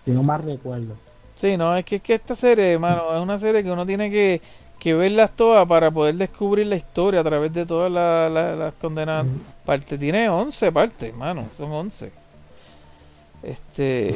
[0.05, 0.95] Si no más recuerdo.
[1.35, 4.11] Sí, no, es que, es que esta serie, hermano, es una serie que uno tiene
[4.11, 4.41] que,
[4.79, 8.73] que verlas todas para poder descubrir la historia a través de todas la- la- las
[8.75, 9.25] condenadas
[9.65, 9.99] partes.
[9.99, 12.11] Tiene 11 partes, hermano, son 11.
[13.43, 14.15] Este,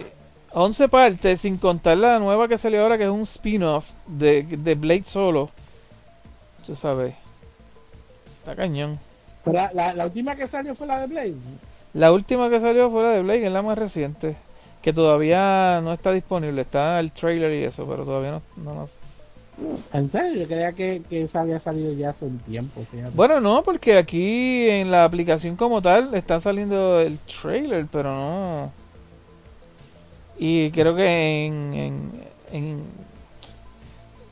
[0.54, 4.76] 11 partes, sin contar la nueva que salió ahora, que es un spin-off de, de
[4.76, 5.50] Blade solo.
[6.66, 7.16] Tú sabes.
[8.40, 9.00] Está cañón.
[9.44, 11.36] Pero la, la- la última que salió fue la de Blade.
[11.94, 14.36] La última que salió fue la de Blade, que es la más reciente.
[14.86, 16.62] Que todavía no está disponible.
[16.62, 18.96] Está el trailer y eso, pero todavía no, no nos-
[19.94, 22.86] En serio, yo creía que, que esa había salido ya hace un tiempo.
[22.92, 23.12] fíjate.
[23.16, 28.72] Bueno, no, porque aquí en la aplicación como tal está saliendo el trailer, pero no.
[30.38, 32.12] Y creo que en, en,
[32.52, 32.80] en,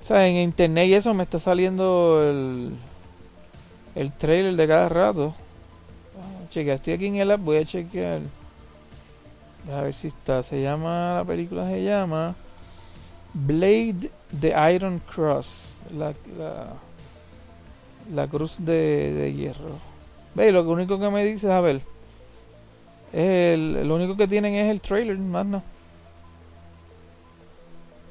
[0.02, 2.74] o sea, en internet y eso me está saliendo el,
[3.96, 5.34] el trailer de cada rato.
[6.20, 8.20] Ah, Chequea, estoy aquí en el app, voy a chequear.
[9.72, 10.44] A ver si está.
[10.44, 12.36] Se llama, la película se llama
[13.34, 15.78] Blade the Iron Cross.
[15.98, 16.74] La, la,
[18.14, 19.80] la cruz de, de hierro.
[20.36, 21.78] Ve, lo único que me dice, a ver,
[23.14, 25.62] es el, lo único que tienen es el trailer, más no.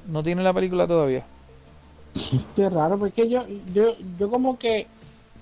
[0.09, 1.25] No tiene la película todavía.
[2.57, 3.45] Qué raro, porque yo,
[3.75, 4.87] yo, yo como que,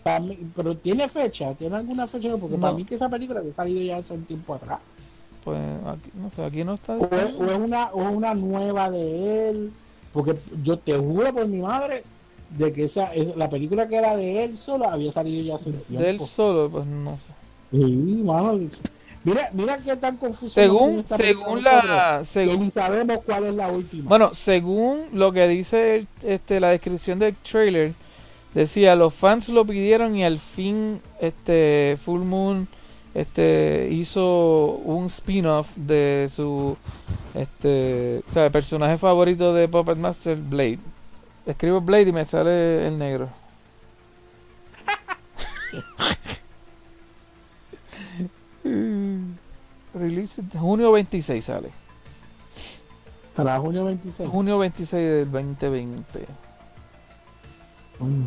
[0.03, 2.61] para mí, pero tiene fecha, tiene alguna fecha, porque No.
[2.63, 4.79] para mí que esa película había salido ya hace un tiempo atrás.
[5.45, 6.97] Pues aquí, no sé, aquí no está.
[6.97, 9.73] O es, o es una, o es una nueva de él,
[10.13, 12.05] porque yo te juro por mi madre
[12.51, 15.71] de que esa, es, la película que era de él solo había salido ya hace
[15.71, 16.03] tiempo.
[16.03, 17.33] De él solo, pues no sé.
[17.71, 17.79] Sí,
[18.25, 18.59] mano.
[19.23, 20.51] Mira, mira qué tan confuso.
[20.51, 24.09] Según, según la, que según, ni sabemos cuál es la última.
[24.09, 27.93] Bueno, según lo que dice este, la descripción del trailer,
[28.55, 32.67] decía los fans lo pidieron y al fin este Full Moon
[33.15, 36.77] este hizo un spin-off de su
[37.35, 40.79] este o sea, el personaje favorito de Puppet Master Blade.
[41.47, 43.29] Escribo Blade y me sale el negro.
[49.95, 51.71] Release junio 26 sale.
[53.35, 54.29] Para junio 26.
[54.29, 56.27] Junio 26 del 2020.
[57.99, 58.25] Mm.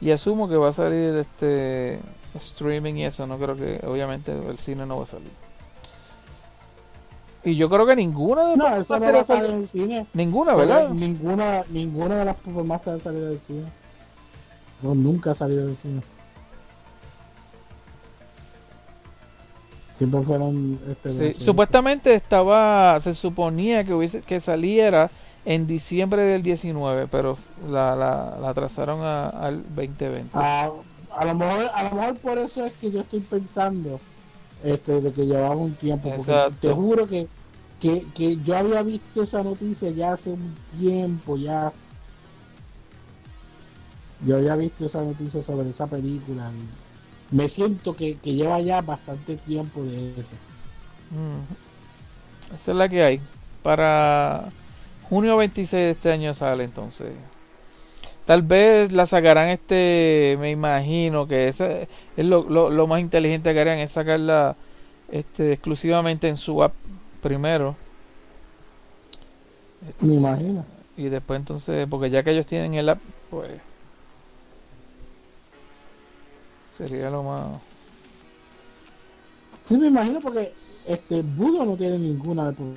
[0.00, 2.00] Y asumo que va a salir este
[2.36, 3.26] streaming y eso.
[3.26, 5.30] No creo que, obviamente, el cine no va a salir.
[7.44, 9.68] Y yo creo que ninguna de No, las eso no va a salir en el
[9.68, 10.06] cine.
[10.14, 10.88] Ninguna, ¿verdad?
[10.90, 13.62] Ninguna, ninguna de las performances ha salido del cine.
[14.82, 16.00] No, nunca ha salido del cine.
[19.94, 25.08] Siempre fueron este, Sí, supuestamente estaba, se suponía que hubiese que saliera
[25.46, 27.38] en diciembre del 19, pero
[27.70, 30.30] la, la, la atrasaron a- al 2020.
[30.34, 30.70] a,
[31.16, 34.00] a lo mejor a lo mejor por eso es que yo estoy pensando
[34.64, 36.56] este de que llevaba un tiempo porque Exacto.
[36.60, 37.26] te juro que,
[37.80, 41.72] que que yo había visto esa noticia ya hace un tiempo ya
[44.24, 46.50] yo había visto esa noticia sobre esa película
[47.30, 50.36] y me siento que, que lleva ya bastante tiempo de eso
[51.10, 52.54] Mm.
[52.54, 53.20] Esa es la que hay.
[53.62, 54.48] Para
[55.08, 57.12] junio 26 de este año sale entonces.
[58.26, 63.54] Tal vez la sacarán este, me imagino que ese es lo, lo, lo más inteligente
[63.54, 64.56] que harían es sacarla
[65.10, 66.72] este, exclusivamente en su app
[67.22, 67.76] primero
[70.00, 70.64] me imagino
[70.96, 73.00] y después entonces, porque ya que ellos tienen el app,
[73.30, 73.50] pues
[76.70, 77.60] sería lo más...
[79.64, 80.54] sí me imagino porque
[80.86, 82.74] este Budo no tiene ninguna de tu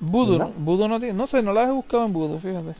[0.00, 0.54] Voodoo, ¿Verdad?
[0.58, 2.74] Voodoo no tiene, no sé, no la he buscado en Voodoo, fíjate.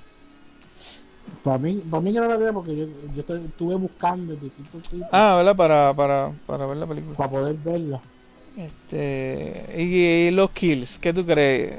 [1.43, 5.09] Para mí para mí que no la veo porque yo, yo estuve buscando distintos sitios
[5.12, 5.57] Ah, ¿verdad?
[5.57, 7.16] Para, para, para ver la película.
[7.16, 8.01] para poder verla
[8.57, 11.78] Este, y, y los kills, ¿qué tú crees?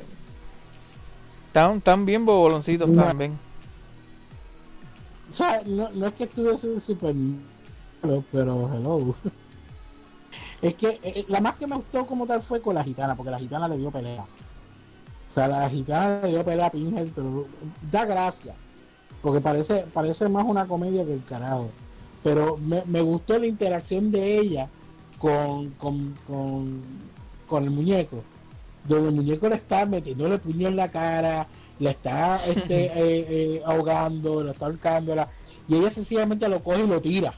[1.47, 3.03] Están, tan bien boboloncitos No.
[3.03, 3.37] también.
[5.29, 9.15] O sea, no, no es que estuviese súper malo, pero hello.
[10.61, 13.31] Es que eh, la más que me gustó como tal fue con la gitana, porque
[13.31, 14.21] la gitana le dio pelea.
[14.21, 17.47] O sea, la gitana le dio pelea a Pinhead, pero
[17.91, 18.53] da gracia.
[19.21, 21.69] Porque parece, parece más una comedia que el carajo.
[22.23, 24.67] Pero me, me gustó la interacción de ella
[25.19, 26.81] con, con, con,
[27.47, 28.23] con el muñeco.
[28.83, 31.47] Donde el muñeco le está metiéndole puño en la cara,
[31.79, 35.27] le está este, eh, eh, ahogando, le está ahorcándola.
[35.67, 37.33] Y ella sencillamente lo coge y lo tira.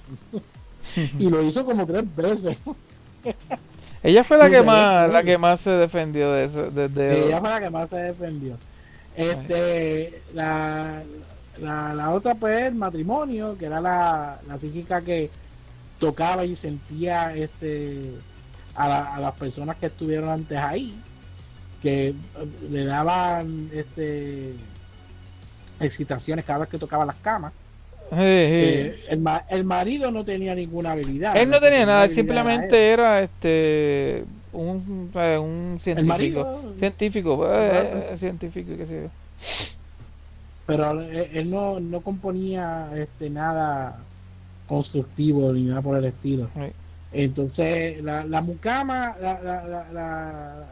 [1.20, 2.58] y lo hizo como tres veces.
[4.04, 7.50] Ella fue la que más, la que más se defendió de eso, desde Ella fue
[7.50, 8.58] la que más se defendió.
[9.16, 11.04] Este, la,
[11.60, 15.30] la, la otra pues el matrimonio, que era la, la psíquica que
[16.00, 18.12] tocaba y sentía este
[18.76, 20.96] a, la- a las personas que estuvieron antes ahí,
[21.82, 22.16] que eh,
[22.72, 24.54] le daban este
[25.80, 27.52] excitaciones cada vez que tocaba las camas.
[28.10, 28.20] Sí, sí.
[28.20, 31.36] Que el, ma- el marido no tenía ninguna habilidad.
[31.36, 33.26] Él no que tenía nada, simplemente era él.
[33.26, 36.10] este un, eh, un científico.
[36.14, 36.74] marido.
[36.76, 39.73] Científico, eh, eh, científico, qué sé yo.
[40.66, 43.98] Pero él, él no, no componía este nada
[44.68, 46.72] constructivo ni nada por el estilo Sí.
[47.12, 50.68] entonces la, la mucama la, la, la, la-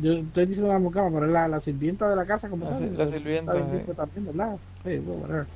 [0.00, 2.72] yo estoy diciendo la mucama pero es la, la sirvienta de la casa como La
[2.76, 4.56] tal, sirvienta, también, ¿verdad?
[4.84, 5.46] Sí, bueno,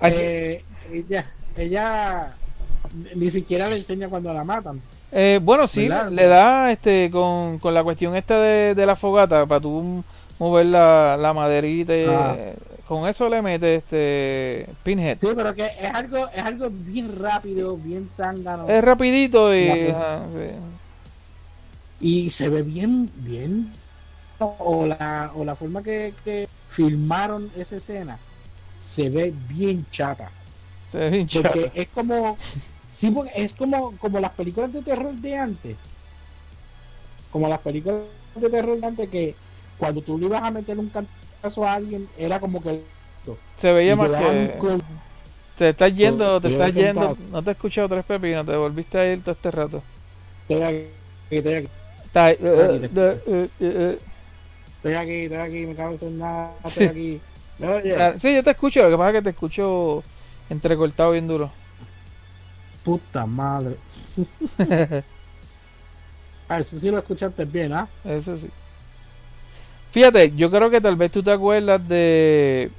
[0.00, 1.26] Eh, ella
[1.56, 2.32] ella
[3.14, 4.80] ni siquiera le enseña cuando la matan
[5.12, 6.10] Eh, bueno, sí, ¿Verdad?
[6.10, 10.02] le da este con, con la cuestión esta de, de la fogata para tú
[10.38, 11.96] mover la, la maderita.
[11.96, 12.34] y, Ah.
[12.38, 12.54] eh,
[12.86, 15.18] con eso le mete este Pinhead.
[15.20, 19.66] sí pero que es algo es algo bien rápido bien zángano Es rapidito y...
[19.88, 20.48] La- ajá, sí.
[22.00, 23.70] y se ve bien bien
[24.38, 28.18] o la o la forma que, que filmaron esa escena
[28.80, 30.30] se ve bien chata
[30.90, 31.72] Se ve bien porque chato.
[31.74, 32.38] es como
[32.90, 35.76] sí porque es como como las películas de terror de antes
[37.30, 38.00] como las películas
[38.34, 39.34] de terror de antes que
[39.78, 42.82] cuando tú le ibas a meter un cantazo a alguien era como que
[43.56, 44.66] Se veía más te que...
[44.66, 44.82] un
[45.56, 47.16] Te estás yendo, te Yo estás yendo.
[47.30, 49.82] No te he escuchado tres pepinos, te volviste a ir todo este rato.
[50.48, 50.84] estoy aquí
[51.30, 51.68] estoy aquí
[52.14, 53.98] eh, te eh, eh, eh,
[54.76, 56.84] estoy aquí estoy aquí me cago en nada estoy Sí.
[56.84, 57.20] aquí
[57.60, 57.96] eh.
[58.00, 60.02] Ah, Sí, yo te escucho, lo que pasa es que te escucho
[60.48, 61.50] entrecortado bien duro.
[62.84, 63.76] Puta madre.
[66.48, 67.88] A eso sí lo escuchaste bien, ¿ah?
[68.04, 68.48] Eso sí.
[69.90, 72.70] Fíjate, yo creo que tal vez tú te acuerdas de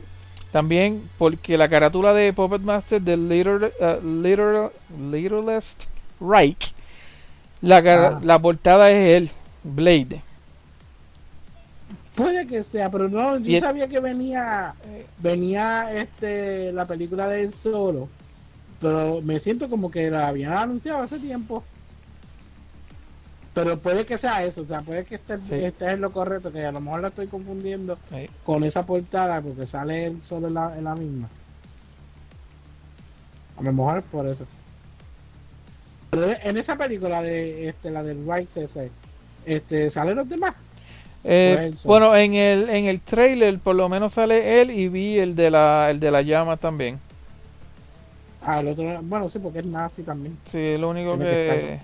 [0.51, 4.69] también porque la carátula de Puppet Master de Little, uh, Little,
[5.11, 5.89] Littlest
[6.19, 6.73] Reich,
[7.61, 8.19] la, Ah.
[8.23, 9.29] la portada es él,
[9.63, 10.21] Blade.
[12.15, 14.73] Puede que sea, pero no, yo Y sabía que venía
[15.19, 18.09] venía este la película de él solo.
[18.81, 21.63] Pero me siento como que la habían anunciado hace tiempo.
[23.53, 25.55] Pero puede que sea eso, o sea, puede que esté, Sí.
[25.55, 28.29] esté en lo correcto, que a lo mejor la estoy confundiendo Sí.
[28.45, 31.27] con esa portada porque sale él solo en la, en la misma.
[33.57, 34.45] A lo mejor es por eso.
[36.11, 38.89] Pero en esa película de este, la del White ese,
[39.45, 40.53] este, ¿salen los demás?
[41.23, 45.17] Eh, Pues bueno, en el, en el trailer por lo menos sale él y vi
[45.19, 46.99] el de la, el de la llama también.
[48.41, 50.37] Ah, el otro, bueno, sí, porque es nazi también.
[50.45, 51.77] Sí, es lo único que...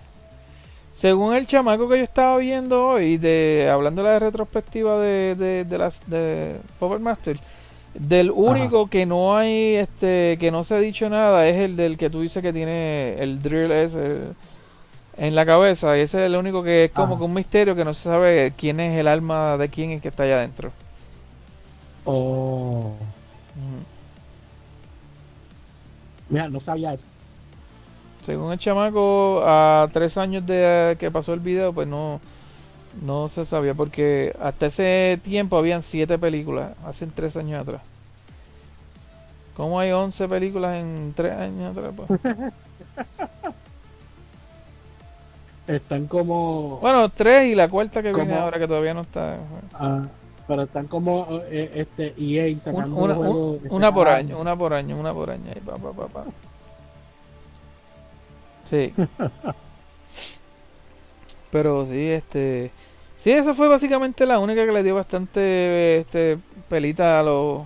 [0.96, 5.66] Según el chamaco que yo estaba viendo hoy, de hablando de la retrospectiva de, de,
[5.66, 7.38] de las de Puppet Master,
[7.94, 11.98] del único que no hay, este, que no se ha dicho nada es el del
[11.98, 14.36] que tú dices que tiene el drill ese
[15.18, 15.98] en la cabeza.
[15.98, 17.18] Y ese es el único que es como Ajá.
[17.18, 20.10] que un misterio que no se sabe quién es el alma de quién es que
[20.10, 20.74] está allá adentro.
[22.06, 23.18] Oh,
[26.30, 27.15] mira, no sabía eso.
[28.26, 32.20] Según el chamaco, a tres años de que pasó el video, pues no,
[33.06, 37.82] no se sabía, porque hasta ese tiempo habían siete películas, hace tres años atrás.
[39.56, 41.94] ¿Cómo hay 11 películas en tres años atrás?
[41.96, 42.20] pues?
[45.68, 46.78] Están como.
[46.80, 48.42] Bueno, tres y la cuarta que viene ¿Cómo?
[48.44, 49.38] ahora que todavía no está.
[49.74, 50.06] ah,
[50.48, 54.74] pero están como eh, este EA sacando una, un- este, una por año, una por
[54.74, 55.52] año, una por año.
[55.56, 56.24] ahí, pa, pa, pa, pa.
[58.70, 58.94] Sí.
[61.52, 62.72] Pero sí, este.
[63.18, 66.38] Sí, esa fue básicamente la única que le dio bastante este,
[66.70, 67.64] pelita a los.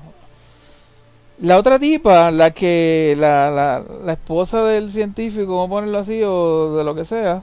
[1.42, 3.16] La otra tipa, la que.
[3.18, 7.42] La, la, la esposa del científico, vamos a ponerlo así, o de lo que sea.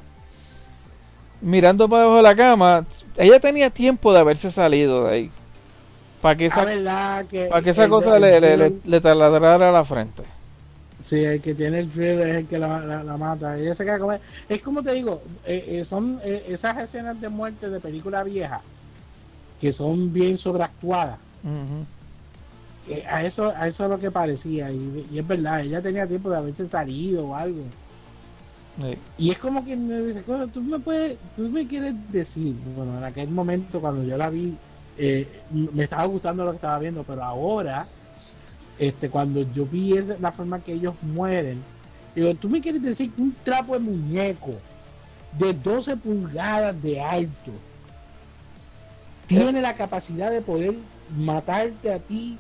[1.40, 5.30] Mirando para debajo de la cama, ella tenía tiempo de haberse salido de ahí.
[6.20, 7.46] Para que Ah, esa, verdad que.
[7.46, 10.22] para que esa cosa el le, le, le, le taladrara a la frente.
[11.06, 13.56] Sí, el que tiene el drill es el que la, la- la mata.
[13.56, 14.20] Ella se queda con él.
[14.48, 18.60] Es como te digo, eh, eh, son eh, esas escenas de muerte de película vieja
[19.60, 21.18] que son bien sobreactuadas.
[23.08, 26.30] A eso a eso es lo que parecía y, y es verdad ella tenía tiempo
[26.30, 27.62] de haberse salido o algo
[28.80, 28.98] Sí.
[29.18, 32.96] y es como que me dice "Coño, tú me puedes tú me quieres decir bueno
[32.98, 34.54] en aquel momento cuando yo la vi
[34.98, 37.86] eh, me estaba gustando lo que estaba viendo pero ahora
[38.78, 41.62] este cuando yo vi esa- la forma que ellos mueren
[42.14, 44.50] digo tú me quieres decir que un trapo de muñeco
[45.38, 47.52] de 12 pulgadas de alto
[49.26, 50.74] tiene la capacidad de poder
[51.16, 52.38] matarte a ti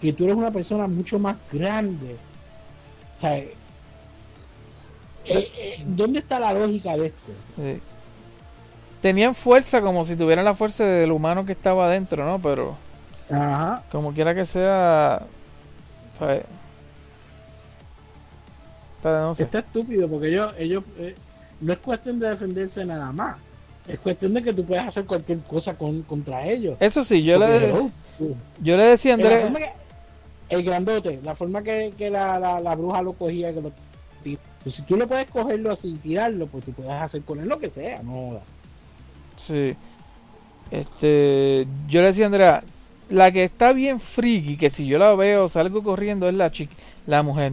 [0.00, 2.16] que tú eres una persona mucho más grande
[3.16, 3.54] o sea eh,
[5.24, 7.32] eh, ¿dónde está la lógica de esto?
[7.56, 7.80] Sí.
[9.00, 12.40] Tenían fuerza como si tuvieran la fuerza del humano que estaba adentro, ¿no?
[12.40, 12.74] Pero
[13.30, 13.84] Ajá.
[13.92, 15.22] como quiera que sea,
[16.18, 16.44] ¿sabes?
[18.98, 19.44] Está- No sé.
[19.44, 21.14] Está estúpido porque ellos, ellos eh,
[21.60, 23.36] no es cuestión de defenderse nada más.
[23.88, 26.76] Es cuestión de que tú puedas hacer cualquier cosa con, contra ellos.
[26.78, 28.32] Eso sí, yo Porque, le,
[28.62, 29.52] yo le decía a Andrés,
[30.48, 33.72] el grandote, la forma que, que la, la, la bruja lo cogía, que lo.
[34.62, 37.48] Pues si tú lo puedes cogerlo así y tirarlo, pues tú puedes hacer con él
[37.48, 38.38] lo que sea, no
[39.34, 39.74] sí,
[40.70, 42.62] este, yo le decía a Andrea,
[43.12, 46.74] la que está bien friki, que si yo la veo salgo corriendo es la chica,
[47.06, 47.52] la mujer.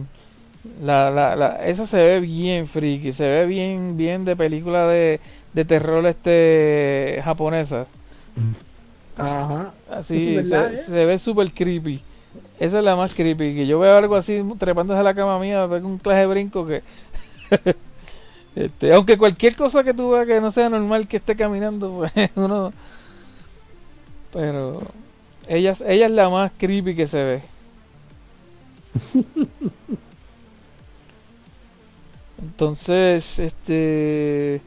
[0.82, 5.20] La, la, la, esa se ve bien friki, se ve bien, bien de película de,
[5.52, 7.86] de terror este japonesa.
[9.16, 9.72] Ajá.
[9.90, 10.82] Así, ¿Verdad, se, eh?
[10.84, 12.02] se ve súper creepy.
[12.58, 13.54] Esa es la más creepy.
[13.54, 16.82] Que yo veo algo así trepándose a la cama mía, un clase de brinco que.
[18.54, 22.30] este, aunque cualquier cosa que tú veas que no sea normal que esté caminando, pues
[22.34, 22.72] uno.
[24.32, 24.82] Pero.
[25.48, 27.42] Ella, ella es la más creepy que se ve.
[32.42, 34.60] Entonces, este.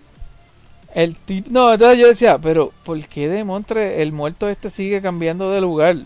[0.93, 1.49] El tipo.
[1.51, 5.97] No, entonces yo decía, pero ¿por qué demontre el muerto este sigue cambiando de lugar?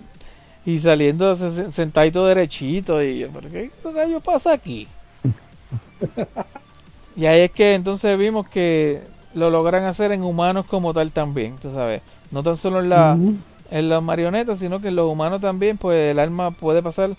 [0.65, 3.03] Y saliendo se- se- sentadito derechito.
[3.03, 4.88] Y yo, ¿pero qué rayo pasa aquí?
[7.15, 9.02] y ahí es que entonces vimos que
[9.34, 12.02] lo logran hacer en humanos como tal también, tú sabes.
[12.31, 13.18] No tan solo en, la.
[13.72, 17.11] En las marionetas, sino que en los humanos también, pues el alma puede pasar.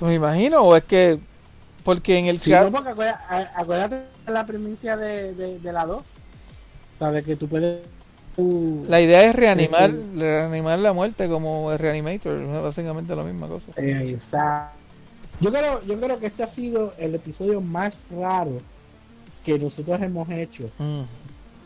[0.00, 1.18] Me imagino, o es que.
[1.84, 2.72] Porque en el Sí, no, caso.
[2.72, 3.94] porque acuérdate, acuérdate
[4.26, 6.02] de la primicia de, de, de la 2.
[6.98, 7.80] Sabes que tú puedes.
[8.36, 13.48] tú- La idea es reanimar, Este- reanimar la muerte como el Reanimator, básicamente la misma
[13.48, 13.72] cosa.
[13.76, 14.76] Eh, Exacto.
[15.40, 18.60] Yo creo, yo creo que este ha sido el episodio más raro
[19.42, 20.68] que nosotros hemos hecho.
[20.78, 21.00] Mm.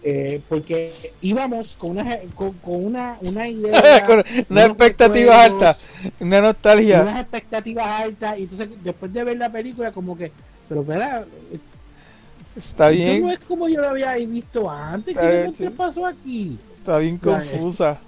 [0.06, 4.04] Eh, porque íbamos con una, con, con una, una idea.
[4.06, 5.76] Con una expectativa alta,
[6.20, 7.00] una nostalgia.
[7.02, 8.38] Unas expectativas altas.
[8.38, 10.30] Y entonces, después de ver la película, como que.
[10.68, 11.24] Pero, espera,
[12.56, 15.16] Está esto no bien, es como yo lo había visto antes.
[15.16, 16.58] ¿Qué bien, pasó aquí?
[16.78, 17.98] está bien o sea, confusa.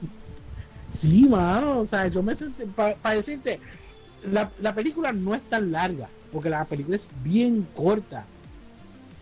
[0.93, 3.59] Sí, mano, o sea, yo me sentí, para decirte,
[4.31, 8.25] la, la película no es tan larga, porque la película es bien corta,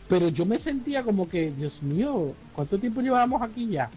[0.06, 3.94] pero yo me sentía como que, Dios mío, ¿cuánto tiempo llevamos aquí ya?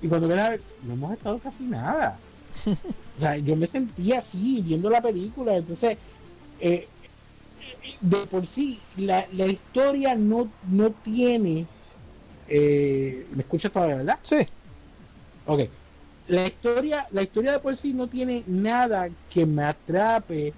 [0.00, 2.22] Y cuando ven a ver, no hemos estado casi nada.
[3.16, 5.98] o sea, yo me sentía así, viendo la película, entonces,
[6.58, 6.90] eh,
[8.00, 11.70] de por sí, la, la historia no, no tiene...
[12.46, 14.20] eh, ¿Me escuchas todavía, verdad?
[14.22, 14.36] Sí,
[15.44, 15.60] Ok.
[16.26, 20.56] La historia, la historia de por sí no tiene nada que me atrape,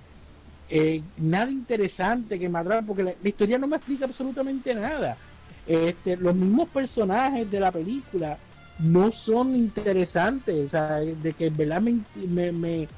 [0.75, 5.19] eh, nada interesante que atrape, porque la, historia no me explica absolutamente nada.
[5.67, 8.39] Este, los mismos personajes de la película
[8.79, 12.89] no son interesantes, o sea, de que en verdad me, me, me,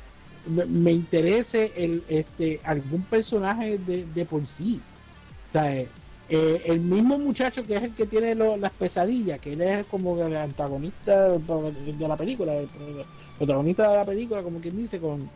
[0.68, 4.80] me- interese el, este, algún personaje de, por sí.
[5.54, 5.88] Eh,
[6.28, 9.86] eh, el mismo muchacho que es el que tiene lo- las pesadillas, que él es
[9.86, 12.68] como el antagonista de la película, el
[13.36, 15.28] protagonista de la película, como quien dice, con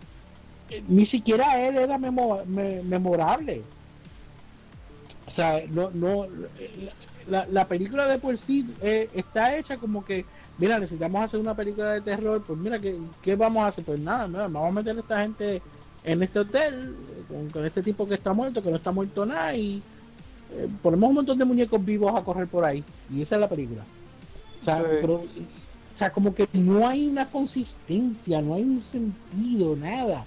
[0.89, 3.63] ni siquiera él era memo- me- memorable.
[5.27, 6.27] O sea, no, no,
[7.29, 10.25] la, la película de por sí eh, está hecha como que,
[10.59, 13.85] mira, necesitamos hacer una película de terror, pues mira, ¿qué, qué vamos a hacer?
[13.85, 15.61] Pues nada, mira, vamos a meter a esta gente
[16.05, 16.95] en este hotel,
[17.29, 19.83] con, con este tipo que está muerto, que no está muerto nada, y
[20.53, 22.83] eh, ponemos un montón de muñecos vivos a correr por ahí.
[23.13, 23.83] Y esa es la película.
[24.63, 24.83] O sea, Sí.
[25.01, 30.25] pero, o sea, como que no hay una consistencia, no hay un sentido, nada.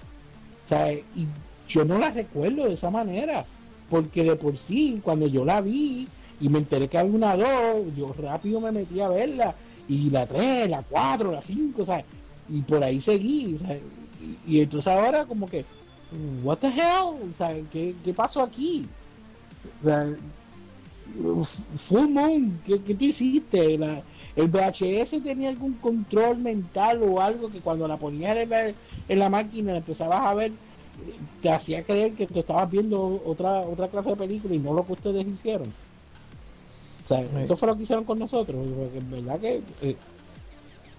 [1.14, 1.26] Y
[1.68, 3.44] yo no la recuerdo de esa manera.
[3.90, 6.08] Porque de por sí, cuando yo la vi
[6.40, 9.54] y me enteré que había una dos, yo rápido me metí a verla.
[9.88, 12.04] Y la tres, la cuatro, la cinco, o sea,
[12.48, 13.56] y por ahí seguí.
[13.58, 15.66] sea, y, y entonces ahora como que,
[16.42, 17.34] what the hell?
[17.34, 18.94] Sea, ¿qué, qué pasó aquí?
[19.80, 20.06] O sea,
[21.76, 23.78] Full Moon, ¿qué, qué tú hiciste?
[24.36, 29.18] El VHS tenía algún control mental o algo que cuando la ponías en la, en
[29.18, 30.52] la máquina empezabas a ver,
[31.42, 34.86] te hacía creer que tú estabas viendo otra otra clase de película y no lo
[34.86, 35.68] que ustedes hicieron.
[37.04, 37.32] O sea, Sí.
[37.42, 38.56] eso fue lo que hicieron con nosotros.
[38.76, 39.96] Porque en verdad que, eh,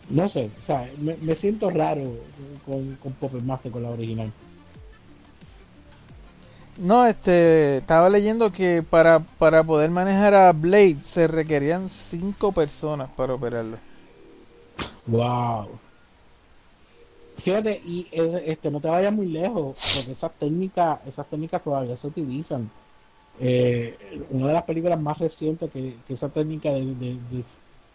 [0.10, 2.02] no sé, o sea, me, me siento raro
[2.66, 4.32] con, con Puppet Master, con la original.
[6.78, 13.10] No, este, estaba leyendo que para, para poder manejar a Blade se requerían cinco personas
[13.16, 13.78] para operarlo.
[15.08, 15.82] Wow.
[17.38, 21.98] Fíjate, y es- este no te vayas muy lejos, porque esas técnicas, esas técnicas todavía
[21.98, 22.72] se utilizan.
[23.40, 27.46] Eh, una de las películas más recientes que, que esa técnica de, de- de-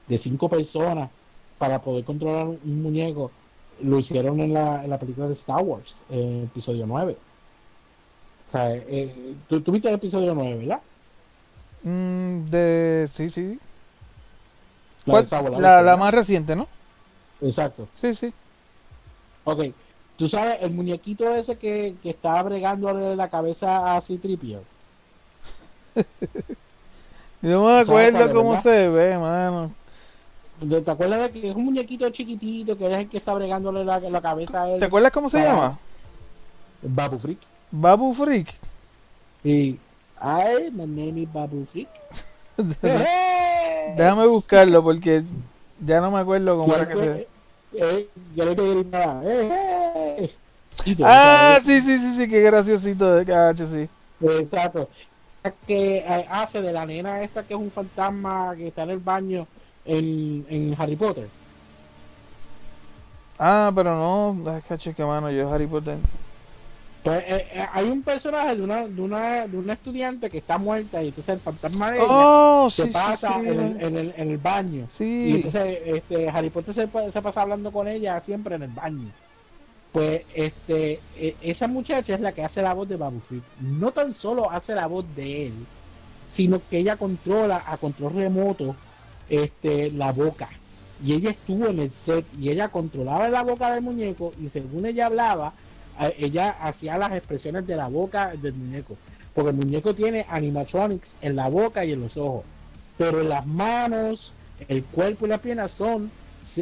[0.08, 1.10] de cinco personas
[1.58, 3.32] para poder controlar un muñeco
[3.80, 7.22] lo hicieron en la, en la película de Star Wars, eh, episodio 9.
[8.48, 10.82] O sea, eh, tú, tú viste el episodio 9, ¿verdad?
[11.82, 13.58] Mm, de, sí, sí.
[15.04, 15.24] La ¿Cuál?
[15.24, 16.68] Wars, La, más reciente, ¿no?
[17.40, 17.88] Exacto.
[17.94, 18.32] Sí, sí.
[19.44, 19.60] Ok,
[20.16, 24.68] tú sabes, el muñequito ese que, que estaba bregándole la cabeza a Citripio.
[27.42, 28.62] Yo me ¿Sabes acuerdo cuál cómo verdad?
[28.62, 29.72] se ve, mano.
[30.84, 34.00] ¿Te acuerdas de que es un muñequito chiquitito que es el que está bregándole la,
[34.00, 34.80] la cabeza a él?
[34.80, 35.78] ¿Te acuerdas cómo se Para- llama?
[36.82, 37.40] Babu Freak.
[37.70, 38.54] Babu Freak.
[40.20, 41.88] Ay, my name is Babu Freak.
[43.96, 45.22] Déjame buscarlo porque
[45.80, 47.28] ya no me acuerdo cómo era que se...
[47.74, 50.94] Eh, yo le gritaba, eh, eh.
[50.96, 53.88] Tú, Ah, sí, sí, sí, sí, qué graciosito de cacho, sí.
[54.20, 54.88] Exacto.
[55.66, 58.98] Que eh, hace de la nena esta que es un fantasma que está en el
[58.98, 59.46] baño
[59.84, 61.28] en, en Harry Potter.
[63.38, 65.98] Ah, pero no, cacho, que mano, yo Harry Potter.
[67.02, 70.58] Pues eh, eh, hay un personaje de una, de una de una estudiante que está
[70.58, 73.48] muerta y entonces el fantasma de ella Oh, se sí, pasa sí.
[73.48, 74.86] en, el, en, el, en el baño.
[75.00, 78.70] Y entonces este, Harry Potter se, pa- se pasa hablando con ella siempre en el
[78.70, 79.08] baño.
[79.92, 83.44] Pues este, e- esa muchacha es la que hace la voz de Babu Frick.
[83.60, 85.52] No tan solo hace la voz de él,
[86.28, 88.74] sino que ella controla a control remoto
[89.30, 90.48] este, la boca.
[91.04, 94.84] Y ella estuvo en el set y ella controlaba la boca del muñeco y según
[94.84, 95.52] ella hablaba,
[96.18, 98.96] ella hacía las expresiones de la boca del muñeco.
[99.34, 102.44] Porque el muñeco tiene animatronics en la boca y en los ojos.
[102.96, 104.32] Pero en las manos,
[104.68, 106.10] el cuerpo y las piernas son,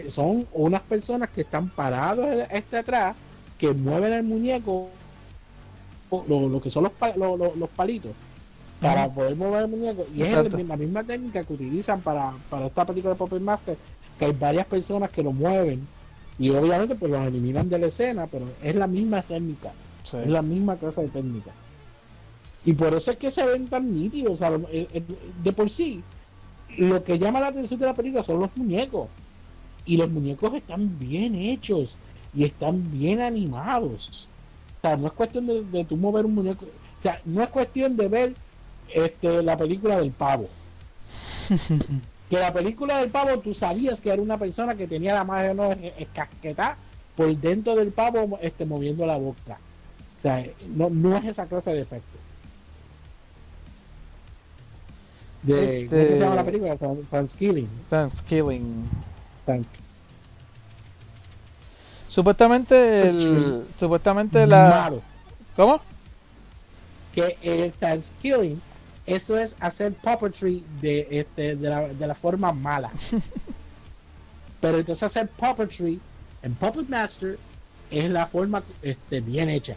[0.09, 3.17] son unas personas que están parados este atrás,
[3.59, 4.91] que mueven el muñeco,
[6.29, 8.13] lo, lo que son los, lo- lo- los palitos,
[8.81, 10.07] para poder mover el muñeco.
[10.15, 10.59] Y Exacto.
[10.59, 13.77] es la misma técnica que utilizan para, para esta película de Puppet Master,
[14.19, 15.87] que hay varias personas que lo mueven
[16.39, 19.73] y obviamente pues los eliminan de la escena, pero es la misma técnica.
[20.05, 20.19] sí.
[20.19, 21.51] Es la misma clase de técnica.
[22.65, 24.33] Y por eso es que se ven tan nítidos.
[24.33, 25.05] o sea, lo- el- el-
[25.43, 26.03] de por sí,
[26.79, 29.09] lo que llama la atención de la película son los muñecos.
[29.85, 31.97] Y los muñecos están bien hechos
[32.35, 34.27] y están bien animados.
[34.79, 36.65] O sea, no es cuestión de, de tú mover un muñeco.
[36.65, 38.35] O sea, no es cuestión de ver
[38.93, 40.49] este, la película del pavo.
[42.31, 45.73] que la película del pavo tú sabías que era una persona que tenía la mano
[45.99, 46.77] escasquetada
[47.17, 49.59] por dentro del pavo este, moviendo la boca.
[50.19, 50.45] O sea,
[50.75, 52.19] no, no es esa clase de efecto.
[55.43, 56.77] De, Este- ¿Cómo se llama la película?
[56.77, 57.69] Tran- Transkilling.
[57.89, 58.85] Thanksgiving.
[59.47, 59.65] Tran-
[62.09, 65.03] Supuestamente el, supuestamente la Malo.
[65.55, 65.81] ¿Cómo?
[67.15, 68.61] Que el Thanksgiving,
[69.07, 72.91] eso es hacer puppetry de, este, de, la, de la forma mala.
[74.61, 76.01] Pero entonces hacer puppetry
[76.43, 77.39] en Puppet Master
[77.91, 79.77] es la forma este, bien hecha.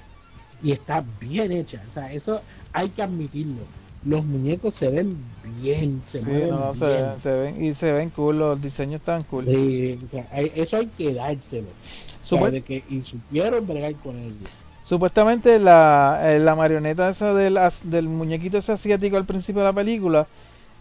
[0.64, 1.82] Y está bien hecha.
[1.90, 2.42] O sea, eso
[2.74, 3.62] hay que admitirlo.
[4.06, 5.18] Los muñecos se ven
[5.62, 6.80] bien, se Sí, mueven no, bien.
[6.88, 9.46] ven- se ven y se ven cool, los diseños están cool.
[9.46, 11.68] Sí, o sea, hay- eso hay que dárselo.
[11.68, 14.50] O sea, Supu- de que, y supieron bregar con ellos.
[14.90, 19.74] Supuestamente la, eh, la marioneta esa del, del muñequito ese asiático al principio de la
[19.74, 20.26] película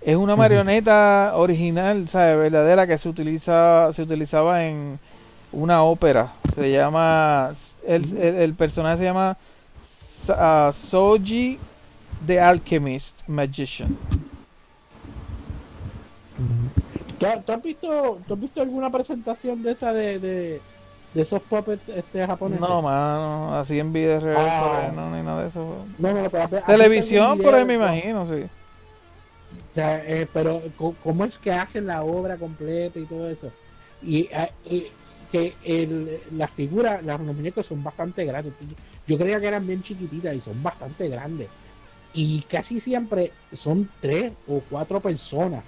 [0.01, 2.39] es una marioneta original, ¿sabes?
[2.39, 4.99] Verdadera que se utiliza se utilizaba en
[5.53, 6.33] una ópera.
[6.55, 7.51] Se llama
[7.87, 9.37] el, el, el personaje se llama
[10.25, 11.59] Sa- ah, Soji
[12.27, 13.95] the Alchemist Magician.
[17.19, 20.61] ¿Tú, has- tú has visto, tú has visto alguna presentación de esa de, de,
[21.15, 22.61] de esos puppets este, japoneses?
[22.61, 24.93] No, mano, así en video real, Ah.
[24.95, 25.85] no, ni nada de eso.
[25.99, 28.45] no, no, pero Televisión, por ahí me imagino, sí.
[29.71, 30.61] O sea, eh, pero
[31.03, 33.51] ¿cómo es que hacen la obra completa y todo eso?
[34.03, 34.49] Y, ah,
[35.33, 38.53] que el, las figuras, los muñecos son bastante grandes.
[39.07, 41.49] Yo creía que eran bien chiquititas y son bastante grandes.
[42.15, 45.63] y casi siempre son tres o cuatro personas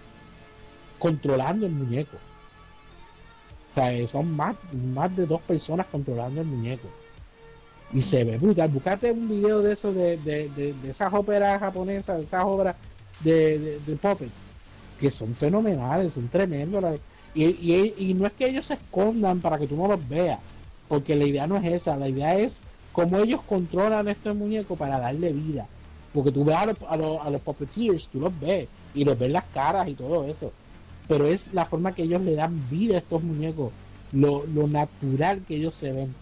[0.98, 2.16] controlando el muñeco.
[4.08, 4.56] Son más,
[4.92, 6.88] más de dos personas controlando el muñeco.
[7.92, 8.68] Y se ve brutal.
[8.68, 12.76] Buscate un video de eso, de, de, de, esas óperas japonesas, de esas obras
[13.20, 14.30] de, de, puppets,
[15.00, 17.00] que son fenomenales, son tremendos.
[17.34, 20.38] Y, y, y no es que ellos se escondan para que tú no los veas,
[20.88, 22.60] porque la idea no es esa, la idea es
[22.92, 25.66] cómo ellos controlan estos muñecos para darle vida.
[26.12, 29.18] Porque tú ves a los, a los, a los puppeteers, tú los ves, y los
[29.18, 30.52] ves las caras y todo eso.
[31.10, 33.72] Pero es la forma que ellos le dan vida a estos muñecos,
[34.12, 36.14] lo, lo natural que ellos se ven.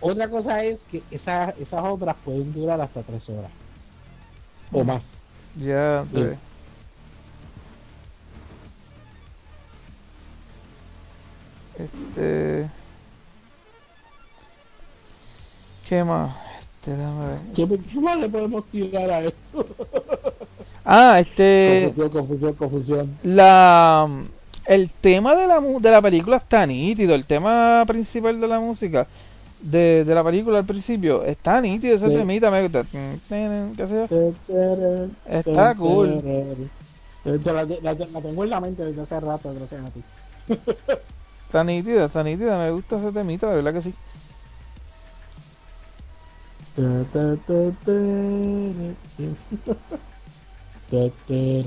[0.00, 3.52] Otra cosa es que esas, esas obras pueden durar hasta tres horas
[4.72, 5.04] o más.
[5.56, 6.14] Ya, Sí.
[6.20, 6.36] te-
[11.84, 12.68] Este.
[15.88, 16.34] ¿Qué más?
[16.58, 17.38] Este, ver.
[17.54, 19.64] ¿Qué, qué más le podemos tirar a esto?
[20.84, 21.92] Ah, este.
[21.94, 23.18] confusión, confusión, confusión.
[23.22, 24.08] La.
[24.64, 27.14] El tema de la, mu- de la película está nítido.
[27.14, 29.06] El tema principal de la música
[29.60, 31.94] de, de la película al principio está nítido.
[31.96, 32.14] Ese Sí.
[32.14, 32.84] temita me gusta.
[32.90, 35.12] ¿Qué sé yo?
[35.28, 36.22] Está cool.
[37.24, 40.02] La- la tengo en la mente desde hace rato, gracias a ti.
[41.46, 42.58] Está nítida, está nítida.
[42.58, 43.94] Me gusta ese temita, de verdad que sí.
[50.92, 51.64] Este,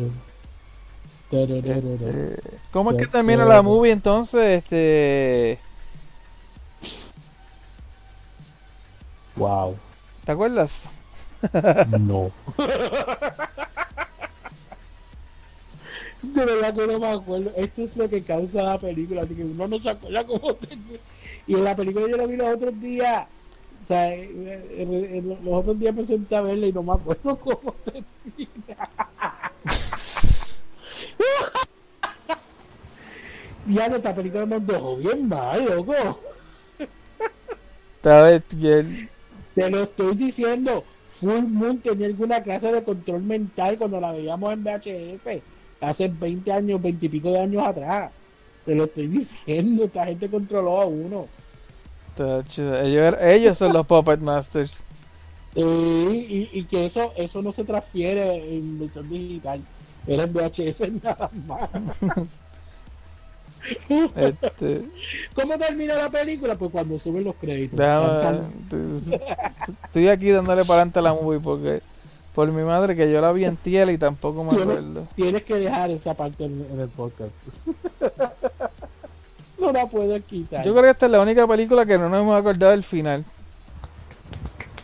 [2.72, 4.64] ¿Cómo es que termina la movie entonces?
[4.64, 5.58] Este.
[9.36, 9.76] Wow,
[10.24, 10.90] ¿Te acuerdas?
[12.00, 12.32] no.
[16.22, 17.52] De verdad que no me acuerdo.
[17.58, 21.00] Esto es lo que causa la película, así que uno no se acuerda cómo termina.
[21.48, 23.28] Y en la película yo la vi los otros días.
[23.86, 26.94] O sea, eh, eh, eh, los otros días me senté a verla y no me
[26.94, 28.90] acuerdo cómo termina.
[33.68, 35.94] Diablo, esta película nos dejó bien mal, loco.
[37.98, 39.07] Está bestial.
[39.53, 40.84] Te lo estoy diciendo.
[41.07, 45.44] Full Moon tenía alguna clase de control mental cuando la veíamos en VHS
[45.80, 48.12] hace 20 años, 20 y pico de años atrás.
[48.66, 49.84] Te lo estoy diciendo.
[49.84, 51.28] Esta gente controló a uno.
[52.18, 54.84] Ellos, ellos son los Puppet Masters.
[55.56, 59.62] Y, y que eso eso no se transfiere en versión digital.
[60.08, 61.70] Era en VHS nada más.
[64.16, 64.84] Este,
[65.34, 66.56] ¿Cómo termina la película?
[66.56, 67.80] Pues cuando suben los créditos.
[67.80, 68.42] déjame-
[69.86, 71.82] estoy aquí dándole para adelante a la movie porque.
[72.36, 75.08] Por mi madre que yo la vi en tiel y tampoco me Tienes, acuerdo.
[75.16, 77.32] tienes que dejar esa parte en, en el podcast.
[79.66, 80.64] No la puedo quitar.
[80.66, 83.24] Yo creo que esta es la única película que no nos hemos acordado del final.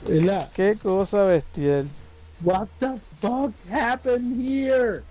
[0.07, 0.49] ¿Verdad?
[0.53, 1.87] Qué cosa bestial.
[2.43, 5.03] What the fuck happened here?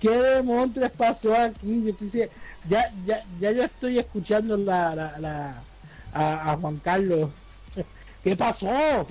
[0.00, 1.84] ¿Qué demonios pasó aquí?
[1.84, 2.30] Yo quisiera,
[2.68, 5.54] ya, ya, ya yo estoy escuchando la, la, la-
[6.12, 7.30] a, a Juan Carlos.
[8.24, 8.68] ¿Qué pasó?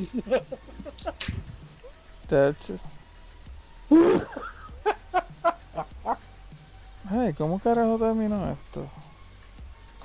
[7.10, 8.88] Ay, ¿cómo carajo terminó esto?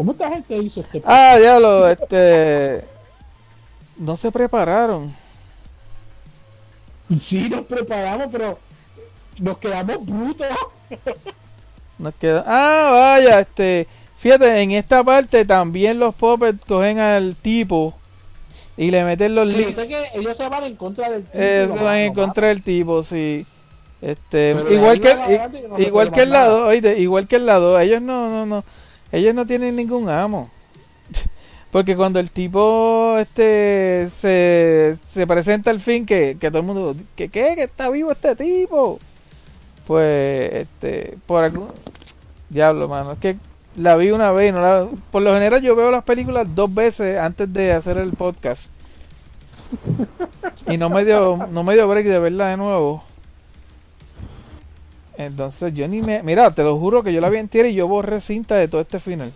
[0.00, 1.02] ¿Cómo esta gente hizo este?
[1.04, 2.82] Ah, diablo, este.
[3.98, 5.14] No se prepararon.
[7.18, 8.58] Sí, nos preparamos, pero
[9.38, 10.46] nos quedamos brutos.
[11.98, 12.44] Nos queda.
[12.46, 13.86] Ah, vaya, este.
[14.16, 17.92] Fíjate, en esta parte también los puppets cogen al tipo
[18.78, 19.86] y le meten los Sí, leads.
[19.86, 21.38] que ellos se van en contra del tipo.
[21.38, 23.44] Eh, se van en contra del tipo, sí.
[24.00, 25.40] Este, Pero igual que
[25.76, 28.64] igual que el lado, oíste, igual que el lado, ellos no, no, no,
[29.12, 30.50] ellos no tienen ningún amo.
[31.70, 36.96] Porque cuando el tipo este se, se presenta al fin que, que todo el mundo
[37.14, 38.98] que qué que está vivo este tipo.
[39.86, 41.68] Pues este por algún
[42.48, 43.36] diablo, mano, es que
[43.76, 47.18] la vi una vez, no la por lo general yo veo las películas dos veces
[47.18, 48.72] antes de hacer el podcast.
[50.66, 53.04] Y no me dio no me dio break de verla de nuevo.
[55.20, 56.22] Entonces yo ni me...
[56.22, 58.80] Mira, te lo juro que yo la vi entera y yo borré cinta de todo
[58.80, 59.30] este final.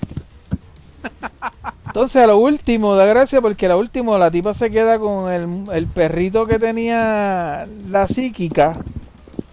[1.87, 5.31] Entonces a lo último, da gracia porque a lo último la tipa se queda con
[5.31, 8.73] el, el perrito que tenía la psíquica.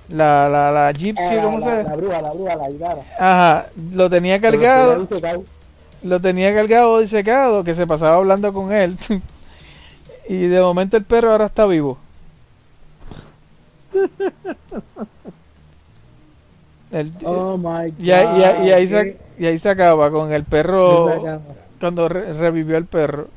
[0.07, 3.01] La, la, la gypsy, Ah, ¿cómo la, se la bruja, la bruja, la hidara.
[3.19, 5.07] Ajá, lo tenía cargado,
[6.03, 8.97] lo tenía cargado disecado, que se pasaba hablando con él.
[10.29, 11.97] y de momento el perro ahora está vivo.
[16.91, 17.99] El- Oh my god.
[17.99, 21.07] y, ahí- y se, y ahí se acaba con el perro
[21.79, 23.27] cuando re- revivió el perro.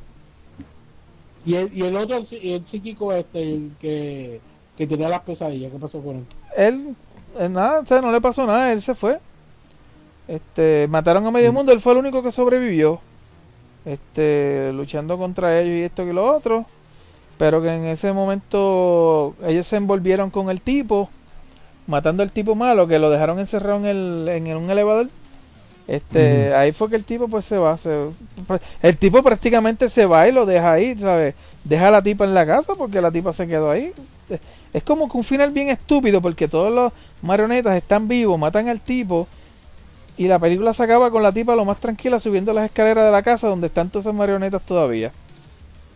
[1.47, 4.41] Y el, y el otro, el psíquico este, el que
[4.77, 5.71] que tenía las pesadillas.
[5.71, 6.25] ¿Qué pasó con él?
[6.57, 6.97] Él,
[7.39, 9.21] eh, nada, o sea, no le pasó nada, él se fue.
[10.27, 13.01] Este, mataron a medio mundo, él fue el único que sobrevivió.
[13.85, 16.67] Este, luchando contra ellos y esto y lo otro.
[17.39, 21.09] Pero que en ese momento ellos se envolvieron con el tipo,
[21.87, 25.09] matando al tipo malo, que lo dejaron encerrado en, el, en un elevador.
[25.87, 28.09] Este, ahí fue que el tipo pues se va, se-
[28.83, 31.35] el tipo prácticamente se va y lo deja ahí, ¿sabes?
[31.63, 33.93] Deja a la tipa en la casa porque la tipa se quedó ahí.
[34.31, 34.41] Es-
[34.73, 36.93] Es como que un final bien estúpido porque todos los
[37.23, 39.29] marionetas están vivos, matan al tipo
[40.17, 43.11] y la película se acaba con la tipa lo más tranquila subiendo las escaleras de
[43.13, 45.13] la casa donde están todas esas marionetas todavía.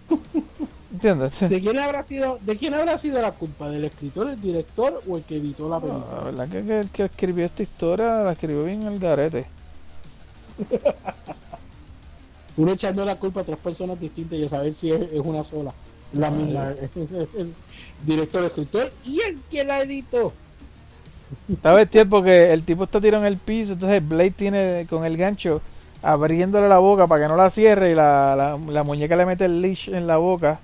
[0.91, 1.41] ¿Entiendes?
[1.41, 3.69] ¿De quién habrá sido, de quién habrá sido la culpa?
[3.69, 6.17] ¿Del escritor, el director o el que editó la película?
[6.17, 9.47] La verdad que, que el que escribió esta historia la escribió bien el garete.
[12.57, 15.45] Uno echando la culpa a tres personas distintas y a saber si es, es una
[15.45, 15.73] sola.
[16.13, 16.73] La misma.
[16.95, 17.53] El
[18.07, 20.33] director, el escritor y el que la editó.
[21.53, 25.17] Está bestial porque el tipo está tirado en el piso, entonces Blade tiene con el
[25.17, 25.61] gancho
[26.03, 29.45] abriéndole la boca para que no la cierre y la, la, la muñeca le mete
[29.45, 30.61] el leash en la boca.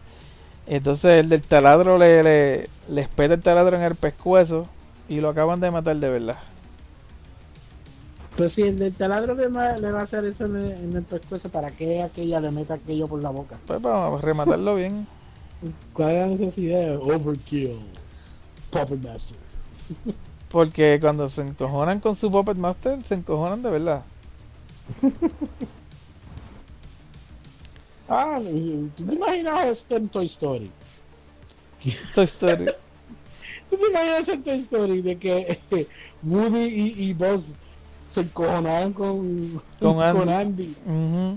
[0.66, 4.66] Entonces el del taladro le, le, le espeta el taladro en el pescuezo
[5.08, 6.38] y lo acaban de matar de verdad.
[8.36, 10.96] Pero si el del taladro le va, le va a hacer eso en el, en
[10.96, 13.56] el pescuezo, ¿para qué aquella le meta aquello por la boca?
[13.66, 15.06] Pues vamos a rematarlo bien.
[15.92, 16.96] ¿Cuál es la necesidad?
[16.96, 17.78] Overkill.
[18.70, 19.36] Puppet Master.
[20.48, 24.02] Porque cuando se encojonan con su Puppet Master, se encojonan de verdad.
[28.08, 28.38] Ah,
[28.96, 30.70] ¿tú te imaginas esto en Toy Story?
[32.14, 32.66] Toy Story.
[33.70, 35.58] ¿Tú te imaginas en Toy Story de que
[36.22, 37.50] Woody y, y Buzz
[38.04, 40.74] se encojonaban con, Con Andy.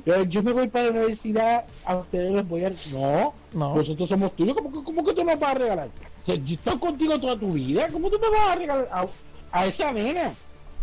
[0.03, 2.71] Pero yo me voy para la universidad, a ustedes les voy a...
[2.91, 3.73] No, No.
[3.75, 5.87] nosotros somos tuyos, ¿cómo, que- cómo que tú nos vas a regalar?
[5.87, 9.05] O sea, yo estoy contigo toda tu vida, ¿cómo tú me vas a regalar a,
[9.53, 10.33] a esa nena?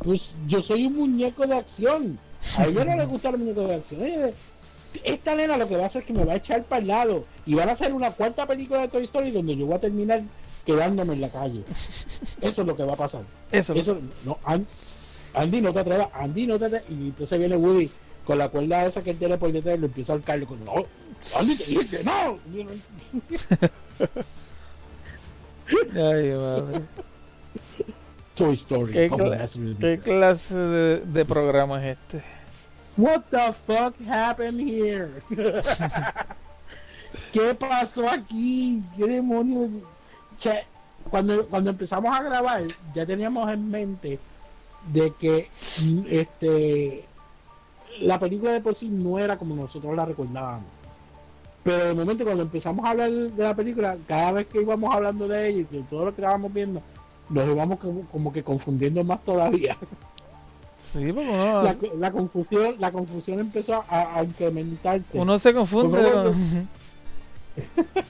[0.03, 2.19] Pues yo soy un muñeco de acción.
[2.57, 4.03] A ella no le gusta el muñeco de acción.
[4.03, 4.31] Ella-
[5.03, 6.89] Esta nena lo que va a hacer es que me va a echar para el
[6.89, 9.81] lado y van a hacer una cuarta película de Toy Story donde yo voy a
[9.81, 10.23] terminar
[10.65, 11.63] quedándome en la calle.
[12.41, 13.23] Eso es lo que va a pasar.
[13.51, 13.75] Eso.
[13.75, 14.67] Eso, no, An-
[15.35, 16.89] Andy, no te atrevas, Andy, no te atrevas.
[16.91, 17.91] Y entonces viene Woody
[18.25, 20.65] con la cuerda esa que él tiene por detrás y lo empieza a ahorcarlo con,
[20.65, 20.73] no,
[21.39, 22.39] Andy, te dije que no.
[25.95, 26.81] Ay, madre.
[28.35, 28.93] Toy Story.
[28.93, 32.25] ¿Qué, clase de, de programa es este?
[32.97, 35.11] What the fuck happened here?
[37.33, 38.83] ¿Qué pasó aquí?
[38.97, 39.71] ¿Qué demonios?
[40.39, 40.65] Che,
[41.11, 42.63] cuando, cuando empezamos a grabar,
[42.95, 44.19] ya teníamos en mente
[44.93, 45.49] de que
[46.09, 47.05] este
[48.01, 50.67] la película de por sí no era como nosotros la recordábamos.
[51.65, 55.27] Pero de momento cuando empezamos a hablar de la película, cada vez que íbamos hablando
[55.27, 56.83] de ella y de todo lo que estábamos viendo,
[57.29, 59.77] nos íbamos como, como que confundiendo más todavía.
[60.93, 65.19] Sí, uno, La, la confusión, la confusión empezó a, a incrementarse.
[65.19, 65.99] uno se confunde.
[65.99, 66.69] Por favor, con-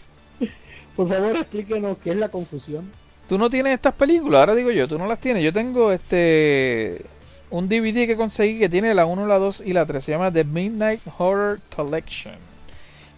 [0.97, 2.91] Por favor, explíquenos qué es la confusión.
[3.29, 5.43] Tú no tienes estas películas, ahora digo yo, tú no las tienes.
[5.43, 7.05] Yo tengo este
[7.51, 10.05] un DVD que conseguí que tiene la 1, la 2 y la 3.
[10.05, 12.35] Se llama The Midnight Horror Collection.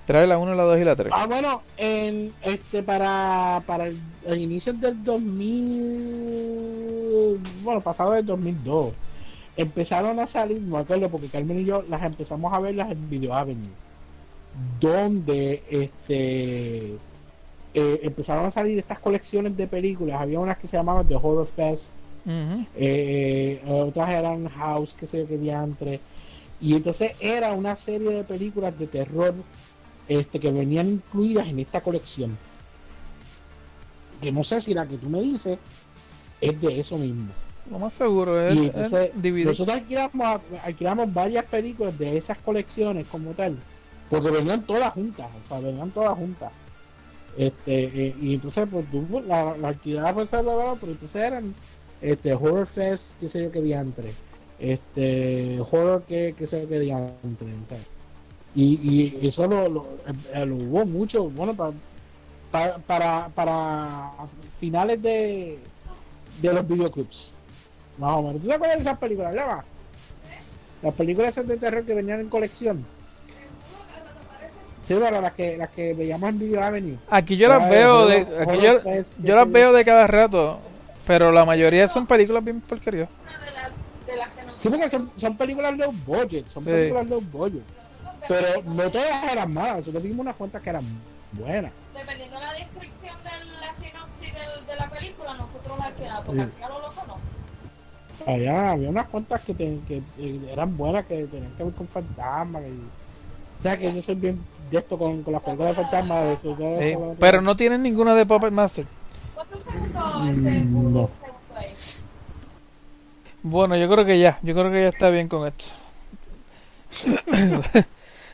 [0.07, 1.12] Trae la 1, la 2 y la 3.
[1.15, 8.93] Ah, bueno, en, este para, para el, el inicio del 2000, bueno, pasado del 2002,
[9.57, 13.09] empezaron a salir, no me acuerdo porque Carmen y yo las empezamos a verlas en
[13.11, 13.70] Video Avenue,
[14.81, 16.97] donde este
[17.74, 20.20] eh, empezaron a salir estas colecciones de películas.
[20.20, 21.91] Había unas que se llamaban The Horror Fest,
[22.24, 22.66] Ujú.
[22.74, 26.01] eh, otras eran House, que sé yo qué diantre.
[26.61, 29.35] Y entonces era una serie de películas de terror
[30.09, 32.37] este, que venían incluidas en esta colección.
[34.23, 35.59] Que no sé si la que tú me dices
[36.41, 37.28] es de eso mismo.
[37.70, 39.10] Lo más seguro es, Y entonces
[39.44, 43.56] nosotros alquilamos, alquilamos varias películas de esas colecciones como tal,
[44.09, 46.52] porque venían todas juntas, o sea, venían todas juntas.
[47.36, 51.55] Este, eh, y entonces pues tú pues, la, la alquilabas por esa pero entonces eran
[52.01, 54.12] este Horror Fest, que sé yo qué diantre,
[54.59, 57.78] este Horror que, que sé yo qué diantre, o sea.
[58.55, 59.86] Y, y eso lo, lo,
[60.32, 61.72] eh, lo hubo mucho, bueno, para,
[62.51, 64.12] para, para, para
[64.59, 65.59] finales de,
[66.40, 67.32] de los videoclubs.
[67.98, 68.43] Más o menos.
[68.43, 69.64] ¿Tú te acuerdas de esas películas, Leva?
[70.82, 72.85] Las películas esas de terror que venían en colección.
[74.86, 76.97] Sí, pero las que, las que veíamos en Video Avenue.
[77.10, 78.81] Aquí yo las veo de, aquí yo,
[79.18, 80.60] yo las veo de cada rato,
[81.06, 83.09] pero la mayoría son películas bien porquerías.
[84.59, 86.70] Sí, porque son, son películas low budget, son Sí.
[86.70, 87.62] películas low budget.
[88.28, 90.85] Pero no todas eran malas, nosotros vimos unas cuantas que eran
[91.32, 91.73] buenas.
[91.94, 94.66] Dependiendo de la descripción de la sinopsis del,
[95.97, 96.51] final, porque Sí.
[96.52, 97.06] así a lo loco
[98.27, 98.32] no.
[98.32, 101.86] Había, había unas cuantas que, te- que eh, eran buenas, que tenían que ver con
[101.89, 102.62] fantasmas.
[102.62, 104.39] y- o sea, que yo soy bien
[104.70, 106.24] de esto con, con las películas de fantasmas.
[106.24, 108.85] de eso, Eh, pero no tienen ninguna de Puppet Master.
[109.35, 111.11] ¿Cuánto te gustó este Mm, no.
[113.43, 115.66] Bueno, yo creo que ya, yo creo que ya está bien con esto.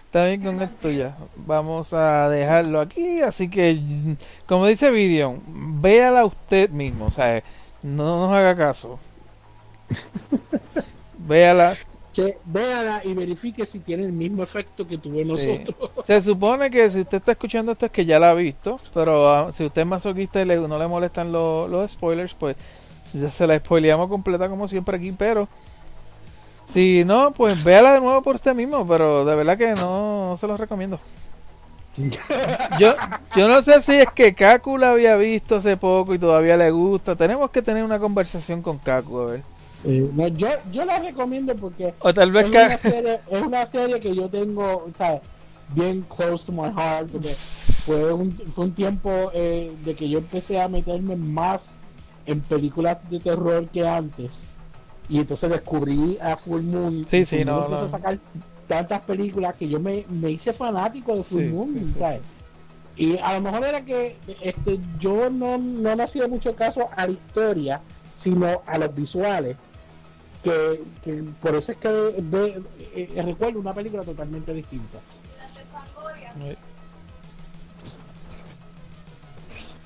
[0.07, 1.15] está bien con esto ya.
[1.37, 3.79] Vamos a dejarlo aquí, así que
[4.47, 5.41] como dice Vidion,
[5.83, 7.43] véala usted mismo, o sea,
[7.83, 8.99] no nos haga caso.
[11.19, 11.77] Véala.
[12.13, 15.25] Che, véala y verifique si tiene el mismo efecto que tuvo Sí.
[15.25, 15.91] nosotros.
[16.07, 19.31] Se supone que si usted está escuchando esto es que ya la ha visto, pero
[19.33, 22.57] ah, si usted es masoquista y le- no le molestan lo- los spoilers, pues
[23.15, 25.49] ya se la spoileamos completa como siempre aquí, pero
[26.67, 30.37] si no, pues véala de nuevo por usted mismo, pero de verdad que no, no
[30.37, 31.01] se lo recomiendo.
[32.79, 32.95] Yo,
[33.37, 36.71] yo no sé si es que Kaku la había visto hace poco y todavía le
[36.71, 37.17] gusta.
[37.17, 39.43] Tenemos que tener una conversación con Kaku, a ver.
[39.85, 43.67] Eh, no, yo, yo la recomiendo porque O tal vez es una, serie, es una
[43.67, 45.21] serie que yo tengo, sea,
[45.75, 47.11] bien close to my heart.
[47.11, 51.79] Porque fue un, fue un tiempo eh, de que yo empecé a meterme más
[52.27, 54.49] en películas de terror que antes.
[55.09, 57.05] Y entonces descubrí a Full Moon.
[57.07, 57.87] Sí, y sí, Full Moon no, empezó no.
[57.87, 58.19] a sacar
[58.69, 61.99] tantas películas que yo me, me hice fanático de Full Sí, Moon, sí, sí.
[61.99, 62.21] ¿sabes?
[62.97, 67.07] Y a lo mejor era que este, yo no, no le hacía mucho caso a
[67.07, 67.81] la historia,
[68.17, 69.57] sino a los visuales.
[70.43, 71.89] Que, que por eso es que
[72.19, 72.61] ve-
[72.97, 74.99] eh, recuerdo una película totalmente distinta.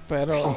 [0.09, 0.57] Pero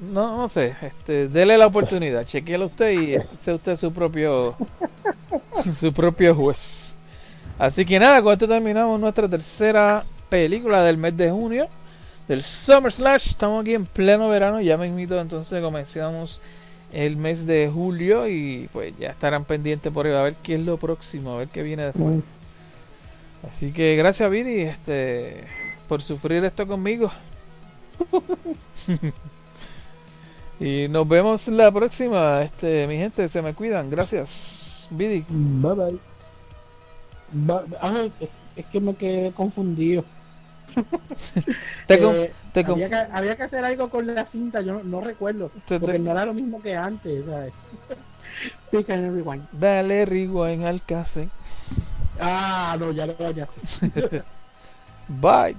[0.00, 4.56] no, no sé, este, dele la oportunidad, chequeala usted y sea usted su propio
[5.78, 6.96] su propio juez.
[7.58, 11.68] Así que nada, con esto terminamos nuestra tercera película del mes de junio
[12.28, 13.28] del Summer Slash.
[13.28, 16.40] Estamos aquí en pleno verano, ya me invito, entonces comenzamos
[16.94, 20.60] el mes de julio y pues ya estarán pendientes por ahí a ver qué es
[20.64, 22.22] lo próximo, a ver qué viene después.
[23.48, 25.44] Así que gracias Viri, este
[25.88, 27.10] por sufrir esto conmigo.
[30.60, 34.88] y nos vemos la próxima, este mi gente, se me cuidan, gracias.
[34.90, 35.98] Vidi, Bye bye.
[37.32, 38.06] Ba- ah,
[38.54, 40.04] es que me quedé confundido.
[41.86, 45.00] te Eh, te había, que, había que hacer algo con la cinta, yo no, no
[45.00, 45.50] recuerdo.
[45.66, 47.52] te- Porque no era lo mismo que antes, ¿sabes?
[48.70, 49.44] Pick and rewind.
[49.52, 51.30] dale rewind al cassette.
[52.20, 53.48] Ah, no, ya lo ya.
[55.08, 55.56] Bye.